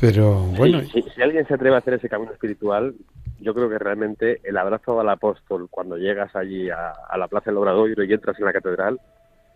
Pero 0.00 0.34
bueno. 0.34 0.80
si, 0.82 1.22
alguien 1.22 1.46
se 1.46 1.54
atreve 1.54 1.76
a 1.76 1.78
hacer 1.78 1.94
ese 1.94 2.08
camino 2.08 2.32
espiritual, 2.32 2.94
yo 3.40 3.54
creo 3.54 3.68
que 3.68 3.78
realmente 3.78 4.40
el 4.44 4.56
abrazo 4.56 5.00
al 5.00 5.08
apóstol 5.08 5.68
cuando 5.70 5.96
llegas 5.96 6.34
allí 6.34 6.70
a, 6.70 7.16
la 7.16 7.28
Plaza 7.28 7.50
del 7.50 7.58
Obradoiro 7.58 8.02
y 8.04 8.12
entras 8.12 8.38
en 8.38 8.46
la 8.46 8.52
catedral 8.52 9.00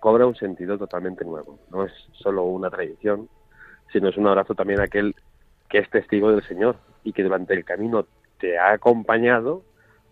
cobra 0.00 0.26
un 0.26 0.36
sentido 0.36 0.78
totalmente 0.78 1.24
nuevo. 1.24 1.58
No 1.70 1.84
es 1.84 1.92
solo 2.12 2.44
una 2.44 2.70
tradición, 2.70 3.28
sino 3.92 4.08
es 4.08 4.16
un 4.16 4.26
abrazo 4.26 4.54
también 4.54 4.80
a 4.80 4.84
aquel 4.84 5.14
que 5.68 5.78
es 5.78 5.90
testigo 5.90 6.30
del 6.30 6.46
Señor 6.46 6.76
y 7.02 7.12
que 7.12 7.22
durante 7.22 7.54
el 7.54 7.64
camino 7.64 8.06
te 8.38 8.58
ha 8.58 8.72
acompañado 8.72 9.62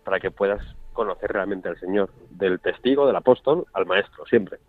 para 0.03 0.19
que 0.19 0.31
puedas 0.31 0.61
conocer 0.93 1.31
realmente 1.31 1.69
al 1.69 1.79
Señor, 1.79 2.09
del 2.29 2.59
testigo, 2.59 3.05
del 3.05 3.15
apóstol, 3.15 3.65
al 3.73 3.85
maestro, 3.85 4.25
siempre. 4.25 4.59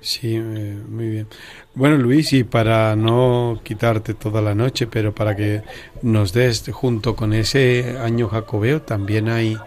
Sí, 0.00 0.36
eh, 0.36 0.76
muy 0.88 1.08
bien. 1.08 1.26
Bueno, 1.74 1.96
Luis, 1.98 2.32
y 2.32 2.44
para 2.44 2.96
no 2.96 3.60
quitarte 3.62 4.14
toda 4.14 4.40
la 4.40 4.54
noche, 4.54 4.86
pero 4.86 5.14
para 5.14 5.36
que 5.36 5.62
nos 6.02 6.32
des 6.32 6.70
junto 6.72 7.14
con 7.14 7.34
ese 7.34 7.98
año 7.98 8.28
jacobeo, 8.28 8.80
también 8.82 9.28
hay 9.28 9.58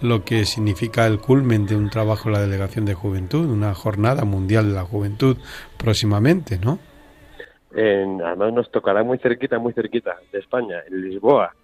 lo 0.00 0.24
que 0.24 0.44
significa 0.44 1.06
el 1.06 1.18
culmen 1.18 1.66
de 1.66 1.76
un 1.76 1.90
trabajo 1.90 2.28
en 2.28 2.34
la 2.34 2.40
Delegación 2.40 2.84
de 2.84 2.94
Juventud, 2.94 3.46
una 3.46 3.74
jornada 3.74 4.24
mundial 4.24 4.68
de 4.68 4.74
la 4.74 4.84
juventud 4.84 5.36
próximamente, 5.76 6.58
¿no? 6.58 6.78
además 7.72 8.52
nos 8.52 8.70
tocará 8.70 9.02
muy 9.04 9.18
cerquita, 9.18 9.58
muy 9.58 9.72
cerquita 9.72 10.16
de 10.32 10.40
España, 10.40 10.82
en 10.88 11.08
Lisboa. 11.08 11.54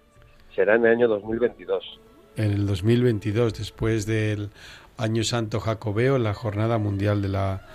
Será 0.55 0.75
en 0.75 0.85
el 0.85 0.91
año 0.93 1.07
2022. 1.09 1.99
En 2.37 2.51
el 2.51 2.65
2022, 2.65 3.57
después 3.57 4.05
del 4.05 4.49
Año 4.97 5.23
Santo 5.23 5.59
Jacobeo, 5.59 6.17
la 6.17 6.33
Jornada 6.33 6.77
Mundial 6.77 7.21
de 7.21 7.27
la 7.27 7.67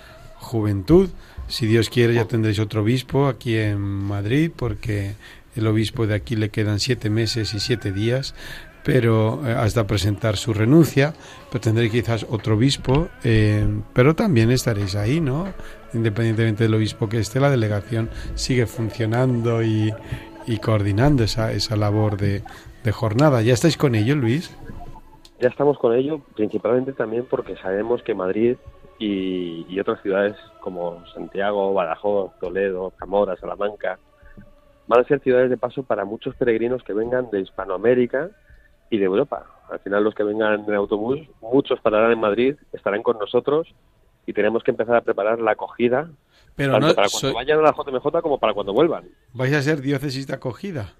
Juventud. 0.43 1.09
Si 1.47 1.65
Dios 1.65 1.89
quiere 1.89 2.13
ya 2.13 2.25
tendréis 2.25 2.59
otro 2.59 2.81
obispo 2.81 3.27
aquí 3.27 3.57
en 3.57 3.79
Madrid 3.79 4.51
porque 4.55 5.15
el 5.55 5.67
obispo 5.67 6.07
de 6.07 6.15
aquí 6.15 6.35
le 6.35 6.49
quedan 6.49 6.79
siete 6.79 7.09
meses 7.09 7.53
y 7.53 7.59
siete 7.59 7.91
días 7.91 8.35
pero 8.83 9.39
eh, 9.45 9.51
hasta 9.53 9.87
presentar 9.87 10.37
su 10.37 10.53
renuncia, 10.53 11.13
pero 11.49 11.61
tendréis 11.61 11.91
quizás 11.91 12.25
otro 12.29 12.55
obispo, 12.55 13.07
eh, 13.23 13.65
pero 13.93 14.15
también 14.15 14.51
estaréis 14.51 14.95
ahí, 14.95 15.21
¿no? 15.21 15.47
Independientemente 15.93 16.63
del 16.63 16.73
obispo 16.73 17.09
que 17.09 17.19
esté, 17.19 17.39
la 17.39 17.49
delegación 17.49 18.09
sigue 18.35 18.65
funcionando 18.65 19.63
y, 19.63 19.93
coordinando 20.61 21.23
esa, 21.23 21.51
esa 21.53 21.75
labor 21.75 22.17
de, 22.17 22.43
de 22.83 22.91
jornada. 22.91 23.41
¿Ya 23.41 23.53
estáis 23.53 23.77
con 23.77 23.95
ello, 23.95 24.15
Luis? 24.15 24.55
Ya 25.39 25.49
estamos 25.49 25.77
con 25.77 25.93
ello, 25.95 26.19
principalmente 26.35 26.93
también 26.93 27.25
porque 27.29 27.55
sabemos 27.57 28.01
que 28.03 28.13
Madrid 28.13 28.57
y, 28.99 29.79
otras 29.79 30.01
ciudades 30.01 30.35
como 30.61 31.05
Santiago, 31.07 31.73
Badajoz, 31.73 32.31
Toledo, 32.39 32.93
Zamora, 32.99 33.35
Salamanca, 33.35 33.99
van 34.87 35.01
a 35.01 35.03
ser 35.03 35.19
ciudades 35.21 35.49
de 35.49 35.57
paso 35.57 35.83
para 35.83 36.05
muchos 36.05 36.35
peregrinos 36.35 36.83
que 36.83 36.93
vengan 36.93 37.29
de 37.31 37.41
Hispanoamérica 37.41 38.29
y 38.89 38.97
de 38.97 39.05
Europa. 39.05 39.45
Al 39.69 39.79
final 39.79 40.03
los 40.03 40.13
que 40.13 40.23
vengan 40.23 40.63
en 40.67 40.75
autobús, 40.75 41.19
muchos 41.41 41.79
pararán 41.81 42.11
en 42.11 42.19
Madrid, 42.19 42.55
estarán 42.71 43.03
con 43.03 43.17
nosotros 43.17 43.73
y 44.25 44.33
tenemos 44.33 44.63
que 44.63 44.71
empezar 44.71 44.95
a 44.95 45.01
preparar 45.01 45.39
la 45.39 45.51
acogida 45.51 46.09
Pero 46.55 46.79
no, 46.79 46.93
para 46.93 47.09
cuando 47.09 47.33
vayan 47.33 47.59
a 47.59 47.61
la 47.63 47.73
JMJ 47.73 48.21
como 48.21 48.39
para 48.39 48.53
cuando 48.53 48.73
vuelvan. 48.73 49.05
¿Vais 49.33 49.53
a 49.53 49.61
ser 49.61 49.81
diócesis 49.81 50.27
de 50.27 50.35
acogida? 50.35 50.93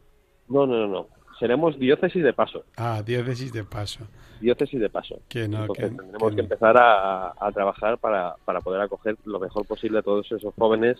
No, 0.49 0.65
no, 0.65 0.75
no, 0.75 0.87
no. 0.87 1.07
Seremos 1.39 1.77
diócesis 1.79 2.23
de 2.23 2.33
paso. 2.33 2.63
Ah, 2.77 3.01
diócesis 3.05 3.51
de 3.51 3.63
paso 3.63 4.07
diócesis 4.43 4.79
de 4.79 4.89
paso. 4.89 5.19
Que 5.27 5.47
no, 5.47 5.67
tendremos 5.69 6.35
que, 6.35 6.41
empezar 6.41 6.75
a, 6.77 7.51
trabajar 7.53 7.97
para, 7.97 8.35
para, 8.45 8.61
poder 8.61 8.81
acoger 8.81 9.15
lo 9.25 9.39
mejor 9.39 9.65
posible 9.65 9.99
a 9.99 10.01
todos 10.01 10.31
esos 10.31 10.53
jóvenes 10.55 10.97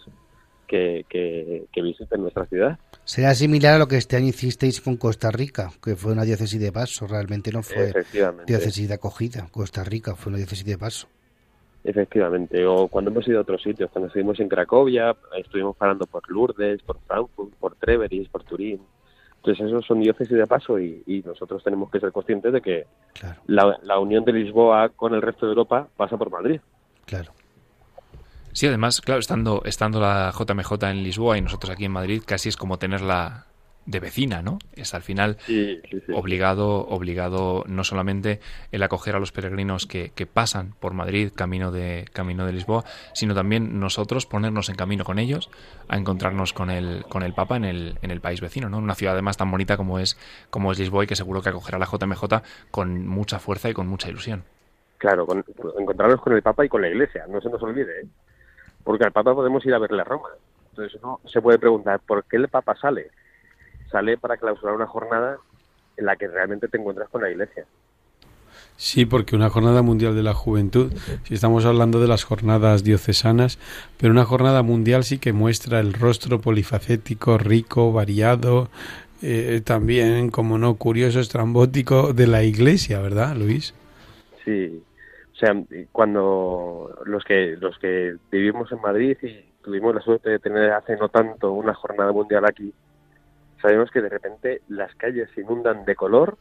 que, 0.67 1.05
que, 1.09 1.81
visiten 1.81 2.21
nuestra 2.21 2.45
ciudad. 2.45 2.79
Será 3.03 3.35
similar 3.35 3.75
a 3.75 3.77
lo 3.77 3.87
que 3.87 3.97
este 3.97 4.15
año 4.15 4.27
hicisteis 4.27 4.81
con 4.81 4.97
Costa 4.97 5.29
Rica, 5.29 5.69
que 5.83 5.95
fue 5.95 6.13
una 6.13 6.23
diócesis 6.23 6.59
de 6.59 6.71
paso, 6.71 7.05
realmente 7.05 7.51
no 7.51 7.61
fue 7.61 7.93
diócesis 8.47 8.87
de 8.87 8.93
acogida. 8.95 9.47
Costa 9.51 9.83
Rica 9.83 10.15
fue 10.15 10.31
una 10.31 10.37
diócesis 10.37 10.65
de 10.65 10.77
paso. 10.77 11.07
Efectivamente, 11.83 12.65
o 12.65 12.87
cuando 12.87 13.11
hemos 13.11 13.27
ido 13.27 13.39
a 13.39 13.41
otros 13.41 13.61
sitios, 13.61 13.91
cuando 13.91 14.07
estuvimos 14.07 14.39
en 14.39 14.47
Cracovia, 14.47 15.13
estuvimos 15.37 15.75
parando 15.75 16.05
por 16.05 16.23
Lourdes, 16.31 16.81
por 16.81 16.97
Frankfurt, 17.05 17.53
por 17.55 17.75
Treveris, 17.75 18.29
por 18.29 18.43
Turín. 18.45 18.79
Entonces 19.43 19.67
esos 19.67 19.85
son 19.85 19.99
diócesis 19.99 20.37
de 20.37 20.47
paso 20.47 20.79
y, 20.79 21.21
nosotros 21.25 21.61
tenemos 21.61 21.91
que 21.91 21.99
ser 21.99 22.13
conscientes 22.13 22.53
de 22.53 22.61
que 22.61 22.87
la, 23.47 23.99
unión 23.99 24.23
de 24.23 24.31
Lisboa 24.31 24.87
con 24.87 25.13
el 25.13 25.21
resto 25.21 25.45
de 25.45 25.51
Europa 25.51 25.89
pasa 25.97 26.15
por 26.15 26.31
Madrid. 26.31 26.61
Claro. 27.05 27.33
Sí, 28.53 28.67
además, 28.67 29.01
claro, 29.01 29.19
estando, 29.19 29.61
estando 29.65 29.99
la 29.99 30.31
JMJ 30.31 30.71
en 30.83 31.03
Lisboa 31.03 31.37
y 31.37 31.41
nosotros 31.41 31.71
aquí 31.71 31.83
en 31.83 31.91
Madrid, 31.91 32.23
casi 32.25 32.47
es 32.47 32.55
como 32.55 32.77
tenerla 32.79 33.47
de 33.85 33.99
vecina, 33.99 34.41
¿no? 34.41 34.59
Es 34.75 34.93
al 34.93 35.01
final 35.01 35.37
obligado, 36.13 36.87
obligado 36.87 37.63
no 37.67 37.83
solamente 37.83 38.39
el 38.71 38.83
acoger 38.83 39.15
a 39.15 39.19
los 39.19 39.31
peregrinos 39.31 39.85
que, 39.85 40.11
que, 40.15 40.25
pasan 40.25 40.73
por 40.79 40.93
Madrid 40.93 41.31
camino 41.35 41.71
de 41.71 42.05
camino 42.13 42.45
de 42.45 42.53
Lisboa, 42.53 42.83
sino 43.13 43.35
también 43.35 43.79
nosotros 43.79 44.25
ponernos 44.25 44.69
en 44.69 44.75
camino 44.75 45.03
con 45.03 45.19
ellos 45.19 45.49
a 45.89 45.97
encontrarnos 45.97 46.53
con 46.53 46.69
el 46.69 47.03
con 47.09 47.23
el 47.23 47.33
Papa 47.33 47.57
en 47.57 47.65
el, 47.65 47.97
en 48.01 48.11
el 48.11 48.21
país 48.21 48.41
vecino, 48.41 48.69
¿no? 48.69 48.77
Una 48.77 48.95
ciudad 48.95 49.13
además 49.13 49.37
tan 49.37 49.51
bonita 49.51 49.75
como 49.75 49.99
es 49.99 50.17
como 50.49 50.71
es 50.71 50.79
Lisboa 50.79 51.03
y 51.03 51.07
que 51.07 51.15
seguro 51.15 51.41
que 51.41 51.49
acogerá 51.49 51.77
a 51.77 51.79
la 51.79 51.85
JMJ 51.85 52.41
con 52.71 53.05
mucha 53.07 53.39
fuerza 53.39 53.69
y 53.69 53.73
con 53.73 53.87
mucha 53.87 54.09
ilusión. 54.09 54.43
Claro, 54.97 55.27
encontrarnos 55.77 56.21
con 56.21 56.33
el 56.33 56.41
Papa 56.41 56.65
y 56.65 56.69
con 56.69 56.81
la 56.81 56.87
Iglesia, 56.87 57.25
no 57.27 57.41
se 57.41 57.49
nos 57.49 57.61
olvide, 57.61 58.01
¿eh? 58.01 58.05
porque 58.85 59.03
al 59.03 59.11
Papa 59.11 59.35
podemos 59.35 59.65
ir 59.65 59.73
a 59.73 59.79
verle 59.79 60.01
a 60.01 60.05
Roma. 60.05 60.29
Entonces 60.69 60.97
uno 61.03 61.19
se 61.25 61.41
puede 61.41 61.59
preguntar 61.59 61.99
por 61.99 62.23
qué 62.23 62.37
el 62.37 62.47
Papa 62.47 62.75
sale 62.75 63.11
sale 63.93 64.17
para 64.17 64.37
clausurar 64.37 64.75
una 64.75 64.87
jornada 64.87 65.37
en 65.95 66.05
la 66.07 66.15
que 66.15 66.27
realmente 66.27 66.67
te 66.67 66.77
encuentras 66.77 67.07
con 67.09 67.21
la 67.21 67.29
iglesia. 67.29 67.65
Sí, 68.75 69.05
porque 69.05 69.35
una 69.35 69.51
jornada 69.51 69.83
mundial 69.83 70.15
de 70.15 70.23
la 70.23 70.33
juventud, 70.33 70.91
si 71.23 71.35
estamos 71.35 71.63
hablando 71.63 72.01
de 72.01 72.07
las 72.07 72.23
jornadas 72.23 72.83
diocesanas, 72.83 73.59
pero 73.99 74.11
una 74.11 74.25
jornada 74.25 74.63
mundial 74.63 75.03
sí 75.03 75.19
que 75.19 75.31
muestra 75.31 75.79
el 75.79 75.93
rostro 75.93 76.41
polifacético, 76.41 77.37
rico, 77.37 77.93
variado, 77.93 78.69
eh, 79.21 79.61
también, 79.63 80.31
como 80.31 80.57
no, 80.57 80.75
curioso, 80.75 81.19
estrambótico 81.19 82.13
de 82.13 82.25
la 82.25 82.43
iglesia, 82.43 82.99
¿verdad, 82.99 83.35
Luis? 83.35 83.75
Sí, 84.43 84.83
o 85.33 85.35
sea, 85.35 85.55
cuando 85.91 86.97
los 87.05 87.23
que, 87.23 87.55
los 87.59 87.77
que 87.77 88.15
vivimos 88.31 88.71
en 88.71 88.81
Madrid 88.81 89.17
y 89.21 89.45
tuvimos 89.63 89.95
la 89.95 90.01
suerte 90.01 90.31
de 90.31 90.39
tener 90.39 90.71
hace 90.71 90.97
no 90.97 91.09
tanto 91.09 91.51
una 91.53 91.73
jornada 91.73 92.11
mundial 92.11 92.43
aquí, 92.45 92.73
sabemos 93.63 93.89
que 93.91 94.01
de 94.01 94.09
repente 94.09 94.61
las 94.67 94.93
calles 94.95 95.29
se 95.33 95.41
inundan 95.41 95.85
de 95.85 95.95
color, 95.95 96.37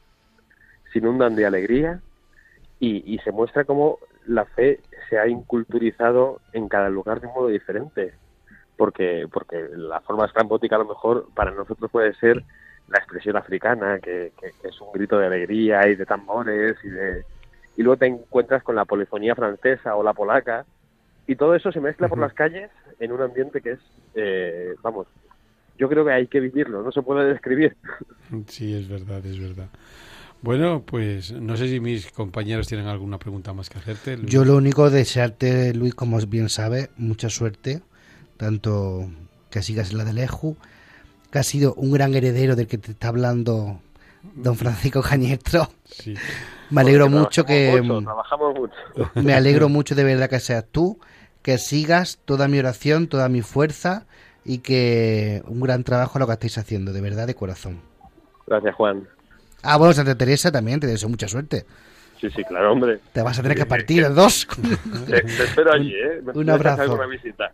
se 0.92 0.98
inundan 0.98 1.36
de 1.36 1.46
alegría 1.46 2.00
y, 2.80 3.16
se 3.18 3.30
muestra 3.30 3.62
cómo 3.62 4.00
la 4.26 4.44
fe 4.44 4.80
se 5.08 5.16
ha 5.16 5.28
inculturizado 5.28 6.40
en 6.52 6.68
cada 6.68 6.90
lugar 6.90 7.20
de 7.20 7.28
un 7.28 7.34
modo 7.34 7.46
diferente. 7.46 8.12
Porque, 8.76 9.28
porque 9.32 9.68
la 9.76 10.00
forma 10.00 10.26
estrambótica 10.26 10.74
a 10.74 10.80
lo 10.80 10.86
mejor 10.86 11.28
para 11.34 11.52
nosotros 11.52 11.88
puede 11.92 12.12
ser 12.14 12.42
la 12.88 12.98
expresión 12.98 13.36
africana, 13.36 14.00
que, 14.00 14.32
es 14.64 14.80
un 14.80 14.90
grito 14.92 15.16
de 15.16 15.26
alegría 15.26 15.86
y 15.88 15.94
de 15.94 16.04
tambores 16.04 16.76
y 16.82 16.88
de... 16.88 17.24
Y 17.76 17.82
luego 17.82 17.98
te 17.98 18.06
encuentras 18.06 18.64
con 18.64 18.74
la 18.74 18.84
polifonía 18.84 19.36
francesa 19.36 19.94
o 19.94 20.02
la 20.02 20.12
polaca 20.12 20.66
y 21.28 21.36
todo 21.36 21.54
eso 21.54 21.70
se 21.70 21.80
mezcla 21.80 22.08
por 22.08 22.18
las 22.18 22.34
calles 22.34 22.70
en 22.98 23.12
un 23.12 23.22
ambiente 23.22 23.60
que 23.60 23.72
es, 23.72 23.80
eh, 24.16 24.74
vamos, 24.82 25.06
yo 25.78 25.88
creo 25.88 26.04
que 26.04 26.12
hay 26.12 26.26
que 26.26 26.40
vivirlo, 26.40 26.82
no 26.82 26.92
se 26.92 27.02
puede 27.02 27.26
describir. 27.26 27.76
Sí, 28.46 28.74
es 28.74 28.88
verdad, 28.88 29.24
es 29.26 29.38
verdad. 29.38 29.68
Bueno, 30.42 30.82
pues 30.84 31.32
no 31.32 31.56
sé 31.56 31.68
si 31.68 31.78
mis 31.78 32.10
compañeros 32.10 32.66
tienen 32.66 32.88
alguna 32.88 33.18
pregunta 33.18 33.52
más 33.52 33.70
que 33.70 33.78
hacerte. 33.78 34.18
Yo 34.24 34.44
lo 34.44 34.56
único 34.56 34.90
desearte, 34.90 35.72
Luis, 35.72 35.94
como 35.94 36.18
bien 36.26 36.48
sabes, 36.48 36.90
mucha 36.96 37.28
suerte, 37.28 37.80
tanto 38.36 39.08
que 39.50 39.62
sigas 39.62 39.92
en 39.92 39.98
la 39.98 40.04
de 40.04 40.14
Leju, 40.14 40.56
que 41.30 41.38
has 41.38 41.46
sido 41.46 41.74
un 41.74 41.92
gran 41.92 42.14
heredero 42.14 42.56
del 42.56 42.66
que 42.66 42.78
te 42.78 42.90
está 42.90 43.08
hablando 43.08 43.80
don 44.34 44.56
Francisco 44.56 45.00
Cañestro. 45.00 45.68
Sí. 45.84 46.14
Me 46.70 46.80
alegro 46.80 47.08
mucho 47.08 47.44
que... 47.44 47.80
trabajamos 48.02 48.54
mucho. 48.54 49.10
Me 49.14 49.34
alegro 49.34 49.68
mucho 49.68 49.94
de 49.94 50.04
verdad 50.04 50.28
que 50.28 50.40
seas 50.40 50.64
tú, 50.70 50.98
que 51.42 51.58
sigas 51.58 52.18
toda 52.24 52.48
mi 52.48 52.58
oración, 52.58 53.06
toda 53.06 53.28
mi 53.28 53.42
fuerza 53.42 54.06
y 54.44 54.58
que 54.58 55.42
un 55.46 55.60
gran 55.60 55.84
trabajo 55.84 56.18
lo 56.18 56.26
que 56.26 56.32
estáis 56.32 56.58
haciendo, 56.58 56.92
de 56.92 57.00
verdad, 57.00 57.26
de 57.26 57.34
corazón. 57.34 57.80
Gracias, 58.46 58.74
Juan. 58.74 59.08
Ah, 59.62 59.76
bueno, 59.76 59.92
Santa 59.94 60.16
Teresa 60.16 60.50
también, 60.50 60.80
te 60.80 60.86
deseo 60.86 61.08
mucha 61.08 61.28
suerte. 61.28 61.64
Sí, 62.20 62.30
sí, 62.30 62.44
claro, 62.44 62.72
hombre. 62.72 63.00
Te 63.12 63.22
vas 63.22 63.38
a 63.38 63.42
tener 63.42 63.56
que 63.56 63.66
partir 63.66 64.04
en 64.04 64.14
dos. 64.14 64.46
Te, 65.06 65.22
te 65.22 65.44
espero 65.44 65.72
allí, 65.72 65.92
¿eh? 65.92 66.20
Me 66.24 66.32
Un 66.32 66.50
abrazo. 66.50 66.94
una 66.94 67.06
visita. 67.06 67.50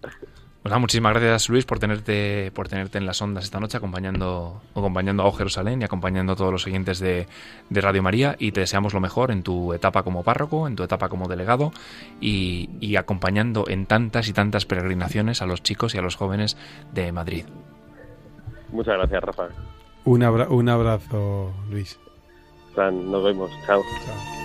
Pues 0.62 0.70
nada, 0.70 0.80
muchísimas 0.80 1.12
gracias 1.12 1.48
Luis 1.50 1.64
por 1.64 1.78
tenerte, 1.78 2.50
por 2.52 2.68
tenerte 2.68 2.98
en 2.98 3.06
las 3.06 3.22
ondas 3.22 3.44
esta 3.44 3.60
noche, 3.60 3.76
acompañando, 3.76 4.60
acompañando 4.74 5.22
a 5.22 5.26
O 5.26 5.32
Jerusalén 5.32 5.80
y 5.80 5.84
acompañando 5.84 6.32
a 6.32 6.36
todos 6.36 6.50
los 6.52 6.66
oyentes 6.66 6.98
de, 6.98 7.28
de 7.70 7.80
Radio 7.80 8.02
María 8.02 8.34
y 8.38 8.50
te 8.52 8.60
deseamos 8.60 8.92
lo 8.92 9.00
mejor 9.00 9.30
en 9.30 9.42
tu 9.44 9.72
etapa 9.72 10.02
como 10.02 10.24
párroco, 10.24 10.66
en 10.66 10.74
tu 10.74 10.82
etapa 10.82 11.08
como 11.08 11.28
delegado 11.28 11.70
y, 12.20 12.70
y 12.80 12.96
acompañando 12.96 13.66
en 13.68 13.86
tantas 13.86 14.28
y 14.28 14.32
tantas 14.32 14.66
peregrinaciones 14.66 15.42
a 15.42 15.46
los 15.46 15.62
chicos 15.62 15.94
y 15.94 15.98
a 15.98 16.02
los 16.02 16.16
jóvenes 16.16 16.56
de 16.92 17.12
Madrid. 17.12 17.44
Muchas 18.72 18.94
gracias, 18.98 19.22
Rafa. 19.22 19.48
Un, 20.04 20.22
abra- 20.24 20.48
un 20.48 20.68
abrazo, 20.68 21.52
Luis. 21.70 21.98
Fran, 22.74 23.10
nos 23.10 23.22
vemos. 23.24 23.50
Chao. 23.64 23.80
Chao. 24.04 24.37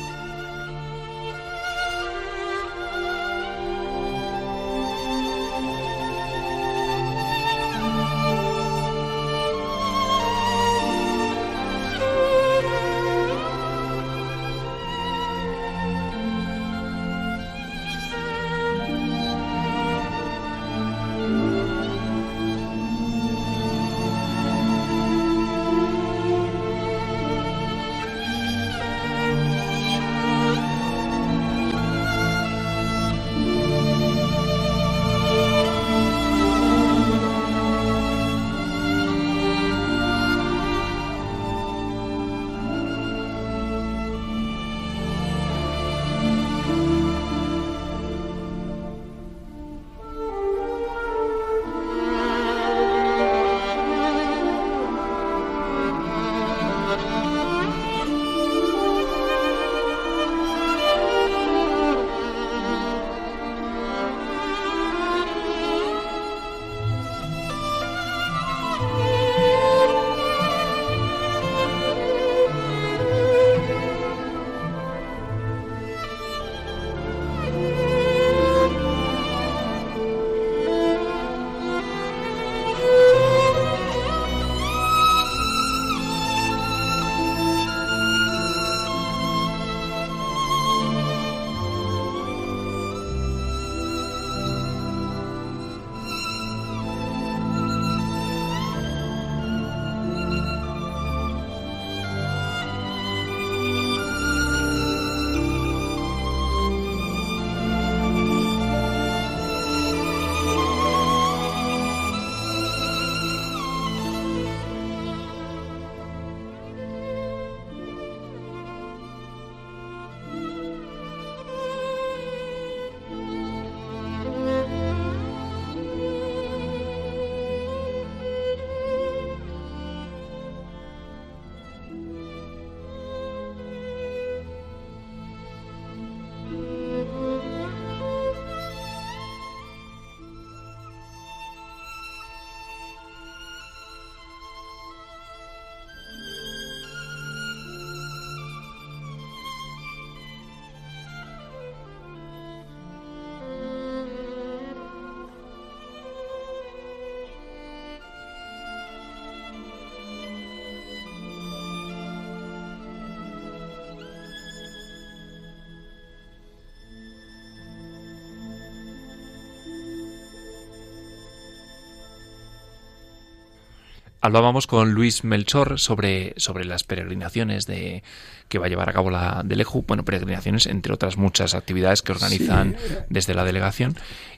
Hablábamos 174.26 174.68
con 174.68 174.94
Luis 174.94 175.26
Melchor 175.26 175.82
sobre, 175.82 176.34
sobre 176.38 176.64
las 176.64 176.86
peregrinaciones 176.86 177.66
de, 177.66 178.04
que 178.48 178.58
va 178.58 178.68
a 178.68 178.70
llevar 178.70 178.88
a 178.88 178.94
cabo 178.94 179.12
la 179.12 179.42
Deleju, 179.44 179.84
bueno, 179.86 180.06
peregrinaciones 180.06 180.66
entre 180.66 180.94
otras 180.94 181.18
muchas 181.18 181.54
actividades 181.56 182.02
que 182.02 182.14
organizan 182.14 182.78
desde 183.10 183.34
la 183.34 183.44
delegación. 183.44 183.98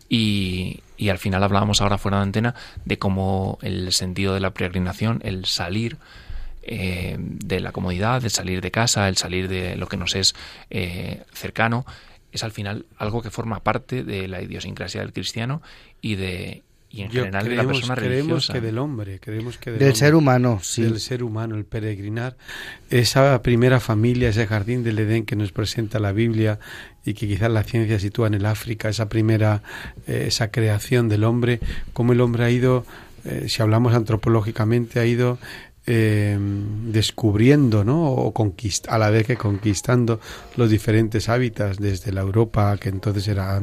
Y, 0.10 0.80
y 0.98 1.10
al 1.10 1.20
final 1.20 1.44
hablábamos 1.44 1.82
ahora 1.82 2.00
fuera 2.00 2.18
de 2.18 2.24
antena 2.24 2.56
de 2.84 2.98
cómo 2.98 3.60
el 3.62 3.94
sentido 3.94 4.34
de 4.34 4.40
la 4.40 4.56
peregrinación, 4.56 5.22
el 5.24 5.46
salir 5.46 5.98
eh, 6.64 7.18
de 7.20 7.60
la 7.60 7.72
comodidad, 7.72 8.24
el 8.24 8.32
salir 8.32 8.62
de 8.62 8.72
casa, 8.72 9.08
el 9.08 9.18
salir 9.18 9.48
de 9.48 9.76
lo 9.76 9.88
que 9.88 9.98
nos 9.98 10.16
es 10.16 10.34
eh, 10.72 11.22
cercano, 11.32 11.86
es 12.32 12.44
al 12.44 12.52
final 12.52 12.88
algo 12.98 13.22
que 13.22 13.30
forma 13.30 13.60
parte 13.60 14.04
de 14.04 14.28
la 14.28 14.42
idiosincrasia 14.42 15.02
del 15.02 15.14
cristiano 15.14 15.62
y 16.02 16.16
de 16.16 16.64
y 16.96 17.02
en 17.02 17.10
Yo 17.10 17.26
general 17.26 17.44
de 17.44 17.50
la 17.50 17.56
creemos, 17.56 17.78
persona 17.78 17.96
creemos 17.96 18.28
religiosa. 18.28 18.54
que 18.54 18.62
del 18.62 18.78
hombre, 18.78 19.20
creemos 19.20 19.58
que 19.58 19.72
del, 19.72 19.80
Del 19.80 19.88
hombre, 19.90 20.00
ser 20.00 20.16
humano, 20.16 20.60
sí. 20.64 20.82
del 20.84 21.00
ser 21.02 21.24
humano, 21.24 21.56
el 21.56 21.66
peregrinar, 21.66 22.38
esa 22.90 23.42
primera 23.42 23.82
familia, 23.82 24.30
ese 24.30 24.48
jardín 24.48 24.84
del 24.84 25.00
Edén 25.00 25.26
que 25.26 25.36
nos 25.36 25.52
presenta 25.52 26.00
la 26.00 26.14
Biblia 26.14 26.58
y 27.04 27.14
que 27.14 27.28
quizás 27.28 27.52
la 27.52 27.64
ciencia 27.64 28.00
sitúa 28.00 28.28
en 28.28 28.36
el 28.36 28.46
África, 28.46 28.88
esa 28.88 29.10
primera, 29.10 29.62
eh, 30.08 30.26
esa 30.28 30.52
creación 30.52 31.10
del 31.10 31.26
hombre, 31.26 31.60
cómo 31.92 32.14
el 32.14 32.22
hombre 32.22 32.46
ha 32.46 32.50
ido, 32.50 32.86
eh, 33.26 33.46
si 33.50 33.62
hablamos 33.62 33.94
antropológicamente, 33.94 35.00
ha 35.02 35.06
ido 35.06 35.38
eh, 35.88 36.36
descubriendo, 36.40 37.84
¿no? 37.84 38.10
O 38.10 38.34
conquist 38.34 38.88
a 38.90 38.98
la 38.98 39.12
vez 39.12 39.28
que 39.28 39.36
conquistando 39.36 40.20
los 40.56 40.72
diferentes 40.72 41.30
hábitats, 41.30 41.78
desde 41.78 42.12
la 42.12 42.22
Europa, 42.22 42.76
que 42.78 42.90
entonces 42.90 43.28
era 43.28 43.62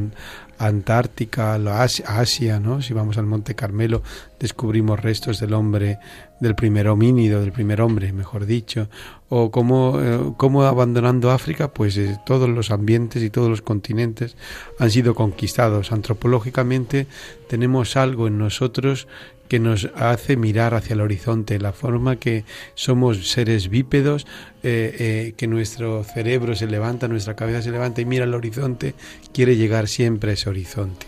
Antártica, 0.66 1.58
la 1.58 1.82
Asia, 1.82 2.60
¿no? 2.60 2.82
Si 2.82 2.94
vamos 2.94 3.18
al 3.18 3.26
Monte 3.26 3.54
Carmelo, 3.54 4.02
descubrimos 4.38 5.00
restos 5.00 5.40
del 5.40 5.54
hombre, 5.54 5.98
del 6.40 6.54
primer 6.54 6.88
homínido, 6.88 7.40
del 7.40 7.52
primer 7.52 7.80
hombre, 7.80 8.12
mejor 8.12 8.46
dicho. 8.46 8.88
O 9.28 9.50
cómo, 9.50 10.00
eh, 10.00 10.32
cómo 10.36 10.62
abandonando 10.64 11.30
África, 11.30 11.72
pues 11.72 11.96
eh, 11.96 12.18
todos 12.24 12.48
los 12.48 12.70
ambientes 12.70 13.22
y 13.22 13.30
todos 13.30 13.50
los 13.50 13.62
continentes 13.62 14.36
han 14.78 14.90
sido 14.90 15.14
conquistados. 15.14 15.90
Antropológicamente 15.90 17.06
tenemos 17.48 17.96
algo 17.96 18.28
en 18.28 18.38
nosotros 18.38 19.08
que 19.52 19.60
nos 19.60 19.90
hace 19.96 20.38
mirar 20.38 20.72
hacia 20.72 20.94
el 20.94 21.02
horizonte, 21.02 21.58
la 21.58 21.74
forma 21.74 22.16
que 22.16 22.46
somos 22.74 23.28
seres 23.30 23.68
bípedos, 23.68 24.26
eh, 24.62 24.96
eh, 24.98 25.34
que 25.36 25.46
nuestro 25.46 26.04
cerebro 26.04 26.54
se 26.54 26.66
levanta, 26.66 27.06
nuestra 27.06 27.36
cabeza 27.36 27.60
se 27.60 27.70
levanta 27.70 28.00
y 28.00 28.06
mira 28.06 28.24
al 28.24 28.32
horizonte, 28.32 28.94
quiere 29.34 29.56
llegar 29.56 29.88
siempre 29.88 30.30
a 30.30 30.32
ese 30.32 30.48
horizonte. 30.48 31.04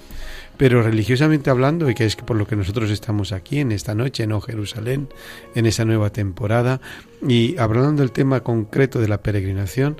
Pero 0.59 0.83
religiosamente 0.83 1.49
hablando, 1.49 1.89
y 1.89 1.95
que 1.95 2.05
es 2.05 2.17
por 2.17 2.37
lo 2.37 2.47
que 2.47 2.55
nosotros 2.55 2.91
estamos 2.91 3.33
aquí 3.33 3.61
en 3.61 3.73
esta 3.73 3.95
noche, 3.95 4.25
en 4.25 4.39
Jerusalén, 4.43 5.09
en 5.55 5.65
esa 5.65 5.87
nueva 5.87 6.11
temporada, 6.11 6.83
y 7.27 7.57
hablando 7.57 8.03
del 8.03 8.13
tema 8.13 8.41
concreto 8.41 9.01
de 9.01 9.09
la 9.09 9.23
peregrinación, 9.23 9.97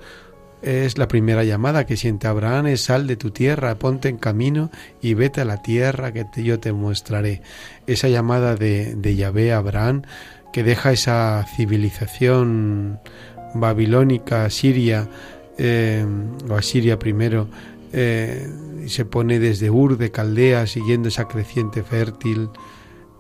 es 0.65 0.99
la 0.99 1.09
primera 1.09 1.45
llamada 1.45 1.87
que 1.87 1.97
siente 1.97 2.27
Abraham, 2.27 2.67
es 2.69 2.83
sal 2.83 3.07
de 3.07 3.17
tu 3.17 3.31
tierra, 3.31 3.79
ponte 3.79 4.09
en 4.09 4.17
camino 4.17 4.71
y 5.03 5.15
vete 5.15 5.43
a 5.43 5.45
la 5.45 5.63
tierra 5.63 6.13
que 6.13 6.25
yo 6.43 6.59
te 6.59 6.73
mostraré. 6.73 7.43
Esa 7.87 8.09
llamada 8.09 8.57
de, 8.57 8.95
de 8.95 9.17
Yahvé 9.17 9.53
a 9.53 9.59
Abraham 9.59 10.03
que 10.55 10.63
deja 10.63 10.93
esa 10.93 11.45
civilización 11.57 13.01
babilónica, 13.55 14.49
siria, 14.51 15.09
eh, 15.59 16.07
o 16.49 16.55
asiria 16.55 16.97
primero, 16.97 17.49
eh, 17.93 18.49
y 18.85 18.89
se 18.89 19.05
pone 19.05 19.41
desde 19.41 19.71
Ur 19.71 19.99
de 19.99 20.13
Caldea, 20.13 20.69
siguiendo 20.69 21.09
esa 21.09 21.27
creciente 21.27 21.83
fértil, 21.83 22.51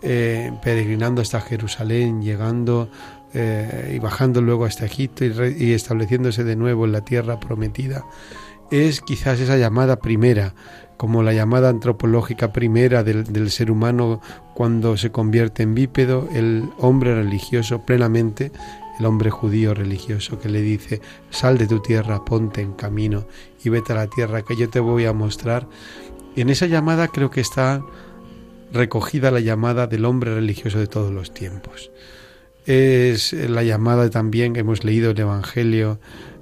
eh, 0.02 0.52
peregrinando 0.62 1.22
hasta 1.22 1.40
Jerusalén, 1.40 2.22
llegando 2.22 2.88
y 3.34 3.98
bajando 3.98 4.40
luego 4.40 4.64
hasta 4.64 4.86
Egipto 4.86 5.24
y, 5.24 5.72
estableciéndose 5.72 6.44
de 6.44 6.56
nuevo 6.56 6.84
en 6.84 6.92
la 6.92 7.04
tierra 7.04 7.40
prometida. 7.40 8.04
Es 8.70 9.00
quizás 9.00 9.40
esa 9.40 9.56
llamada 9.56 9.96
primera, 9.96 10.54
como 10.96 11.22
la 11.22 11.32
llamada 11.32 11.68
antropológica 11.68 12.52
primera 12.52 13.02
del, 13.02 13.24
del, 13.24 13.50
ser 13.50 13.70
humano 13.70 14.20
cuando 14.54 14.96
se 14.96 15.10
convierte 15.10 15.62
en 15.62 15.74
bípedo, 15.74 16.28
el 16.32 16.70
hombre 16.78 17.14
religioso 17.14 17.84
plenamente 17.84 18.52
el 18.98 19.06
hombre 19.06 19.30
judío 19.30 19.74
religioso 19.74 20.38
que 20.38 20.48
le 20.48 20.60
dice, 20.60 21.00
sal 21.30 21.58
de 21.58 21.66
tu 21.66 21.80
tierra, 21.80 22.24
ponte 22.24 22.60
en 22.60 22.72
camino 22.72 23.26
y 23.64 23.68
vete 23.68 23.92
a 23.92 23.96
la 23.96 24.06
tierra 24.06 24.42
que 24.42 24.56
yo 24.56 24.68
te 24.70 24.80
voy 24.80 25.04
a 25.04 25.12
mostrar. 25.12 25.66
en 26.36 26.50
esa 26.50 26.66
llamada 26.66 27.08
creo 27.08 27.30
que 27.30 27.40
está 27.40 27.82
recogida 28.72 29.30
la 29.30 29.40
llamada 29.40 29.86
del 29.86 30.04
hombre 30.04 30.34
religioso 30.34 30.78
de 30.78 30.86
todos 30.86 31.12
los 31.12 31.32
tiempos. 31.32 31.90
Es 32.66 33.34
la 33.34 33.62
llamada 33.62 34.08
también 34.08 34.54
que 34.54 34.60
hemos 34.60 34.84
leído 34.84 35.10
el 35.10 35.20
Evangelio, 35.20 36.00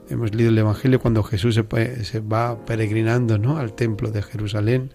hemos 0.09 0.33
leído 0.33 0.51
el 0.51 0.59
Evangelio 0.59 1.01
cuando 1.01 1.25
Jesús 1.25 1.57
se, 1.57 2.21
va 2.21 2.65
peregrinando 2.65 3.39
¿no? 3.39 3.57
al 3.57 3.73
templo 3.73 4.13
de 4.13 4.23
Jerusalén, 4.23 4.93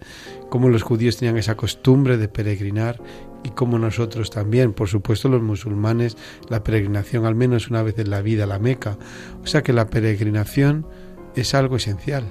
cómo 0.48 0.70
los 0.70 0.82
judíos 0.82 1.18
tenían 1.18 1.36
esa 1.36 1.54
costumbre 1.54 2.16
de 2.16 2.28
peregrinar 2.28 2.98
y 3.44 3.50
como 3.50 3.78
nosotros 3.78 4.30
también, 4.30 4.72
por 4.72 4.88
supuesto 4.88 5.28
los 5.28 5.42
musulmanes, 5.42 6.16
la 6.48 6.64
peregrinación 6.64 7.26
al 7.26 7.34
menos 7.34 7.68
una 7.68 7.82
vez 7.82 7.98
en 7.98 8.08
la 8.08 8.22
vida 8.22 8.46
la 8.46 8.58
Meca. 8.58 8.96
O 9.42 9.46
sea 9.46 9.62
que 9.62 9.74
la 9.74 9.88
peregrinación 9.88 10.86
es 11.36 11.54
algo 11.54 11.76
esencial. 11.76 12.24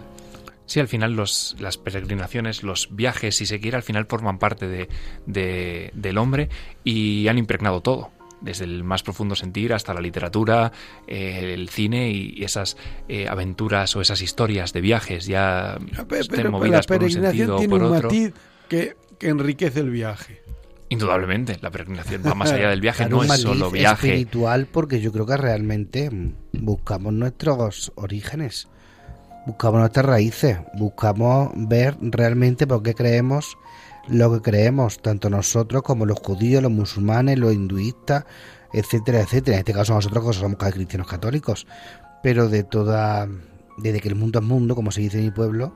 Sí, 0.66 0.80
al 0.80 0.88
final 0.88 1.14
los, 1.14 1.56
las 1.60 1.78
peregrinaciones, 1.78 2.64
los 2.64 2.90
viajes, 2.92 3.36
si 3.36 3.46
se 3.46 3.60
quiere, 3.60 3.78
al 3.78 3.84
final 3.84 4.08
forman 4.08 4.40
parte 4.40 4.68
de, 4.68 5.92
del 5.94 6.18
hombre 6.18 6.50
y 6.84 7.28
han 7.28 7.38
impregnado 7.38 7.82
todo 7.82 8.17
desde 8.42 8.66
el 8.66 8.84
más 8.84 9.04
profundo 9.04 9.36
sentir 9.36 9.74
hasta 9.74 9.94
la 9.94 10.02
literatura, 10.02 10.72
eh, 11.08 11.54
el 11.54 11.70
cine 11.70 12.12
y, 12.12 12.44
esas 12.44 12.78
eh, 13.08 13.28
aventuras 13.28 13.96
o 13.96 14.02
esas 14.02 14.22
historias 14.22 14.74
de 14.74 14.82
viajes 14.82 15.26
ya 15.26 15.78
estén 16.12 16.52
movidas 16.52 16.86
por 16.86 17.04
un 17.04 17.12
sentido 17.12 17.58
o 17.58 17.64
por 17.68 17.84
otro. 17.84 18.10
que, 18.70 18.96
que 19.18 19.30
enriquece 19.30 19.80
el 19.80 19.90
viaje. 19.90 20.42
Indudablemente, 20.90 21.58
la 21.62 21.70
peregrinación 21.70 22.22
va 22.26 22.34
más 22.34 22.52
allá 22.52 22.70
del 22.70 22.80
viaje, 22.80 23.10
no 23.10 23.22
es 23.22 23.42
solo 23.42 23.70
viaje. 23.70 24.08
espiritual 24.08 24.68
porque 24.68 25.02
yo 25.02 25.12
creo 25.12 25.26
que 25.26 25.36
realmente 25.36 26.10
buscamos 26.54 27.12
nuestros 27.12 27.92
orígenes, 27.96 28.70
buscamos 29.46 29.82
nuestras 29.82 30.06
raíces, 30.06 30.60
buscamos 30.76 31.52
ver 31.56 31.98
realmente 32.00 32.66
por 32.66 32.84
qué 32.84 32.94
creemos 32.94 33.58
lo 34.08 34.34
que 34.34 34.42
creemos, 34.42 35.02
tanto 35.02 35.30
nosotros 35.30 35.84
como 35.84 36.06
los 36.06 36.20
judíos, 36.20 36.64
los 36.64 36.72
musulmanes, 36.72 37.38
los 37.38 37.54
hinduistas, 37.54 38.26
etcétera, 38.74 39.22
etcétera. 39.22 39.58
En 39.58 39.60
este 39.60 39.74
caso 39.74 39.94
nosotros 39.94 40.26
que 40.26 40.34
somos 40.34 40.58
cristianos 40.58 41.08
católicos, 41.08 41.68
pero 42.24 42.50
de 42.50 42.64
toda, 42.64 43.28
desde 43.78 44.00
que 44.00 44.10
el 44.10 44.16
mundo 44.16 44.40
es 44.40 44.46
mundo, 44.46 44.76
como 44.76 44.92
se 44.92 45.02
dice 45.02 45.20
en 45.20 45.26
mi 45.26 45.32
pueblo, 45.32 45.74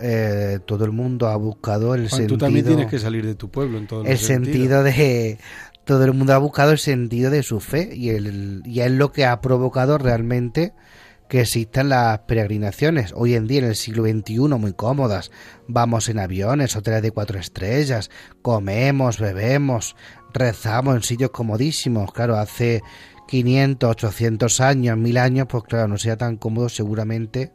eh, 0.00 0.58
todo 0.66 0.84
el 0.84 0.92
mundo 0.92 1.28
ha 1.28 1.36
buscado 1.36 1.94
el 1.94 2.08
sentido. 2.08 2.28
Tú 2.28 2.38
también 2.38 2.66
tienes 2.66 2.86
que 2.88 2.98
salir 2.98 3.24
de 3.24 3.34
tu 3.34 3.50
pueblo 3.50 3.78
en 3.78 3.86
todo 3.86 4.04
El 4.04 4.18
sentido 4.18 4.82
de. 4.82 5.38
Todo 5.84 6.04
el 6.04 6.12
mundo 6.12 6.32
ha 6.32 6.38
buscado 6.38 6.70
el 6.70 6.78
sentido 6.78 7.30
de 7.30 7.42
su 7.42 7.58
fe 7.58 7.90
y, 7.92 8.10
el, 8.10 8.62
y 8.64 8.80
es 8.80 8.90
lo 8.92 9.10
que 9.10 9.26
ha 9.26 9.40
provocado 9.40 9.98
realmente 9.98 10.72
que 11.32 11.40
existan 11.40 11.88
las 11.88 12.18
peregrinaciones. 12.18 13.14
Hoy 13.16 13.36
en 13.36 13.46
día, 13.46 13.60
en 13.60 13.64
el 13.64 13.74
siglo 13.74 14.02
XXI, 14.02 14.38
muy 14.58 14.74
cómodas. 14.74 15.30
Vamos 15.66 16.10
en 16.10 16.18
aviones, 16.18 16.76
hoteles 16.76 17.00
de 17.00 17.10
cuatro 17.10 17.38
estrellas, 17.38 18.10
comemos, 18.42 19.18
bebemos, 19.18 19.96
rezamos 20.34 20.94
en 20.94 21.02
sitios 21.02 21.30
comodísimos. 21.30 22.12
Claro, 22.12 22.36
hace 22.36 22.82
500, 23.28 23.92
800 23.92 24.60
años, 24.60 24.98
1000 24.98 25.16
años, 25.16 25.46
pues 25.48 25.64
claro, 25.64 25.88
no 25.88 25.96
sea 25.96 26.18
tan 26.18 26.36
cómodo 26.36 26.68
seguramente 26.68 27.54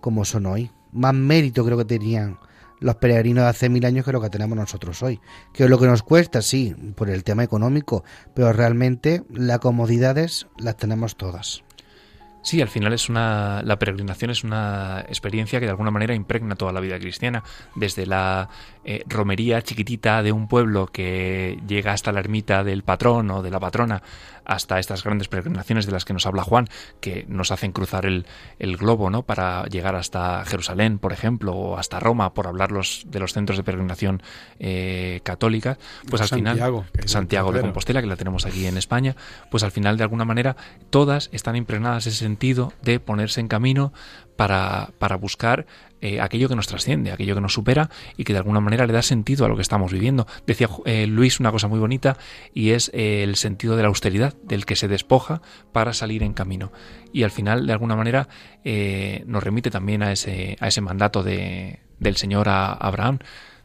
como 0.00 0.24
son 0.24 0.46
hoy 0.46 0.70
más 0.90 1.12
mérito 1.12 1.62
creo 1.62 1.76
que 1.76 1.84
tenían 1.84 2.38
los 2.78 2.96
peregrinos 2.96 3.44
de 3.44 3.50
hace 3.50 3.68
mil 3.68 3.84
años 3.84 4.06
que 4.06 4.12
lo 4.12 4.22
que 4.22 4.30
tenemos 4.30 4.56
nosotros 4.56 5.02
hoy. 5.02 5.20
Que 5.52 5.64
es 5.64 5.70
lo 5.70 5.78
que 5.78 5.86
nos 5.86 6.02
cuesta, 6.02 6.40
sí, 6.40 6.74
por 6.96 7.10
el 7.10 7.24
tema 7.24 7.44
económico, 7.44 8.04
pero 8.34 8.54
realmente 8.54 9.22
las 9.28 9.58
comodidades 9.58 10.46
las 10.58 10.78
tenemos 10.78 11.16
todas. 11.16 11.62
Sí, 12.42 12.62
al 12.62 12.68
final 12.68 12.92
es 12.94 13.08
una 13.08 13.62
la 13.62 13.78
peregrinación 13.78 14.30
es 14.30 14.44
una 14.44 15.04
experiencia 15.08 15.60
que 15.60 15.66
de 15.66 15.72
alguna 15.72 15.90
manera 15.90 16.14
impregna 16.14 16.56
toda 16.56 16.72
la 16.72 16.80
vida 16.80 16.98
cristiana, 16.98 17.44
desde 17.74 18.06
la 18.06 18.48
eh, 18.84 19.04
romería 19.06 19.62
chiquitita 19.62 20.22
de 20.22 20.32
un 20.32 20.48
pueblo 20.48 20.86
que 20.86 21.58
llega 21.66 21.92
hasta 21.92 22.12
la 22.12 22.20
ermita 22.20 22.64
del 22.64 22.82
patrón 22.82 23.30
o 23.30 23.42
de 23.42 23.50
la 23.50 23.60
patrona, 23.60 24.02
hasta 24.44 24.78
estas 24.78 25.04
grandes 25.04 25.28
peregrinaciones 25.28 25.86
de 25.86 25.92
las 25.92 26.04
que 26.04 26.12
nos 26.12 26.26
habla 26.26 26.42
Juan, 26.42 26.66
que 27.00 27.24
nos 27.28 27.50
hacen 27.52 27.72
cruzar 27.72 28.06
el, 28.06 28.26
el 28.58 28.76
globo, 28.76 29.10
¿no? 29.10 29.22
Para 29.22 29.64
llegar 29.66 29.94
hasta 29.94 30.44
Jerusalén, 30.44 30.98
por 30.98 31.12
ejemplo, 31.12 31.52
o 31.52 31.76
hasta 31.76 32.00
Roma, 32.00 32.34
por 32.34 32.46
hablar 32.46 32.72
los, 32.72 33.04
de 33.06 33.20
los 33.20 33.32
centros 33.32 33.56
de 33.56 33.64
peregrinación 33.64 34.22
eh, 34.58 35.20
católica, 35.22 35.78
pues 36.08 36.22
al 36.22 36.28
final 36.28 36.84
Santiago 37.04 37.52
de 37.52 37.60
Compostela, 37.60 38.00
que 38.00 38.08
la 38.08 38.16
tenemos 38.16 38.46
aquí 38.46 38.66
en 38.66 38.76
España, 38.76 39.14
pues 39.50 39.62
al 39.62 39.70
final 39.70 39.96
de 39.96 40.04
alguna 40.04 40.24
manera 40.24 40.56
todas 40.90 41.28
están 41.32 41.56
impregnadas 41.56 42.06
ese 42.06 42.16
sentido 42.16 42.72
de 42.82 42.98
ponerse 42.98 43.40
en 43.40 43.48
camino 43.48 43.92
para, 44.36 44.90
para 44.98 45.16
buscar 45.16 45.66
eh, 46.00 46.20
aquello 46.20 46.48
que 46.48 46.56
nos 46.56 46.66
trasciende, 46.66 47.12
aquello 47.12 47.34
que 47.34 47.40
nos 47.40 47.52
supera 47.52 47.90
y 48.16 48.24
que 48.24 48.32
de 48.32 48.38
alguna 48.38 48.60
manera 48.60 48.86
le 48.86 48.92
da 48.92 49.02
sentido 49.02 49.44
a 49.44 49.48
lo 49.48 49.56
que 49.56 49.62
estamos 49.62 49.92
viviendo. 49.92 50.26
Decía 50.46 50.68
eh, 50.84 51.06
Luis 51.06 51.40
una 51.40 51.52
cosa 51.52 51.68
muy 51.68 51.78
bonita 51.78 52.16
y 52.54 52.70
es 52.70 52.90
eh, 52.94 53.22
el 53.22 53.36
sentido 53.36 53.76
de 53.76 53.82
la 53.82 53.88
austeridad, 53.88 54.34
del 54.42 54.64
que 54.64 54.76
se 54.76 54.88
despoja 54.88 55.42
para 55.72 55.92
salir 55.92 56.22
en 56.22 56.32
camino. 56.32 56.72
Y 57.12 57.24
al 57.24 57.30
final, 57.30 57.66
de 57.66 57.72
alguna 57.72 57.96
manera, 57.96 58.28
nos 59.26 59.42
remite 59.42 59.70
también 59.70 60.02
a 60.02 60.12
ese, 60.12 60.56
a 60.60 60.68
ese 60.68 60.80
mandato 60.80 61.22
de, 61.22 61.80
del 61.98 62.16
Señor 62.16 62.48
a 62.48 62.72
Abraham. 62.72 63.18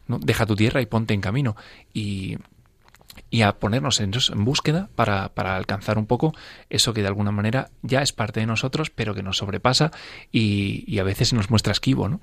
¿no? 0.06 0.18
Deja 0.18 0.46
tu 0.46 0.56
tierra 0.56 0.80
y 0.80 0.86
ponte 0.86 1.14
en 1.14 1.20
camino. 1.20 1.56
Y 1.92 2.38
y 3.30 3.42
a 3.42 3.58
ponernos 3.58 4.00
en, 4.00 4.12
búsqueda 4.44 4.88
para, 4.94 5.30
para, 5.30 5.56
alcanzar 5.56 5.98
un 5.98 6.06
poco 6.06 6.34
eso 6.70 6.94
que 6.94 7.02
de 7.02 7.08
alguna 7.08 7.32
manera 7.32 7.70
ya 7.82 8.02
es 8.02 8.12
parte 8.12 8.40
de 8.40 8.46
nosotros, 8.46 8.90
pero 8.90 9.14
que 9.14 9.22
nos 9.22 9.38
sobrepasa 9.38 9.90
y, 10.32 10.84
y 10.86 10.98
a 10.98 11.04
veces 11.04 11.32
nos 11.32 11.50
muestra 11.50 11.72
esquivo, 11.72 12.08
¿no? 12.08 12.20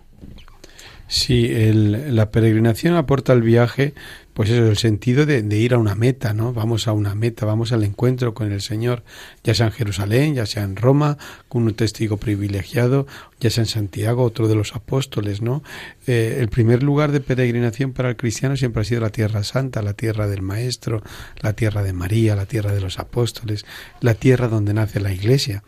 Sí, 1.07 1.45
el, 1.51 2.15
la 2.15 2.31
peregrinación 2.31 2.95
aporta 2.95 3.33
al 3.33 3.41
viaje, 3.41 3.93
pues 4.33 4.49
eso, 4.49 4.67
el 4.67 4.77
sentido 4.77 5.25
de, 5.25 5.43
ir 5.57 5.73
a 5.73 5.77
una 5.77 5.95
meta, 5.95 6.33
¿no? 6.33 6.53
Vamos 6.53 6.87
a 6.87 6.93
una 6.93 7.13
meta, 7.15 7.45
vamos 7.45 7.71
al 7.71 7.83
encuentro 7.83 8.33
con 8.33 8.51
el 8.51 8.61
Señor, 8.61 9.03
ya 9.43 9.53
sea 9.53 9.67
en 9.67 9.71
Jerusalén, 9.71 10.35
ya 10.35 10.45
sea 10.45 10.63
en 10.63 10.75
Roma, 10.75 11.17
con 11.49 11.63
un 11.63 11.73
testigo 11.75 12.17
privilegiado, 12.17 13.05
ya 13.39 13.49
sea 13.49 13.63
en 13.63 13.67
Santiago, 13.67 14.23
otro 14.23 14.47
de 14.47 14.55
los 14.55 14.75
apóstoles, 14.75 15.41
¿no? 15.41 15.63
Eh, 16.07 16.37
el 16.39 16.49
primer 16.49 16.81
lugar 16.81 17.11
de 17.11 17.19
peregrinación 17.19 17.93
para 17.93 18.09
el 18.09 18.15
cristiano 18.15 18.57
siempre 18.57 18.81
ha 18.81 18.85
sido 18.85 19.01
la 19.01 19.09
Tierra 19.09 19.43
Santa, 19.43 19.81
la 19.81 19.93
tierra 19.93 20.27
del 20.27 20.41
Maestro, 20.41 21.03
la 21.41 21.53
tierra 21.53 21.83
de 21.83 21.93
María, 21.93 22.35
la 22.35 22.45
tierra 22.45 22.73
de 22.73 22.81
los 22.81 22.99
apóstoles, 22.99 23.65
la 24.01 24.15
tierra 24.15 24.47
donde 24.47 24.73
nace 24.73 24.99
la 24.99 25.13
Iglesia 25.13 25.63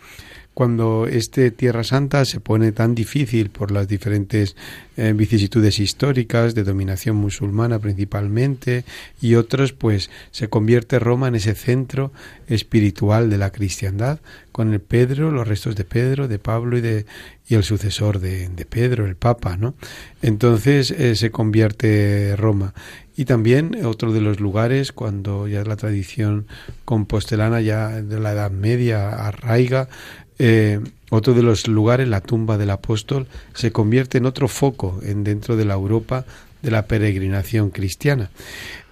cuando 0.55 1.05
este 1.05 1.51
Tierra 1.51 1.83
Santa 1.83 2.23
se 2.23 2.39
pone 2.39 2.71
tan 2.71 2.95
difícil 2.95 3.49
por 3.49 3.71
las 3.71 3.89
diferentes 3.89 4.55
eh, 4.95 5.11
vicisitudes 5.13 5.79
históricas 5.79 6.55
de 6.55 6.63
dominación 6.63 7.17
musulmana 7.17 7.77
principalmente 7.77 8.85
y 9.21 9.35
otros, 9.35 9.73
pues 9.73 10.09
se 10.31 10.47
convierte 10.47 10.97
Roma 10.97 11.27
en 11.27 11.35
ese 11.35 11.55
centro 11.55 12.13
espiritual 12.47 13.29
de 13.29 13.37
la 13.37 13.51
cristiandad 13.51 14.19
con 14.53 14.71
el 14.71 14.79
Pedro, 14.79 15.29
los 15.29 15.45
restos 15.45 15.75
de 15.75 15.83
Pedro, 15.83 16.29
de 16.29 16.39
Pablo 16.39 16.77
y 16.77 16.81
de 16.81 17.05
y 17.47 17.55
el 17.55 17.63
sucesor 17.63 18.19
de, 18.19 18.49
de 18.49 18.65
Pedro, 18.65 19.05
el 19.05 19.15
Papa, 19.15 19.55
¿no? 19.55 19.75
Entonces 20.21 20.89
eh, 20.89 21.15
se 21.15 21.29
convierte 21.29 22.35
Roma 22.37 22.73
y 23.15 23.25
también 23.25 23.85
otro 23.85 24.11
de 24.11 24.21
los 24.21 24.39
lugares 24.39 24.91
cuando 24.91 25.47
ya 25.47 25.63
la 25.63 25.75
tradición 25.75 26.47
compostelana 26.83 27.61
ya 27.61 28.01
de 28.01 28.19
la 28.19 28.33
Edad 28.33 28.51
Media 28.51 29.27
arraiga 29.27 29.87
eh, 30.39 30.79
otro 31.09 31.33
de 31.33 31.43
los 31.43 31.67
lugares, 31.67 32.07
la 32.07 32.21
tumba 32.21 32.57
del 32.57 32.69
apóstol, 32.69 33.27
se 33.53 33.71
convierte 33.71 34.17
en 34.17 34.25
otro 34.25 34.47
foco 34.47 34.99
en 35.03 35.23
dentro 35.23 35.55
de 35.55 35.65
la 35.65 35.75
Europa 35.75 36.25
de 36.61 36.71
la 36.71 36.87
peregrinación 36.87 37.69
cristiana. 37.69 38.31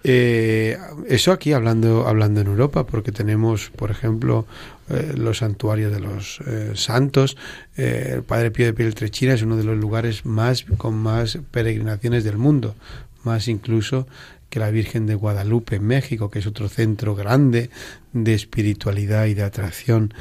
Eh, 0.04 0.78
eso 1.08 1.32
aquí 1.32 1.54
hablando, 1.54 2.08
hablando 2.08 2.42
en 2.42 2.48
Europa, 2.48 2.86
porque 2.86 3.12
tenemos, 3.12 3.72
por 3.76 3.90
ejemplo, 3.90 4.46
eh, 4.90 5.14
los 5.18 5.40
santuarios 5.40 5.92
de 5.92 6.00
los 6.00 6.40
santos. 6.76 7.38
el 7.78 8.22
Padre 8.24 8.52
Pío 8.52 8.66
de 8.66 8.74
Pieltrechina 8.74 9.34
es 9.34 9.42
uno 9.42 9.58
de 9.58 9.64
los 9.64 9.78
lugares 9.78 10.26
más 10.26 10.66
con 10.78 10.96
más 10.96 11.40
peregrinaciones 11.52 12.24
del 12.24 12.38
mundo, 12.38 12.76
más 13.24 13.48
incluso 13.48 14.06
que 14.54 14.60
la 14.60 14.70
Virgen 14.70 15.08
de 15.08 15.16
Guadalupe 15.16 15.78
en 15.78 15.88
México, 15.88 16.30
que 16.30 16.38
es 16.38 16.46
otro 16.46 16.70
centro 16.70 17.16
grande 17.16 17.72
de 18.12 18.36
espiritualidad 18.36 19.26
y 19.26 19.34
de 19.34 19.42
atracción. 19.42 20.14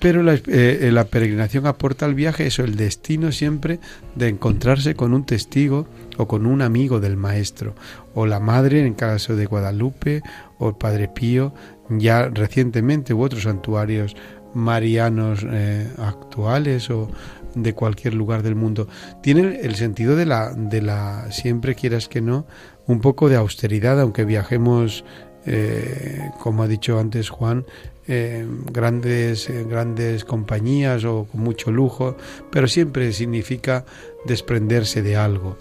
Pero 0.00 0.22
la, 0.22 0.40
la 0.46 1.04
peregrinación 1.04 1.66
aporta 1.66 2.06
al 2.06 2.14
viaje 2.14 2.46
eso, 2.46 2.64
el 2.64 2.74
destino 2.76 3.32
siempre 3.32 3.80
de 4.14 4.28
encontrarse 4.28 4.94
con 4.94 5.12
un 5.12 5.24
testigo 5.24 5.86
o 6.16 6.26
con 6.26 6.46
un 6.46 6.62
amigo 6.62 7.00
del 7.00 7.16
maestro, 7.16 7.74
o 8.14 8.26
la 8.26 8.40
madre 8.40 8.84
en 8.84 8.94
caso 8.94 9.36
de 9.36 9.46
Guadalupe, 9.46 10.22
o 10.58 10.70
el 10.70 10.74
Padre 10.76 11.08
Pío, 11.08 11.52
ya 11.90 12.28
recientemente, 12.28 13.12
u 13.12 13.22
otros 13.22 13.42
santuarios 13.42 14.16
marianos 14.54 15.46
eh, 15.48 15.88
actuales 15.98 16.90
o 16.90 17.08
de 17.54 17.74
cualquier 17.74 18.14
lugar 18.14 18.42
del 18.42 18.54
mundo. 18.54 18.88
Tiene 19.22 19.60
el 19.60 19.74
sentido 19.74 20.16
de 20.16 20.26
la, 20.26 20.52
de 20.54 20.82
la, 20.82 21.30
siempre 21.30 21.74
quieras 21.74 22.08
que 22.08 22.20
no, 22.20 22.46
un 22.86 23.00
poco 23.00 23.28
de 23.28 23.36
austeridad, 23.36 24.00
aunque 24.00 24.24
viajemos, 24.24 25.04
eh, 25.46 26.30
como 26.38 26.62
ha 26.62 26.68
dicho 26.68 26.98
antes 26.98 27.28
Juan, 27.28 27.64
eh, 28.10 28.44
grandes, 28.72 29.48
grandes 29.68 30.24
compañías 30.24 31.04
o 31.04 31.26
con 31.30 31.40
mucho 31.40 31.70
lujo, 31.70 32.16
pero 32.50 32.66
siempre 32.66 33.12
significa 33.12 33.84
desprenderse 34.26 35.00
de 35.00 35.16
algo 35.16 35.56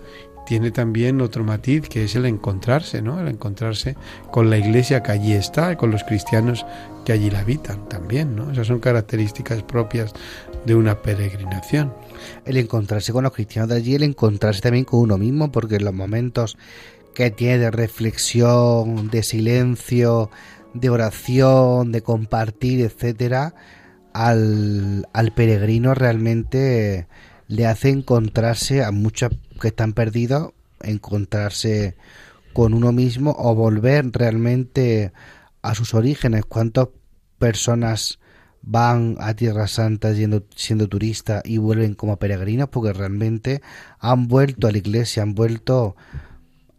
tiene 0.49 0.71
también 0.71 1.21
otro 1.21 1.43
matiz 1.43 1.87
que 1.87 2.05
es 2.05 2.15
el 2.15 2.25
encontrarse, 2.25 3.03
¿no? 3.03 3.21
El 3.21 3.27
encontrarse 3.27 3.95
con 4.31 4.49
la 4.49 4.57
iglesia 4.57 5.03
que 5.03 5.11
allí 5.11 5.33
está 5.33 5.77
con 5.77 5.91
los 5.91 6.03
cristianos 6.03 6.65
que 7.05 7.11
allí 7.11 7.29
la 7.29 7.41
habitan 7.41 7.87
también, 7.87 8.35
¿no? 8.35 8.51
Esas 8.51 8.65
son 8.65 8.79
características 8.79 9.61
propias 9.61 10.11
de 10.65 10.73
una 10.73 11.03
peregrinación. 11.03 11.93
El 12.45 12.57
encontrarse 12.57 13.13
con 13.13 13.25
los 13.25 13.33
cristianos 13.33 13.69
de 13.69 13.75
allí, 13.75 13.93
el 13.93 14.01
encontrarse 14.01 14.61
también 14.61 14.85
con 14.85 15.01
uno 15.01 15.19
mismo, 15.19 15.51
porque 15.51 15.75
en 15.75 15.85
los 15.85 15.93
momentos 15.93 16.57
que 17.13 17.29
tiene 17.29 17.59
de 17.59 17.69
reflexión, 17.69 19.11
de 19.11 19.21
silencio, 19.21 20.31
de 20.73 20.89
oración, 20.89 21.91
de 21.91 22.01
compartir, 22.01 22.81
etcétera, 22.81 23.53
al, 24.13 25.07
al 25.13 25.31
peregrino 25.33 25.93
realmente 25.93 27.07
le 27.47 27.65
hace 27.65 27.89
encontrarse 27.89 28.83
a 28.83 28.91
muchas 28.91 29.31
que 29.59 29.69
están 29.69 29.93
perdidos, 29.93 30.53
encontrarse 30.81 31.95
con 32.53 32.73
uno 32.73 32.91
mismo 32.91 33.35
o 33.37 33.55
volver 33.55 34.09
realmente 34.11 35.11
a 35.61 35.75
sus 35.75 35.93
orígenes. 35.93 36.45
¿Cuántas 36.45 36.89
personas 37.37 38.19
van 38.61 39.15
a 39.19 39.33
Tierra 39.33 39.67
Santa 39.67 40.11
yendo, 40.11 40.43
siendo 40.55 40.87
turistas 40.87 41.41
y 41.45 41.57
vuelven 41.57 41.95
como 41.95 42.17
peregrinos? 42.17 42.69
Porque 42.69 42.93
realmente 42.93 43.61
han 43.99 44.27
vuelto 44.27 44.67
a 44.67 44.71
la 44.71 44.77
iglesia, 44.77 45.23
han 45.23 45.35
vuelto 45.35 45.95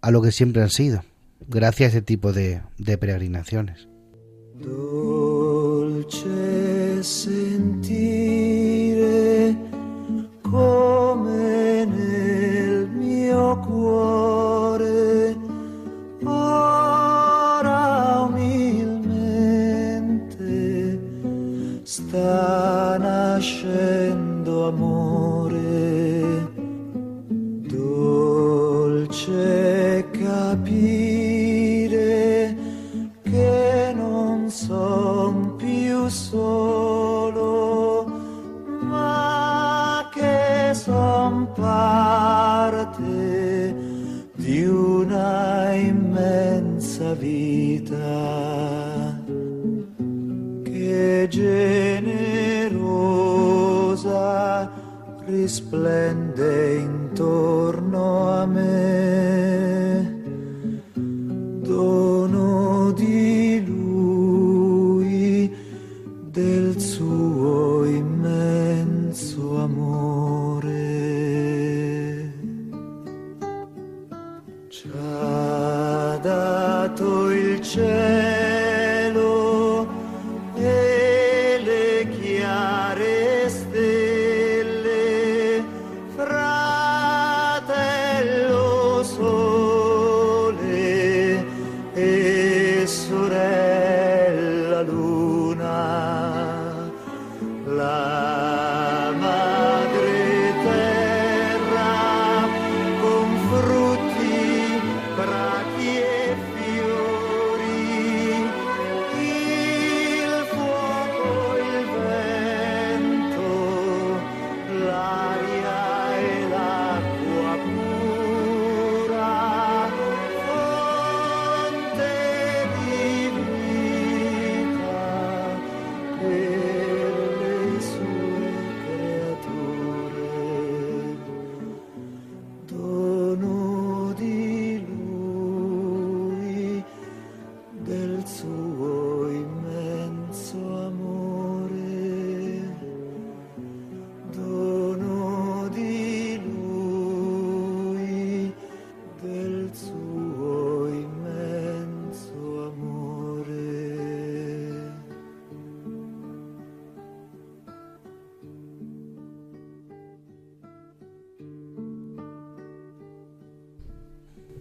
a 0.00 0.10
lo 0.10 0.22
que 0.22 0.32
siempre 0.32 0.62
han 0.62 0.70
sido, 0.70 1.02
gracias 1.48 1.94
a 1.94 1.98
ese 1.98 2.02
tipo 2.02 2.32
de, 2.32 2.62
de 2.78 2.98
peregrinaciones. 2.98 3.88
cuore 13.56 15.36
ora 16.24 17.82
umilmente 18.28 19.40
sta 21.84 22.98
nascendo 22.98 24.66
amore 24.66 25.09
solo 36.30 38.06
ma 38.82 40.08
che 40.12 40.70
son 40.72 41.48
parte 41.54 43.74
di 44.36 44.64
una 44.64 45.72
immensa 45.72 47.14
vita 47.14 47.98
che 50.62 51.26
generosa 51.28 52.70
risplende 55.26 56.76
intorno 56.76 58.30
a 58.40 58.46
me, 58.46 59.29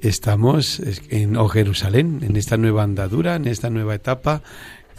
Estamos 0.01 0.81
en 1.09 1.35
O 1.37 1.49
Jerusalén, 1.49 2.21
en 2.23 2.35
esta 2.35 2.57
nueva 2.57 2.83
andadura, 2.83 3.35
en 3.35 3.47
esta 3.47 3.69
nueva 3.69 3.95
etapa 3.95 4.41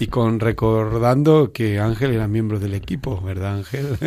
y 0.01 0.07
con 0.07 0.41
recordando 0.41 1.53
que 1.53 1.79
Ángel 1.79 2.13
era 2.13 2.27
miembro 2.27 2.59
del 2.59 2.73
equipo, 2.73 3.21
¿verdad 3.21 3.57
Ángel? 3.57 3.99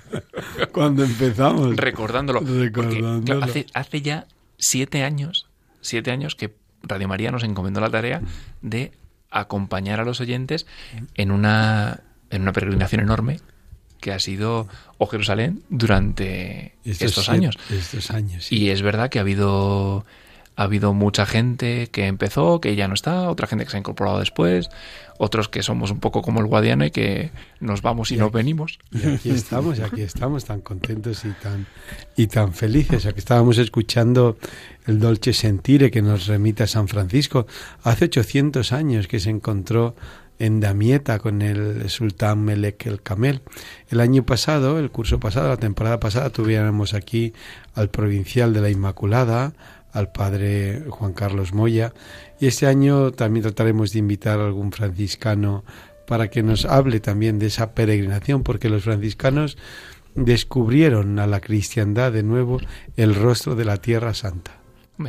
Cuando 0.72 1.04
empezamos. 1.04 1.76
Recordándolo. 1.76 2.40
porque, 2.40 2.60
Recordándolo. 2.60 3.22
claro, 3.24 3.44
hace, 3.44 3.66
hace 3.74 4.00
ya 4.00 4.26
siete 4.58 5.02
años, 5.02 5.48
siete 5.80 6.12
años 6.12 6.36
que 6.36 6.54
Radio 6.84 7.08
María 7.08 7.32
nos 7.32 7.42
encomendó 7.42 7.80
la 7.80 7.90
tarea 7.90 8.22
de 8.62 8.92
acompañar 9.30 9.98
a 9.98 10.04
los 10.04 10.20
oyentes 10.20 10.66
en 11.14 11.32
una, 11.32 12.00
en 12.30 12.42
una 12.42 12.52
peregrinación 12.52 13.00
enorme 13.00 13.40
que 14.00 14.12
ha 14.12 14.20
sido 14.20 14.68
O 14.98 15.06
Jerusalén 15.06 15.64
durante 15.68 16.76
estos, 16.84 17.28
años. 17.28 17.58
Estos 17.70 18.10
años, 18.12 18.44
sí. 18.44 18.56
Y 18.56 18.70
es 18.70 18.82
verdad 18.82 19.08
que 19.10 19.18
ha 19.18 19.22
habido 19.22 20.04
ha 20.56 20.62
habido 20.64 20.94
mucha 20.94 21.26
gente 21.26 21.88
que 21.90 22.06
empezó, 22.06 22.60
que 22.60 22.76
ya 22.76 22.86
no 22.88 22.94
está, 22.94 23.28
otra 23.28 23.46
gente 23.46 23.64
que 23.64 23.70
se 23.72 23.76
ha 23.76 23.80
incorporado 23.80 24.20
después, 24.20 24.68
otros 25.18 25.48
que 25.48 25.62
somos 25.62 25.90
un 25.90 26.00
poco 26.00 26.22
como 26.22 26.40
el 26.40 26.46
Guadiana 26.46 26.86
y 26.86 26.90
que 26.90 27.30
nos 27.60 27.82
vamos 27.82 28.10
y 28.10 28.14
Y 28.14 28.18
nos 28.18 28.28
aquí- 28.28 28.36
venimos. 28.36 28.78
Y 28.92 29.06
aquí 29.08 29.30
estamos, 29.30 29.78
y 29.78 29.82
aquí 29.82 30.02
estamos 30.02 30.44
tan 30.44 30.60
contentos 30.60 31.24
y 31.24 31.30
tan 31.42 31.66
y 32.16 32.26
tan 32.28 32.52
felices. 32.52 33.06
Aquí 33.06 33.18
estábamos 33.18 33.58
escuchando 33.58 34.36
el 34.86 35.00
Dolce 35.00 35.32
Sentire 35.32 35.90
que 35.90 36.02
nos 36.02 36.26
remite 36.26 36.62
a 36.62 36.66
San 36.68 36.86
Francisco. 36.88 37.46
Hace 37.82 38.04
800 38.06 38.72
años 38.72 39.08
que 39.08 39.18
se 39.20 39.30
encontró 39.30 39.94
en 40.40 40.58
Damieta 40.58 41.20
con 41.20 41.42
el 41.42 41.88
sultán 41.90 42.44
Melek 42.44 42.86
el 42.86 43.00
Camel. 43.02 43.40
El 43.88 44.00
año 44.00 44.24
pasado, 44.26 44.80
el 44.80 44.90
curso 44.90 45.20
pasado, 45.20 45.48
la 45.48 45.56
temporada 45.58 46.00
pasada, 46.00 46.30
tuviéramos 46.30 46.92
aquí 46.92 47.32
al 47.76 47.88
provincial 47.88 48.52
de 48.52 48.60
la 48.60 48.68
Inmaculada, 48.70 49.52
al 49.94 50.12
padre 50.12 50.84
Juan 50.90 51.14
Carlos 51.14 51.54
Moya, 51.54 51.94
y 52.38 52.46
este 52.48 52.66
año 52.66 53.12
también 53.12 53.44
trataremos 53.44 53.92
de 53.92 54.00
invitar 54.00 54.38
a 54.40 54.44
algún 54.46 54.70
franciscano 54.72 55.64
para 56.06 56.28
que 56.28 56.42
nos 56.42 56.66
hable 56.66 57.00
también 57.00 57.38
de 57.38 57.46
esa 57.46 57.72
peregrinación, 57.72 58.42
porque 58.42 58.68
los 58.68 58.82
franciscanos 58.84 59.56
descubrieron 60.14 61.18
a 61.18 61.26
la 61.26 61.40
cristiandad 61.40 62.12
de 62.12 62.22
nuevo 62.22 62.60
el 62.96 63.14
rostro 63.14 63.54
de 63.54 63.64
la 63.64 63.78
Tierra 63.78 64.14
Santa. 64.14 64.52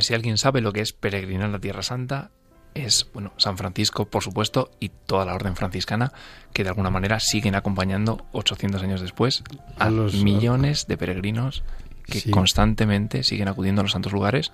Si 0.00 0.14
alguien 0.14 0.36
sabe 0.38 0.60
lo 0.60 0.72
que 0.72 0.80
es 0.80 0.92
peregrinar 0.92 1.50
la 1.50 1.60
Tierra 1.60 1.82
Santa, 1.82 2.30
es 2.74 3.08
bueno 3.14 3.32
San 3.38 3.56
Francisco, 3.56 4.06
por 4.06 4.22
supuesto, 4.22 4.70
y 4.80 4.90
toda 4.90 5.24
la 5.24 5.34
orden 5.34 5.56
franciscana, 5.56 6.12
que 6.52 6.62
de 6.64 6.70
alguna 6.70 6.90
manera 6.90 7.20
siguen 7.20 7.54
acompañando 7.54 8.26
800 8.32 8.82
años 8.82 9.00
después 9.00 9.42
a, 9.78 9.86
A 9.86 9.90
los- 9.90 10.14
millones 10.22 10.86
de 10.86 10.96
peregrinos 10.96 11.62
que 12.06 12.20
Sí. 12.20 12.30
constantemente 12.30 13.22
siguen 13.22 13.48
acudiendo 13.48 13.80
a 13.80 13.84
los 13.84 13.92
santos 13.92 14.12
lugares 14.12 14.52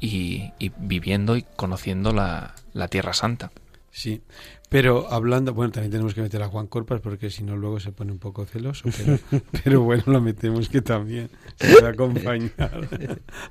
y, 0.00 0.52
y 0.58 0.70
viviendo 0.78 1.36
y 1.36 1.44
conociendo 1.56 2.12
la, 2.12 2.54
la 2.72 2.88
Tierra 2.88 3.12
Santa. 3.12 3.50
Sí, 3.90 4.22
pero 4.68 5.10
hablando, 5.10 5.54
bueno, 5.54 5.72
también 5.72 5.90
tenemos 5.90 6.14
que 6.14 6.20
meter 6.22 6.42
a 6.42 6.48
Juan 6.48 6.66
Corpas 6.66 7.00
porque 7.00 7.30
si 7.30 7.42
no 7.42 7.56
luego 7.56 7.80
se 7.80 7.90
pone 7.92 8.12
un 8.12 8.18
poco 8.18 8.44
celoso, 8.44 8.88
pero, 8.96 9.18
pero 9.64 9.80
bueno, 9.82 10.02
lo 10.06 10.20
metemos 10.20 10.68
que 10.68 10.82
también 10.82 11.30
se 11.56 11.80
va 11.80 11.88
a 11.88 11.92
acompañar 11.92 12.88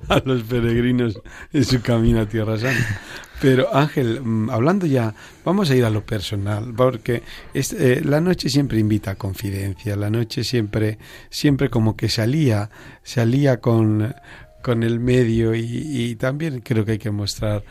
a 0.08 0.22
los 0.24 0.42
peregrinos 0.44 1.20
en 1.52 1.64
su 1.64 1.80
camino 1.82 2.20
a 2.20 2.26
Tierra 2.26 2.56
Santa. 2.58 3.00
Pero 3.40 3.72
Ángel, 3.74 4.20
mm, 4.22 4.50
hablando 4.50 4.86
ya, 4.86 5.14
vamos 5.44 5.70
a 5.70 5.76
ir 5.76 5.84
a 5.84 5.90
lo 5.90 6.04
personal, 6.04 6.72
porque 6.76 7.22
es- 7.54 7.72
eh, 7.72 8.00
la 8.04 8.20
noche 8.20 8.48
siempre 8.48 8.78
invita 8.78 9.12
a 9.12 9.14
confidencia, 9.16 9.96
la 9.96 10.10
noche 10.10 10.44
siempre, 10.44 10.98
siempre 11.30 11.68
como 11.70 11.96
que 11.96 12.08
salía, 12.08 12.68
salía 13.04 13.60
con, 13.60 14.14
con 14.62 14.82
el 14.82 14.98
medio 15.00 15.54
y, 15.54 15.62
y 15.62 16.16
también 16.16 16.60
creo 16.60 16.84
que 16.84 16.92
hay 16.92 16.98
que 16.98 17.12
mostrar 17.12 17.62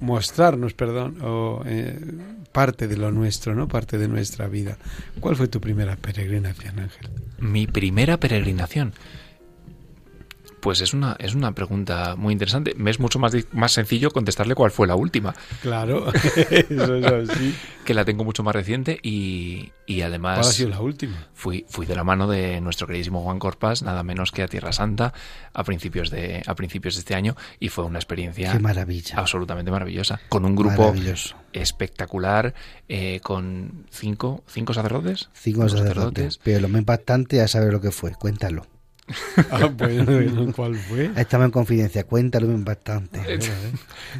mostrarnos, 0.00 0.74
perdón, 0.74 1.18
o, 1.22 1.62
eh, 1.66 1.98
parte 2.52 2.88
de 2.88 2.96
lo 2.96 3.10
nuestro, 3.12 3.54
¿no? 3.54 3.68
Parte 3.68 3.98
de 3.98 4.08
nuestra 4.08 4.48
vida. 4.48 4.78
¿Cuál 5.20 5.36
fue 5.36 5.48
tu 5.48 5.60
primera 5.60 5.96
peregrinación, 5.96 6.78
Ángel? 6.78 7.08
Mi 7.38 7.66
primera 7.66 8.18
peregrinación. 8.18 8.92
Pues 10.60 10.80
es 10.80 10.92
una, 10.94 11.16
es 11.18 11.34
una 11.34 11.52
pregunta 11.52 12.14
muy 12.16 12.32
interesante. 12.32 12.74
Me 12.76 12.90
es 12.90 13.00
mucho 13.00 13.18
más, 13.18 13.32
más 13.52 13.72
sencillo 13.72 14.10
contestarle 14.10 14.54
cuál 14.54 14.70
fue 14.70 14.86
la 14.86 14.94
última, 14.96 15.34
Claro, 15.62 16.12
eso 16.12 16.94
es 16.96 17.30
así. 17.30 17.54
que 17.84 17.94
la 17.94 18.04
tengo 18.04 18.24
mucho 18.24 18.42
más 18.42 18.54
reciente 18.54 18.98
y, 19.02 19.72
y 19.86 20.02
además... 20.02 20.38
¿Cuál 20.38 20.48
ha 20.48 20.52
sido 20.52 20.68
la 20.70 20.80
última? 20.80 21.28
Fui, 21.34 21.64
fui 21.68 21.86
de 21.86 21.94
la 21.94 22.04
mano 22.04 22.26
de 22.28 22.60
nuestro 22.60 22.86
queridísimo 22.86 23.22
Juan 23.22 23.38
Corpas, 23.38 23.82
nada 23.82 24.02
menos 24.02 24.32
que 24.32 24.42
a 24.42 24.48
Tierra 24.48 24.72
Santa, 24.72 25.12
a 25.52 25.64
principios 25.64 26.10
de, 26.10 26.42
a 26.46 26.54
principios 26.54 26.94
de 26.94 27.00
este 27.00 27.14
año, 27.14 27.36
y 27.60 27.68
fue 27.68 27.84
una 27.84 27.98
experiencia 27.98 28.52
Qué 28.52 28.58
maravilla. 28.58 29.16
absolutamente 29.18 29.70
maravillosa, 29.70 30.20
con 30.28 30.44
un 30.44 30.56
grupo 30.56 30.88
Maravilloso. 30.88 31.36
espectacular, 31.52 32.54
eh, 32.88 33.20
con 33.22 33.86
cinco, 33.90 34.42
cinco 34.48 34.74
sacerdotes. 34.74 35.28
Cinco 35.32 35.68
sacerdotes. 35.68 36.38
Pero 36.42 36.60
lo 36.60 36.68
más 36.68 36.80
impactante 36.80 37.36
ya 37.36 37.48
sabes 37.48 37.72
lo 37.72 37.80
que 37.80 37.90
fue. 37.90 38.12
Cuéntalo. 38.12 38.66
Ah, 39.50 39.66
bueno, 39.66 40.52
¿cuál 40.54 40.74
fue? 40.74 41.10
Estamos 41.16 41.46
en 41.46 41.50
confidencia. 41.50 42.04
Cuéntalo 42.04 42.46
lo 42.46 42.52
más 42.52 42.58
impactante. 42.60 43.20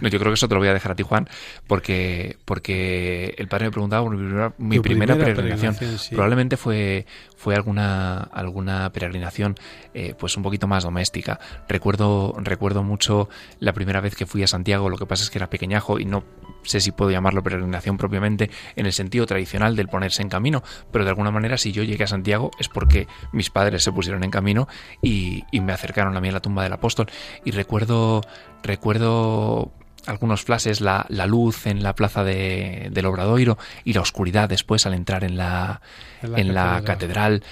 No, 0.01 0.09
yo 0.09 0.18
creo 0.18 0.30
que 0.30 0.34
eso 0.34 0.49
te 0.49 0.55
lo 0.55 0.61
voy 0.61 0.68
a 0.68 0.72
dejar 0.72 0.93
a 0.93 0.95
ti, 0.95 1.03
Juan, 1.03 1.28
porque, 1.66 2.36
porque 2.45 3.34
el 3.36 3.49
padre 3.49 3.66
me 3.66 3.70
preguntaba 3.72 4.03
por 4.05 4.16
mi 4.16 4.18
primera, 4.26 4.53
mi 4.59 4.76
Tu 4.76 4.82
primera 4.82 5.14
primera 5.14 5.34
peregrinación. 5.34 5.74
peregrinación, 5.74 5.99
sí. 5.99 6.14
Probablemente 6.14 6.57
fue, 6.57 7.07
fue 7.36 7.55
alguna, 7.55 8.18
alguna 8.32 8.91
peregrinación 8.93 9.57
eh, 9.95 10.14
pues 10.18 10.36
un 10.36 10.43
poquito 10.43 10.66
más 10.66 10.84
doméstica. 10.84 11.39
Recuerdo, 11.68 12.34
recuerdo 12.39 12.82
mucho 12.82 13.28
la 13.61 13.72
primera 13.72 14.01
vez 14.01 14.14
que 14.16 14.26
fui 14.26 14.43
a 14.43 14.47
Santiago, 14.47 14.89
lo 14.89 14.97
que 14.97 15.07
pasa 15.07 15.24
es 15.24 15.30
que 15.30 15.39
era 15.39 15.51
pequeñajo 15.51 15.99
y 15.99 16.05
no 16.05 16.24
sé 16.63 16.81
si 16.81 16.93
puedo 16.93 17.11
llamarlo 17.11 17.43
peregrinación 17.43 17.97
propiamente 17.97 18.51
en 18.77 18.87
el 18.87 18.93
sentido 18.93 19.27
tradicional 19.27 19.77
del 19.77 19.89
ponerse 19.89 20.23
en 20.23 20.29
camino, 20.29 20.63
pero 20.93 21.05
de 21.05 21.11
alguna 21.11 21.31
manera 21.31 21.57
si 21.57 21.73
yo 21.73 21.83
llegué 21.83 22.05
a 22.05 22.09
Santiago 22.09 22.51
es 22.59 22.69
porque 22.69 23.07
mis 23.33 23.51
padres 23.51 23.83
se 23.83 23.93
pusieron 23.93 24.25
en 24.25 24.31
camino 24.31 24.69
y, 25.03 25.45
y 25.51 25.61
me 25.61 25.73
acercaron 25.73 26.17
a 26.17 26.21
mí 26.21 26.29
a 26.29 26.33
la 26.33 26.41
tumba 26.41 26.63
del 26.63 26.73
apóstol. 26.73 27.07
Y 27.45 27.53
recuerdo, 27.53 28.23
recuerdo 28.63 29.73
algunos 30.07 30.43
flashes, 30.43 30.81
la, 30.81 31.07
la 31.09 31.27
luz 31.27 31.67
en 31.67 31.83
la 31.83 31.95
plaza 31.95 32.25
de, 32.25 32.89
del 32.91 33.07
Obradoiro 33.07 33.59
y 33.85 33.93
la 33.93 34.01
oscuridad 34.01 34.49
después 34.49 34.87
al 34.87 34.95
entrar 34.95 35.25
en 35.25 35.37
la, 35.37 35.83
En 36.23 36.33
la 36.33 36.41
en 36.41 36.55
la 36.55 36.83
catedral. 36.85 37.41
catedral, 37.41 37.43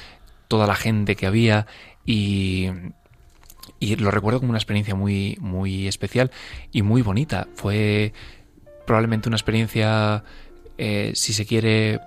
toda 0.48 0.66
la 0.66 0.74
gente 0.74 1.16
que 1.16 1.26
había 1.26 1.66
y, 2.04 2.68
y 3.78 3.96
lo 3.96 4.10
recuerdo 4.10 4.40
como 4.40 4.50
una 4.50 4.58
experiencia 4.58 4.94
muy, 4.94 5.36
muy 5.40 5.86
especial 5.86 6.30
y 6.72 6.82
muy 6.82 7.02
bonita. 7.02 7.46
Fue 7.54 8.12
probablemente 8.86 9.28
una 9.28 9.36
experiencia, 9.36 10.24
eh, 10.78 11.12
si 11.14 11.32
se 11.32 11.44
quiere, 11.44 12.00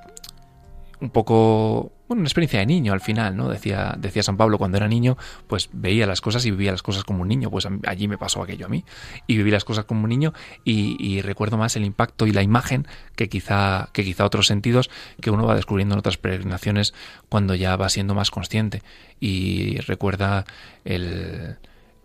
un 1.02 1.10
poco, 1.12 1.92
bueno, 2.08 2.22
una 2.22 2.28
experiencia 2.28 2.60
de 2.60 2.66
niño 2.66 2.94
al 2.94 3.02
final, 3.02 3.38
¿no? 3.38 3.50
Decía, 3.50 3.96
decía 3.98 4.24
San 4.24 4.38
Pablo 4.38 4.58
cuando 4.58 4.78
era 4.78 4.88
niño, 4.88 5.18
pues 5.48 5.70
veía 5.72 6.08
las 6.08 6.22
cosas 6.22 6.46
y 6.46 6.52
vivía 6.52 6.72
las 6.72 6.84
cosas 6.84 7.04
como 7.04 7.22
un 7.22 7.28
niño, 7.28 7.50
pues 7.52 7.68
allí 7.86 8.08
me 8.08 8.18
pasó 8.18 8.42
aquello 8.42 8.66
a 8.66 8.70
mí. 8.70 8.84
Y 9.28 9.38
viví 9.38 9.52
las 9.52 9.64
cosas 9.64 9.86
como 9.86 10.04
un 10.04 10.10
niño 10.10 10.34
y, 10.64 10.98
y 11.00 11.22
recuerdo 11.22 11.58
más 11.58 11.76
el 11.76 11.86
impacto 11.86 12.26
y 12.28 12.32
la 12.32 12.44
imagen 12.44 12.88
que 13.16 13.30
quizá, 13.30 13.90
que 13.94 14.04
quizá 14.04 14.26
otros 14.26 14.48
sentidos 14.48 14.90
que 15.22 15.32
uno 15.32 15.46
va 15.46 15.56
descubriendo 15.56 15.96
en 15.96 16.00
otras 16.00 16.18
peregrinaciones 16.18 16.94
cuando 17.30 17.56
ya 17.56 17.76
va 17.76 17.90
siendo 17.90 18.16
más 18.16 18.32
consciente. 18.32 18.82
Y 19.20 19.78
recuerda 19.80 20.46
el, 20.84 21.58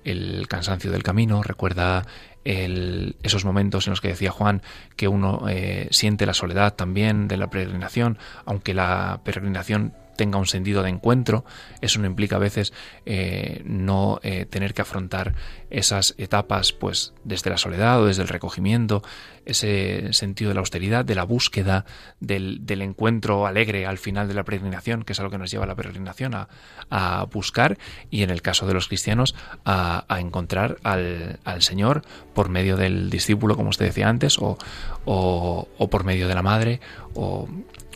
el 0.05 0.47
cansancio 0.49 0.91
del 0.93 1.03
camino, 1.03 1.43
recuerda 1.43 2.07
el- 2.45 3.17
esos 3.23 3.45
momentos 3.45 3.87
en 3.87 3.93
los 3.93 4.01
que 4.01 4.09
decía 4.09 4.31
Juan 4.31 4.63
que 4.97 5.09
uno 5.09 5.47
eh, 5.49 5.89
siente 5.91 6.27
la 6.27 6.35
soledad 6.35 6.75
también 6.75 7.27
de 7.27 7.37
la 7.39 7.49
peregrinación, 7.49 8.19
aunque 8.45 8.75
la 8.75 9.21
peregrinación 9.25 9.95
tenga 10.17 10.39
un 10.39 10.47
sentido 10.47 10.83
de 10.83 10.91
encuentro, 10.91 11.45
eso 11.81 12.01
no 12.01 12.07
implica 12.07 12.37
a 12.37 12.39
veces 12.39 12.73
eh, 13.07 13.63
no 13.65 14.21
eh, 14.23 14.47
tener 14.47 14.75
que 14.75 14.83
afrontar 14.83 15.35
esas 15.71 16.15
etapas 16.19 16.73
pues 16.73 17.15
desde 17.25 17.51
la 17.51 17.59
soledad 17.59 18.01
o 18.01 18.07
desde 18.07 18.23
el 18.23 18.29
recogimiento, 18.29 19.03
ese 19.45 20.13
sentido 20.13 20.49
de 20.49 20.55
la 20.55 20.61
austeridad, 20.61 21.05
de 21.05 21.15
la 21.15 21.25
búsqueda, 21.25 21.85
del, 22.21 22.63
encuentro 22.83 23.47
alegre 23.47 23.87
al 23.87 23.99
final 23.99 24.29
de 24.29 24.35
la 24.35 24.45
peregrinación, 24.45 25.03
que 25.05 25.13
es 25.13 25.21
a 25.21 25.23
lo 25.23 25.31
que 25.31 25.39
nos 25.39 25.51
lleva 25.51 25.67
la 25.67 25.75
peregrinación 25.75 26.35
a, 26.35 26.49
a 26.91 27.25
buscar 27.25 27.79
y 28.11 28.23
en 28.23 28.31
el 28.31 28.43
caso 28.43 28.67
de 28.67 28.75
los 28.75 28.89
cristianos 28.89 29.35
a, 29.65 30.05
a 30.09 30.21
encontrar 30.21 30.79
al, 30.83 31.39
Señor 31.61 32.03
por 32.35 32.49
medio 32.49 32.77
del 32.77 33.11
discípulo, 33.11 33.57
como 33.57 33.71
usted 33.71 33.87
decía 33.87 34.09
antes, 34.09 34.39
o, 34.39 34.59
o, 35.05 35.69
o 35.79 35.91
por 35.91 36.05
medio 36.05 36.29
de 36.29 36.35
la 36.35 36.43
madre, 36.43 36.81
o, 37.15 37.49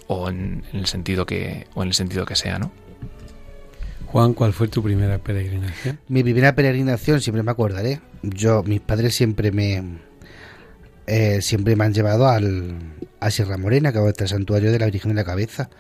o 0.08 0.28
en, 0.28 0.64
en 0.72 0.80
el 0.80 0.86
sentido 0.86 1.24
que 1.24 1.66
o 1.74 1.82
en 1.82 1.88
el 1.88 1.94
sentido 1.94 2.26
que 2.26 2.34
sea, 2.34 2.58
¿no? 2.58 2.72
Juan, 4.06 4.32
¿cuál 4.32 4.52
fue 4.52 4.68
tu 4.68 4.82
primera 4.82 5.18
peregrinación? 5.18 6.00
Mi 6.08 6.22
primera 6.22 6.54
peregrinación, 6.54 7.20
siempre 7.20 7.42
me 7.42 7.50
acordaré. 7.50 8.00
Yo, 8.22 8.62
mis 8.62 8.80
padres 8.80 9.14
siempre 9.14 9.52
me 9.52 9.82
eh, 11.06 11.40
siempre 11.40 11.74
me 11.74 11.84
han 11.84 11.94
llevado 11.94 12.28
al, 12.28 12.76
a 13.18 13.30
Sierra 13.30 13.56
Morena, 13.56 13.92
que 13.92 13.98
es 13.98 14.14
el 14.18 14.28
santuario 14.28 14.70
de 14.70 14.78
la 14.78 14.86
Virgen 14.86 15.10
de 15.10 15.14
la 15.14 15.24
Cabeza. 15.24 15.70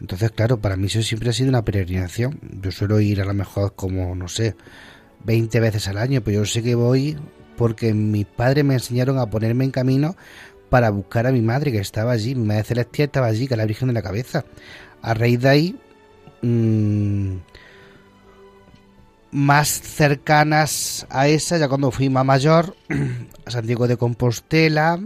Entonces, 0.00 0.30
claro, 0.30 0.60
para 0.60 0.76
mí 0.76 0.86
eso 0.86 1.02
siempre 1.02 1.30
ha 1.30 1.32
sido 1.32 1.48
una 1.48 1.64
peregrinación. 1.64 2.38
Yo 2.62 2.70
suelo 2.70 3.00
ir 3.00 3.20
a 3.20 3.24
lo 3.24 3.34
mejor 3.34 3.74
como, 3.74 4.14
no 4.14 4.28
sé, 4.28 4.54
20 5.24 5.58
veces 5.58 5.88
al 5.88 5.98
año, 5.98 6.20
pero 6.22 6.38
yo 6.38 6.44
sé 6.44 6.62
que 6.62 6.76
voy 6.76 7.16
porque 7.56 7.92
mis 7.92 8.24
padres 8.24 8.64
me 8.64 8.74
enseñaron 8.74 9.18
a 9.18 9.26
ponerme 9.26 9.64
en 9.64 9.72
camino 9.72 10.14
para 10.68 10.90
buscar 10.90 11.26
a 11.26 11.32
mi 11.32 11.40
madre 11.40 11.72
que 11.72 11.78
estaba 11.78 12.12
allí. 12.12 12.34
Mi 12.34 12.46
madre 12.46 12.64
celestial 12.64 13.06
estaba 13.06 13.26
allí, 13.26 13.46
que 13.46 13.56
la 13.56 13.66
Virgen 13.66 13.88
de 13.88 13.94
la 13.94 14.02
Cabeza. 14.02 14.44
A 15.02 15.14
raíz 15.14 15.40
de 15.40 15.48
ahí, 15.48 15.76
mm, 16.42 17.36
más 19.30 19.68
cercanas 19.68 21.06
a 21.10 21.28
esa, 21.28 21.58
ya 21.58 21.68
cuando 21.68 21.90
fui 21.90 22.08
más 22.08 22.24
mayor, 22.24 22.76
a 23.44 23.50
Santiago 23.50 23.86
de 23.88 23.96
Compostela 23.96 25.00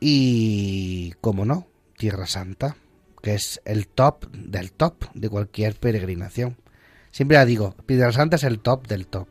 y, 0.00 1.12
como 1.20 1.44
no, 1.44 1.66
Tierra 1.96 2.26
Santa, 2.26 2.76
porque 3.14 3.34
es 3.34 3.60
el 3.64 3.88
top 3.88 4.30
del 4.32 4.72
top 4.72 5.06
de 5.14 5.28
cualquier 5.28 5.74
peregrinación. 5.74 6.56
Siempre 7.10 7.38
la 7.38 7.46
digo, 7.46 7.74
Piedra 7.86 8.12
Santa 8.12 8.36
es 8.36 8.44
el 8.44 8.60
top 8.60 8.86
del 8.86 9.06
top. 9.06 9.28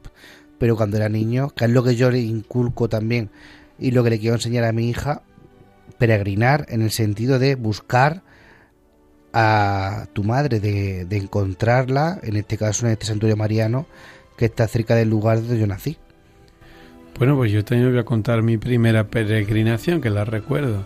Pero 0.58 0.76
cuando 0.76 0.98
era 0.98 1.10
niño, 1.10 1.50
que 1.50 1.66
es 1.66 1.72
lo 1.72 1.84
que 1.84 1.96
yo 1.96 2.10
le 2.10 2.20
inculco 2.20 2.90
también 2.90 3.30
y 3.80 3.92
lo 3.92 4.04
que 4.04 4.10
le 4.10 4.20
quiero 4.20 4.36
enseñar 4.36 4.64
a 4.64 4.72
mi 4.72 4.90
hija, 4.90 5.22
peregrinar 5.98 6.66
en 6.70 6.82
el 6.82 6.92
sentido 6.92 7.40
de 7.40 7.56
buscar 7.56 8.24
a 9.34 10.08
tu 10.14 10.24
madre, 10.24 10.60
de, 10.60 11.06
de 11.06 11.18
encontrarla, 11.18 12.20
en 12.24 12.38
este 12.38 12.58
caso 12.58 12.86
en 12.86 12.94
este 12.94 13.06
santuario 13.06 13.36
mariano, 13.36 13.86
que 14.38 14.46
está 14.46 14.68
cerca 14.68 14.96
del 14.96 15.10
lugar 15.10 15.42
donde 15.42 15.60
yo 15.60 15.68
nací. 15.68 15.98
Bueno, 17.18 17.38
pues 17.38 17.52
yo 17.52 17.64
también 17.64 17.92
voy 17.92 18.00
a 18.00 18.04
contar 18.04 18.42
mi 18.44 18.58
primera 18.58 19.08
peregrinación, 19.08 20.02
que 20.02 20.10
la 20.10 20.26
recuerdo. 20.26 20.86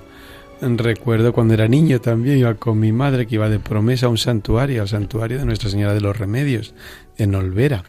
Recuerdo 0.62 1.32
cuando 1.32 1.54
era 1.54 1.68
niño 1.68 2.02
también, 2.02 2.38
iba 2.38 2.54
con 2.56 2.80
mi 2.80 2.92
madre 2.92 3.26
que 3.26 3.36
iba 3.36 3.50
de 3.50 3.60
promesa 3.60 4.08
a 4.08 4.10
un 4.10 4.18
santuario, 4.18 4.82
al 4.82 4.90
santuario 4.90 5.40
de 5.40 5.46
Nuestra 5.46 5.70
Señora 5.70 5.94
de 5.94 6.02
los 6.02 6.18
Remedios, 6.18 6.76
en 7.18 7.34
Olvera, 7.34 7.86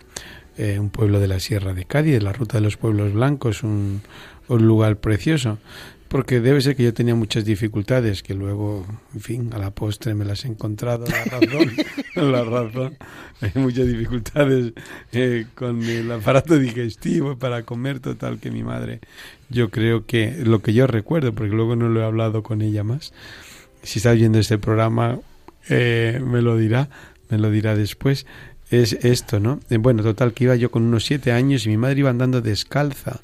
eh, 0.56 0.78
un 0.78 0.88
pueblo 0.88 1.20
de 1.20 1.26
la 1.26 1.40
Sierra 1.40 1.74
de 1.74 1.84
Cádiz, 1.84 2.22
la 2.22 2.32
Ruta 2.32 2.58
de 2.58 2.62
los 2.62 2.76
Pueblos 2.76 3.12
Blancos, 3.12 3.64
un, 3.64 4.02
un 4.54 4.66
lugar 4.66 4.96
precioso 4.96 5.58
porque 6.10 6.40
debe 6.40 6.60
ser 6.60 6.74
que 6.74 6.82
yo 6.82 6.92
tenía 6.92 7.14
muchas 7.14 7.44
dificultades 7.44 8.24
que 8.24 8.34
luego, 8.34 8.84
en 9.14 9.20
fin, 9.20 9.50
a 9.54 9.58
la 9.58 9.70
postre 9.70 10.12
me 10.16 10.24
las 10.24 10.44
he 10.44 10.48
encontrado, 10.48 11.06
la 11.06 11.24
razón, 11.24 11.72
la 12.32 12.42
razón. 12.42 12.96
Hay 13.40 13.52
muchas 13.54 13.86
dificultades 13.86 14.72
eh, 15.12 15.46
con 15.54 15.80
el 15.84 16.10
aparato 16.10 16.58
digestivo 16.58 17.38
para 17.38 17.62
comer, 17.62 18.00
total, 18.00 18.40
que 18.40 18.50
mi 18.50 18.64
madre, 18.64 18.98
yo 19.50 19.70
creo 19.70 20.04
que 20.04 20.42
lo 20.44 20.62
que 20.62 20.72
yo 20.72 20.88
recuerdo, 20.88 21.32
porque 21.32 21.54
luego 21.54 21.76
no 21.76 21.88
lo 21.88 22.00
he 22.00 22.04
hablado 22.04 22.42
con 22.42 22.60
ella 22.60 22.82
más, 22.82 23.12
si 23.84 24.00
está 24.00 24.10
viendo 24.10 24.40
este 24.40 24.58
programa, 24.58 25.20
eh, 25.68 26.20
me 26.26 26.42
lo 26.42 26.56
dirá, 26.56 26.90
me 27.28 27.38
lo 27.38 27.52
dirá 27.52 27.76
después, 27.76 28.26
es 28.72 28.94
esto, 29.04 29.38
¿no? 29.38 29.60
Eh, 29.70 29.76
bueno, 29.76 30.02
total, 30.02 30.32
que 30.32 30.42
iba 30.42 30.56
yo 30.56 30.72
con 30.72 30.82
unos 30.82 31.04
siete 31.04 31.30
años 31.30 31.66
y 31.66 31.68
mi 31.68 31.76
madre 31.76 32.00
iba 32.00 32.10
andando 32.10 32.40
descalza 32.40 33.20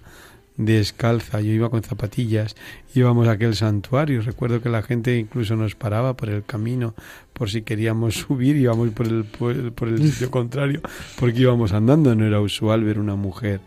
descalza, 0.56 1.40
yo 1.40 1.52
iba 1.52 1.70
con 1.70 1.82
zapatillas, 1.82 2.56
íbamos 2.94 3.28
a 3.28 3.32
aquel 3.32 3.54
santuario, 3.54 4.22
recuerdo 4.22 4.62
que 4.62 4.68
la 4.68 4.82
gente 4.82 5.18
incluso 5.18 5.56
nos 5.56 5.74
paraba 5.74 6.16
por 6.16 6.30
el 6.30 6.44
camino 6.44 6.94
por 7.32 7.50
si 7.50 7.62
queríamos 7.62 8.14
subir, 8.20 8.56
íbamos 8.56 8.90
por 8.90 9.06
el, 9.06 9.24
por 9.24 9.88
el, 9.88 10.10
sitio 10.10 10.30
contrario, 10.32 10.80
porque 11.18 11.40
íbamos 11.40 11.72
andando, 11.72 12.14
no 12.14 12.26
era 12.26 12.40
usual 12.40 12.84
ver 12.84 12.98
una 12.98 13.16
mujer. 13.16 13.60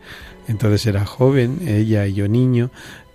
Entonces 0.48 0.84
era 0.86 1.04
joven, 1.04 1.60
ella 1.68 2.06
y 2.06 2.14
yo 2.14 2.26
niño, 2.26 2.70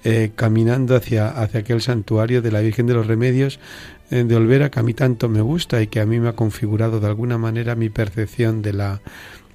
eh, 0.06 0.32
caminando 0.36 0.96
hacia, 0.96 1.30
hacia 1.30 1.62
aquel 1.62 1.82
santuario 1.82 2.42
de 2.42 2.52
la 2.52 2.62
Virgen 2.62 2.86
de 2.86 2.94
los 2.94 3.08
Remedios 3.08 3.60
eh, 4.12 4.24
de 4.24 4.36
Olvera 4.36 4.70
que 4.70 4.80
a 4.80 4.84
mí 4.84 4.94
tanto 4.94 5.30
me 5.30 5.42
gusta 5.42 5.82
y 5.82 5.88
que 5.88 6.00
a 6.00 6.06
mí 6.06 6.20
me 6.20 6.30
ha 6.30 6.34
configurado 6.34 7.00
de 7.00 7.08
alguna 7.08 7.40
manera 7.40 7.74
mi 7.74 7.90
percepción 7.90 8.62
de 8.62 8.74
la 8.74 9.02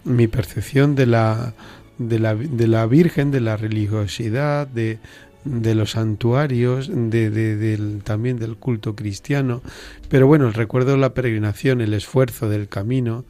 mi 0.02 0.26
percepción 0.26 0.96
de 0.96 1.06
la 1.06 1.54
de 2.00 2.18
la, 2.18 2.34
de 2.34 2.66
la 2.66 2.86
Virgen, 2.86 3.30
de 3.30 3.40
la 3.40 3.56
religiosidad, 3.58 4.66
de, 4.66 4.98
de 5.44 5.74
los 5.74 5.92
santuarios, 5.92 6.90
de, 6.92 7.30
del, 7.30 8.02
también 8.02 8.38
del 8.38 8.56
culto 8.56 8.96
cristiano. 8.96 9.62
Pero 10.08 10.26
bueno, 10.26 10.48
el 10.48 10.54
recuerdo 10.54 10.92
de 10.92 10.98
la 10.98 11.12
peregrinación, 11.12 11.82
el 11.82 11.92
esfuerzo 11.92 12.48
del 12.48 12.68
camino, 12.68 13.26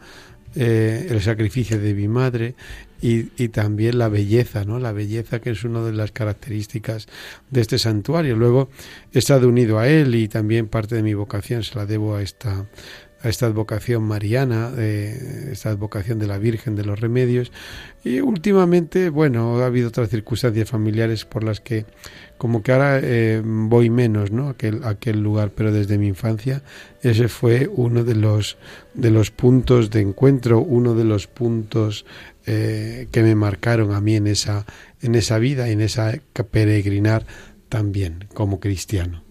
eh, 0.54 1.08
el 1.10 1.20
sacrificio 1.20 1.80
de 1.80 1.94
mi 1.94 2.06
madre 2.06 2.54
y, 3.02 3.30
y, 3.42 3.48
también 3.48 3.98
la 3.98 4.08
belleza, 4.08 4.64
¿no? 4.64 4.78
La 4.78 4.92
belleza 4.92 5.40
que 5.40 5.50
es 5.50 5.64
una 5.64 5.82
de 5.82 5.92
las 5.92 6.12
características 6.12 7.08
de 7.50 7.60
este 7.60 7.78
santuario. 7.78 8.36
Luego 8.36 8.70
he 9.12 9.18
estado 9.18 9.48
unido 9.48 9.78
a 9.80 9.88
él 9.88 10.14
y 10.14 10.28
también 10.28 10.68
parte 10.68 10.94
de 10.94 11.02
mi 11.02 11.14
vocación 11.14 11.64
se 11.64 11.76
la 11.76 11.86
debo 11.86 12.16
a 12.16 12.22
esta 12.22 12.66
a 13.22 13.28
esta 13.28 13.46
advocación 13.46 14.02
mariana, 14.02 14.72
esta 14.78 15.70
advocación 15.70 16.18
de 16.18 16.26
la 16.26 16.38
Virgen 16.38 16.76
de 16.76 16.84
los 16.84 17.00
Remedios. 17.00 17.52
Y 18.02 18.20
últimamente, 18.20 19.10
bueno, 19.10 19.58
ha 19.58 19.66
habido 19.66 19.88
otras 19.88 20.08
circunstancias 20.08 20.70
familiares 20.70 21.24
por 21.24 21.44
las 21.44 21.60
que 21.60 21.84
como 22.40 22.62
que 22.62 22.72
ahora 22.72 23.00
eh, 23.02 23.42
voy 23.44 23.90
menos 23.90 24.30
¿no? 24.30 24.48
aquel, 24.48 24.82
aquel 24.84 25.20
lugar, 25.20 25.50
pero 25.54 25.72
desde 25.72 25.98
mi 25.98 26.06
infancia 26.06 26.62
ese 27.02 27.28
fue 27.28 27.68
uno 27.70 28.02
de 28.02 28.14
los, 28.14 28.56
de 28.94 29.10
los 29.10 29.30
puntos 29.30 29.90
de 29.90 30.00
encuentro, 30.00 30.60
uno 30.60 30.94
de 30.94 31.04
los 31.04 31.26
puntos 31.26 32.06
eh, 32.46 33.08
que 33.12 33.22
me 33.22 33.34
marcaron 33.34 33.92
a 33.92 34.00
mí 34.00 34.16
en 34.16 34.26
esa, 34.26 34.64
en 35.02 35.16
esa 35.16 35.38
vida, 35.38 35.68
en 35.68 35.82
esa 35.82 36.14
peregrinar 36.50 37.26
también 37.68 38.24
como 38.32 38.58
cristiano. 38.58 39.22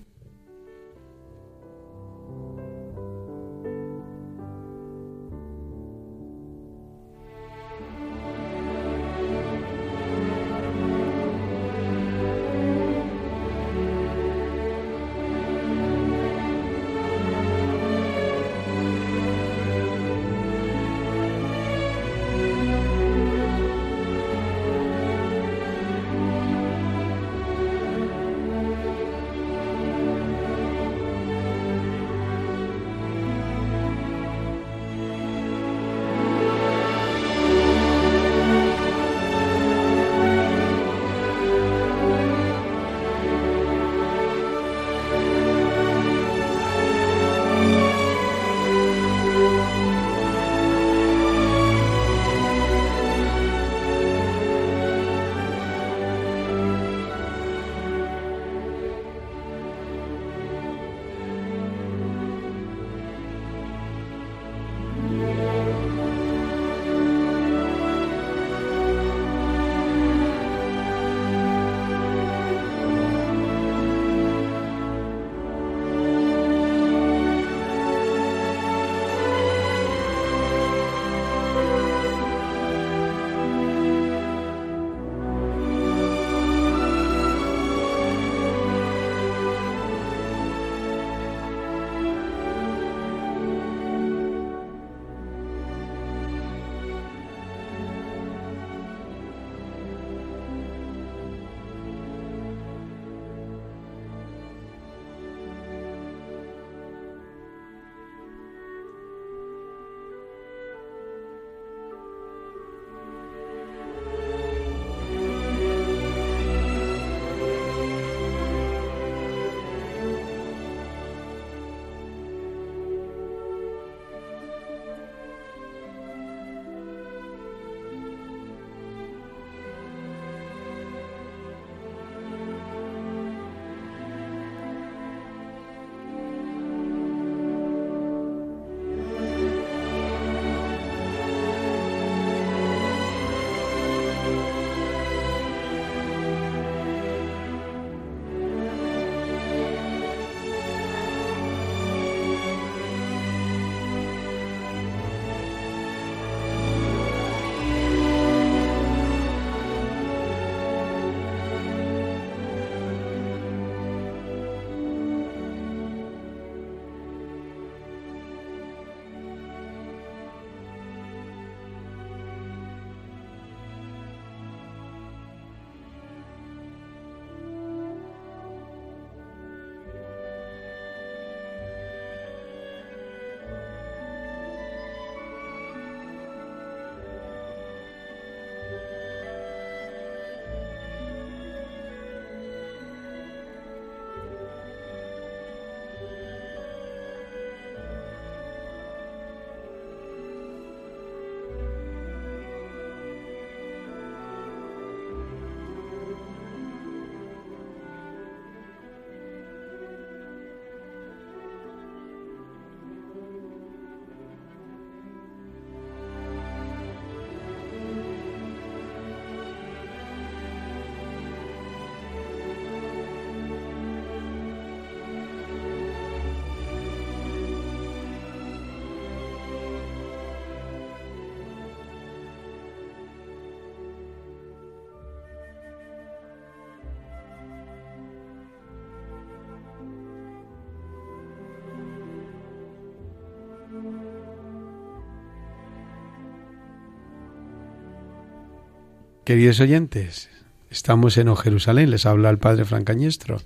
Queridos 249.29 249.59
oyentes, 249.59 250.27
estamos 250.71 251.15
en 251.19 251.35
Jerusalén, 251.35 251.91
les 251.91 252.07
habla 252.07 252.31
el 252.31 252.39
padre 252.39 252.65
Francañestro, 252.65 253.39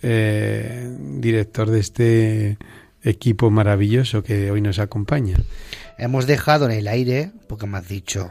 eh, 0.00 0.96
director 1.18 1.68
de 1.68 1.78
este 1.78 2.58
equipo 3.02 3.50
maravilloso 3.50 4.22
que 4.22 4.50
hoy 4.50 4.62
nos 4.62 4.78
acompaña. 4.78 5.36
Hemos 5.98 6.26
dejado 6.26 6.64
en 6.64 6.70
el 6.70 6.88
aire, 6.88 7.32
porque 7.48 7.66
me 7.66 7.76
has 7.76 7.86
dicho, 7.86 8.30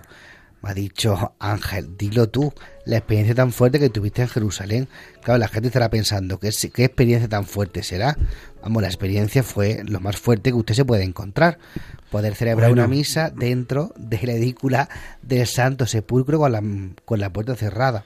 me 0.63 0.71
ha 0.71 0.73
dicho 0.73 1.35
Ángel, 1.37 1.95
dilo 1.95 2.27
tú, 2.27 2.55
la 2.85 2.97
experiencia 2.97 3.35
tan 3.35 3.51
fuerte 3.51 3.77
que 3.77 3.91
tuviste 3.91 4.23
en 4.23 4.27
Jerusalén. 4.27 4.87
Claro, 5.21 5.37
la 5.37 5.47
gente 5.47 5.67
estará 5.67 5.91
pensando, 5.91 6.39
¿qué, 6.39 6.49
qué 6.73 6.85
experiencia 6.85 7.29
tan 7.29 7.45
fuerte 7.45 7.83
será? 7.83 8.17
Vamos, 8.61 8.81
la 8.81 8.87
experiencia 8.87 9.43
fue 9.43 9.81
lo 9.85 9.99
más 9.99 10.17
fuerte 10.17 10.51
que 10.51 10.55
usted 10.57 10.73
se 10.75 10.85
puede 10.85 11.03
encontrar. 11.03 11.59
Poder 12.11 12.35
celebrar 12.35 12.69
Bueno. 12.69 12.83
una 12.83 12.87
misa 12.87 13.29
dentro 13.29 13.93
de 13.97 14.19
la 14.23 14.33
edícula 14.33 14.89
del 15.21 15.47
Santo 15.47 15.85
Sepulcro 15.85 16.39
con 16.39 16.51
la, 16.51 16.61
con 17.05 17.19
la 17.19 17.31
puerta 17.31 17.55
cerrada. 17.55 18.05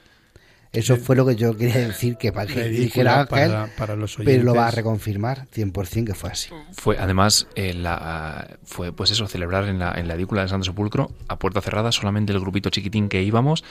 Eso 0.73 0.97
fue 0.97 1.15
lo 1.15 1.23
que 1.23 1.35
yo 1.35 1.55
quería 1.55 1.87
decir, 1.87 2.17
que 2.17 2.31
para 2.31 2.51
que 2.51 2.63
dijera 2.67 3.27
para, 3.27 3.67
para 3.77 3.95
los 3.95 4.15
pero 4.15 4.41
lo 4.41 4.55
va 4.55 4.67
a 4.69 4.71
reconfirmar 4.71 5.45
100% 5.53 6.07
que 6.07 6.15
fue 6.15 6.31
así. 6.31 6.49
Fue, 6.71 6.97
además, 6.97 7.47
eh, 7.53 7.75
la, 7.75 8.57
fue 8.63 8.91
pues 8.91 9.11
eso, 9.11 9.27
celebrar 9.27 9.65
en 9.65 9.77
la, 9.77 9.91
en 9.91 10.07
la 10.07 10.15
edícula 10.15 10.41
del 10.41 10.49
Santo 10.49 10.65
Sepulcro 10.65 11.11
a 11.27 11.37
puerta 11.37 11.61
cerrada, 11.61 11.91
solamente 11.91 12.33
el 12.33 12.39
grupito 12.39 12.71
chiquitín 12.71 13.07
que 13.07 13.21
íbamos 13.21 13.63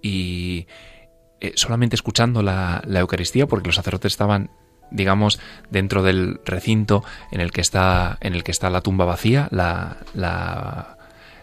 y 0.00 0.66
eh, 1.42 1.52
solamente 1.56 1.94
escuchando 1.94 2.42
la, 2.42 2.82
la 2.86 3.00
Eucaristía, 3.00 3.46
porque 3.46 3.66
los 3.68 3.76
sacerdotes 3.76 4.14
estaban 4.14 4.50
digamos 4.90 5.40
dentro 5.70 6.02
del 6.02 6.40
recinto 6.44 7.04
en 7.30 7.40
el 7.40 7.50
que 7.50 7.60
está 7.60 8.18
en 8.20 8.34
el 8.34 8.44
que 8.44 8.52
está 8.52 8.70
la 8.70 8.80
tumba 8.80 9.04
vacía 9.04 9.48
la, 9.50 9.98
la, 10.14 10.96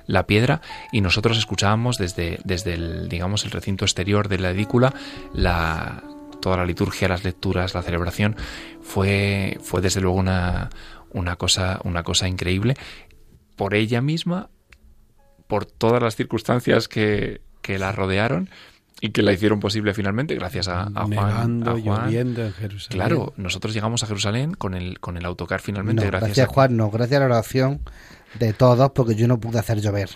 la 0.07 0.25
piedra 0.25 0.61
y 0.91 1.01
nosotros 1.01 1.37
escuchábamos 1.37 1.97
desde 1.97 2.39
desde 2.43 2.73
el 2.73 3.09
digamos 3.09 3.45
el 3.45 3.51
recinto 3.51 3.85
exterior 3.85 4.27
de 4.27 4.39
la 4.39 4.51
edícula 4.51 4.93
la 5.33 6.03
toda 6.41 6.57
la 6.57 6.65
liturgia 6.65 7.07
las 7.07 7.23
lecturas 7.23 7.73
la 7.73 7.81
celebración 7.81 8.35
fue 8.81 9.57
fue 9.61 9.81
desde 9.81 10.01
luego 10.01 10.17
una 10.17 10.69
una 11.13 11.35
cosa 11.37 11.79
una 11.83 12.03
cosa 12.03 12.27
increíble. 12.27 12.75
Por 13.55 13.75
ella 13.75 14.01
misma 14.01 14.49
por 15.47 15.65
todas 15.65 16.01
las 16.01 16.15
circunstancias 16.15 16.87
que, 16.87 17.41
que 17.61 17.77
la 17.77 17.91
rodearon 17.91 18.49
y 19.05 19.09
que 19.09 19.21
la 19.21 19.33
hicieron 19.33 19.59
posible 19.59 19.93
finalmente 19.93 20.33
gracias 20.35 20.69
a, 20.69 20.83
a 20.83 21.03
Juan, 21.05 21.67
a 21.67 21.71
Juan. 21.77 22.05
lloviendo 22.05 22.45
en 22.45 22.53
Jerusalén. 22.53 22.97
Claro, 22.97 23.33
nosotros 23.35 23.73
llegamos 23.73 24.01
a 24.03 24.07
Jerusalén 24.07 24.53
con 24.53 24.73
el, 24.75 24.99
con 25.01 25.17
el 25.17 25.25
autocar 25.25 25.59
finalmente, 25.59 26.03
No, 26.05 26.07
gracias, 26.09 26.29
gracias, 26.29 26.47
a 26.49 26.53
Juan, 26.53 26.77
no, 26.77 26.89
gracias 26.89 27.17
a 27.17 27.19
la 27.19 27.25
oración 27.35 27.81
de 28.39 28.53
todos, 28.53 28.91
porque 28.91 29.15
yo 29.15 29.27
no 29.27 29.41
pude 29.41 29.59
hacer 29.59 29.81
llover. 29.81 30.09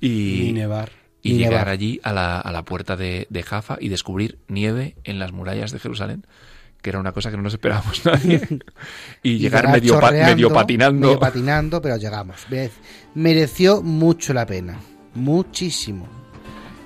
y, 0.00 0.40
Ni 0.44 0.52
nevar. 0.52 0.90
y 1.20 1.34
llegar 1.34 1.52
nevar. 1.52 1.68
allí 1.68 2.00
a 2.02 2.12
la, 2.14 2.40
a 2.40 2.50
la 2.50 2.64
puerta 2.64 2.96
de, 2.96 3.26
de 3.28 3.42
Jaffa 3.42 3.76
y 3.78 3.90
descubrir 3.90 4.38
nieve 4.48 4.96
en 5.04 5.18
las 5.18 5.32
murallas 5.32 5.70
de 5.70 5.78
Jerusalén, 5.78 6.26
que 6.80 6.88
era 6.88 6.98
una 6.98 7.12
cosa 7.12 7.30
que 7.30 7.36
no 7.36 7.42
nos 7.42 7.52
esperábamos 7.52 8.02
nadie. 8.06 8.40
y, 9.22 9.36
llegar 9.36 9.64
llegar 9.66 9.80
medio, 9.80 10.00
pa- 10.00 10.10
medio 10.12 10.50
patinando. 10.50 11.08
medio 11.08 11.20
patinando, 11.20 11.82
pero 11.82 11.98
llegamos. 11.98 12.46
Mere- 12.48 12.70
Mereció 13.14 13.82
mucho 13.82 14.32
la 14.32 14.46
pena, 14.46 14.80
muchísimo. 15.14 16.21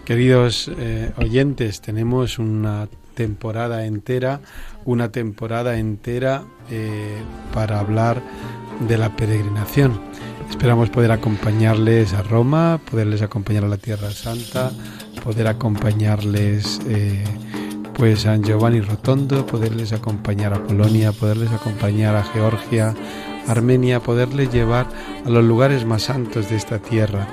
Queridos 0.07 0.71
eh, 0.79 1.11
oyentes, 1.17 1.81
tenemos 1.81 2.39
una 2.39 2.87
temporada 3.15 3.87
entera, 3.87 4.41
una 4.85 5.11
temporada 5.11 5.79
entera 5.79 6.45
eh, 6.71 7.17
para 7.53 7.81
hablar 7.81 8.23
de 8.87 8.99
la 8.99 9.17
peregrinación. 9.17 10.01
Esperamos 10.49 10.91
poder 10.91 11.11
acompañarles 11.11 12.13
a 12.13 12.23
Roma, 12.23 12.81
poderles 12.89 13.21
acompañar 13.21 13.65
a 13.65 13.69
la 13.69 13.79
Tierra 13.79 14.13
Santa, 14.13 14.71
poder 15.25 15.49
acompañarles 15.49 16.81
eh, 16.87 17.25
pues 17.95 18.21
a 18.27 18.35
San 18.35 18.45
Giovanni 18.45 18.83
Rotondo, 18.83 19.45
poderles 19.45 19.93
acompañar 19.93 20.55
a 20.55 20.63
Polonia, 20.63 21.11
poderles 21.11 21.51
acompañar 21.51 22.15
a 22.15 22.23
Georgia, 22.23 22.95
Armenia, 23.49 23.99
poderles 23.99 24.53
llevar 24.53 24.87
a 25.25 25.29
los 25.29 25.43
lugares 25.43 25.85
más 25.85 26.05
santos 26.05 26.49
de 26.49 26.55
esta 26.55 26.79
tierra. 26.79 27.27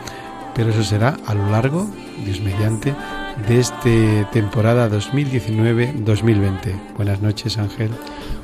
Pero 0.55 0.69
eso 0.69 0.83
será 0.83 1.17
a 1.25 1.33
lo 1.33 1.49
largo, 1.49 1.87
Dios 2.25 2.41
mediante, 2.41 2.93
de 3.47 3.59
esta 3.59 4.29
temporada 4.31 4.89
2019-2020. 4.89 6.95
Buenas 6.95 7.21
noches, 7.21 7.57
Ángel. 7.57 7.89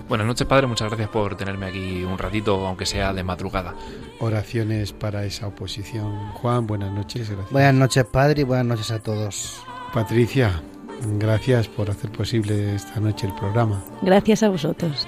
Buenas 0.08 0.26
noches, 0.26 0.48
padre. 0.48 0.66
Muchas 0.66 0.88
gracias 0.88 1.10
por 1.10 1.38
tenerme 1.38 1.68
aquí 1.68 2.04
un 2.04 2.18
ratito, 2.18 2.66
aunque 2.66 2.88
sea 2.88 3.14
de 3.14 3.24
madrugada. 3.24 3.76
Oraciones 4.20 4.92
para 4.92 5.24
esa 5.24 5.48
oposición. 5.48 6.32
Juan, 6.34 6.66
buenas 6.66 6.92
noches. 6.92 7.30
Gracias. 7.30 7.52
Buenas 7.52 7.76
noches, 7.76 8.06
padre, 8.06 8.42
y 8.42 8.44
buenas 8.44 8.66
noches 8.66 8.90
a 8.90 9.00
todos. 9.00 9.62
Patricia, 9.94 10.64
gracias 11.20 11.68
por 11.68 11.92
hacer 11.92 12.12
posible 12.12 12.76
esta 12.76 13.00
noche 13.00 13.28
el 13.28 13.36
programa. 13.36 13.84
Gracias 14.02 14.42
a 14.42 14.50
vosotros. 14.50 15.08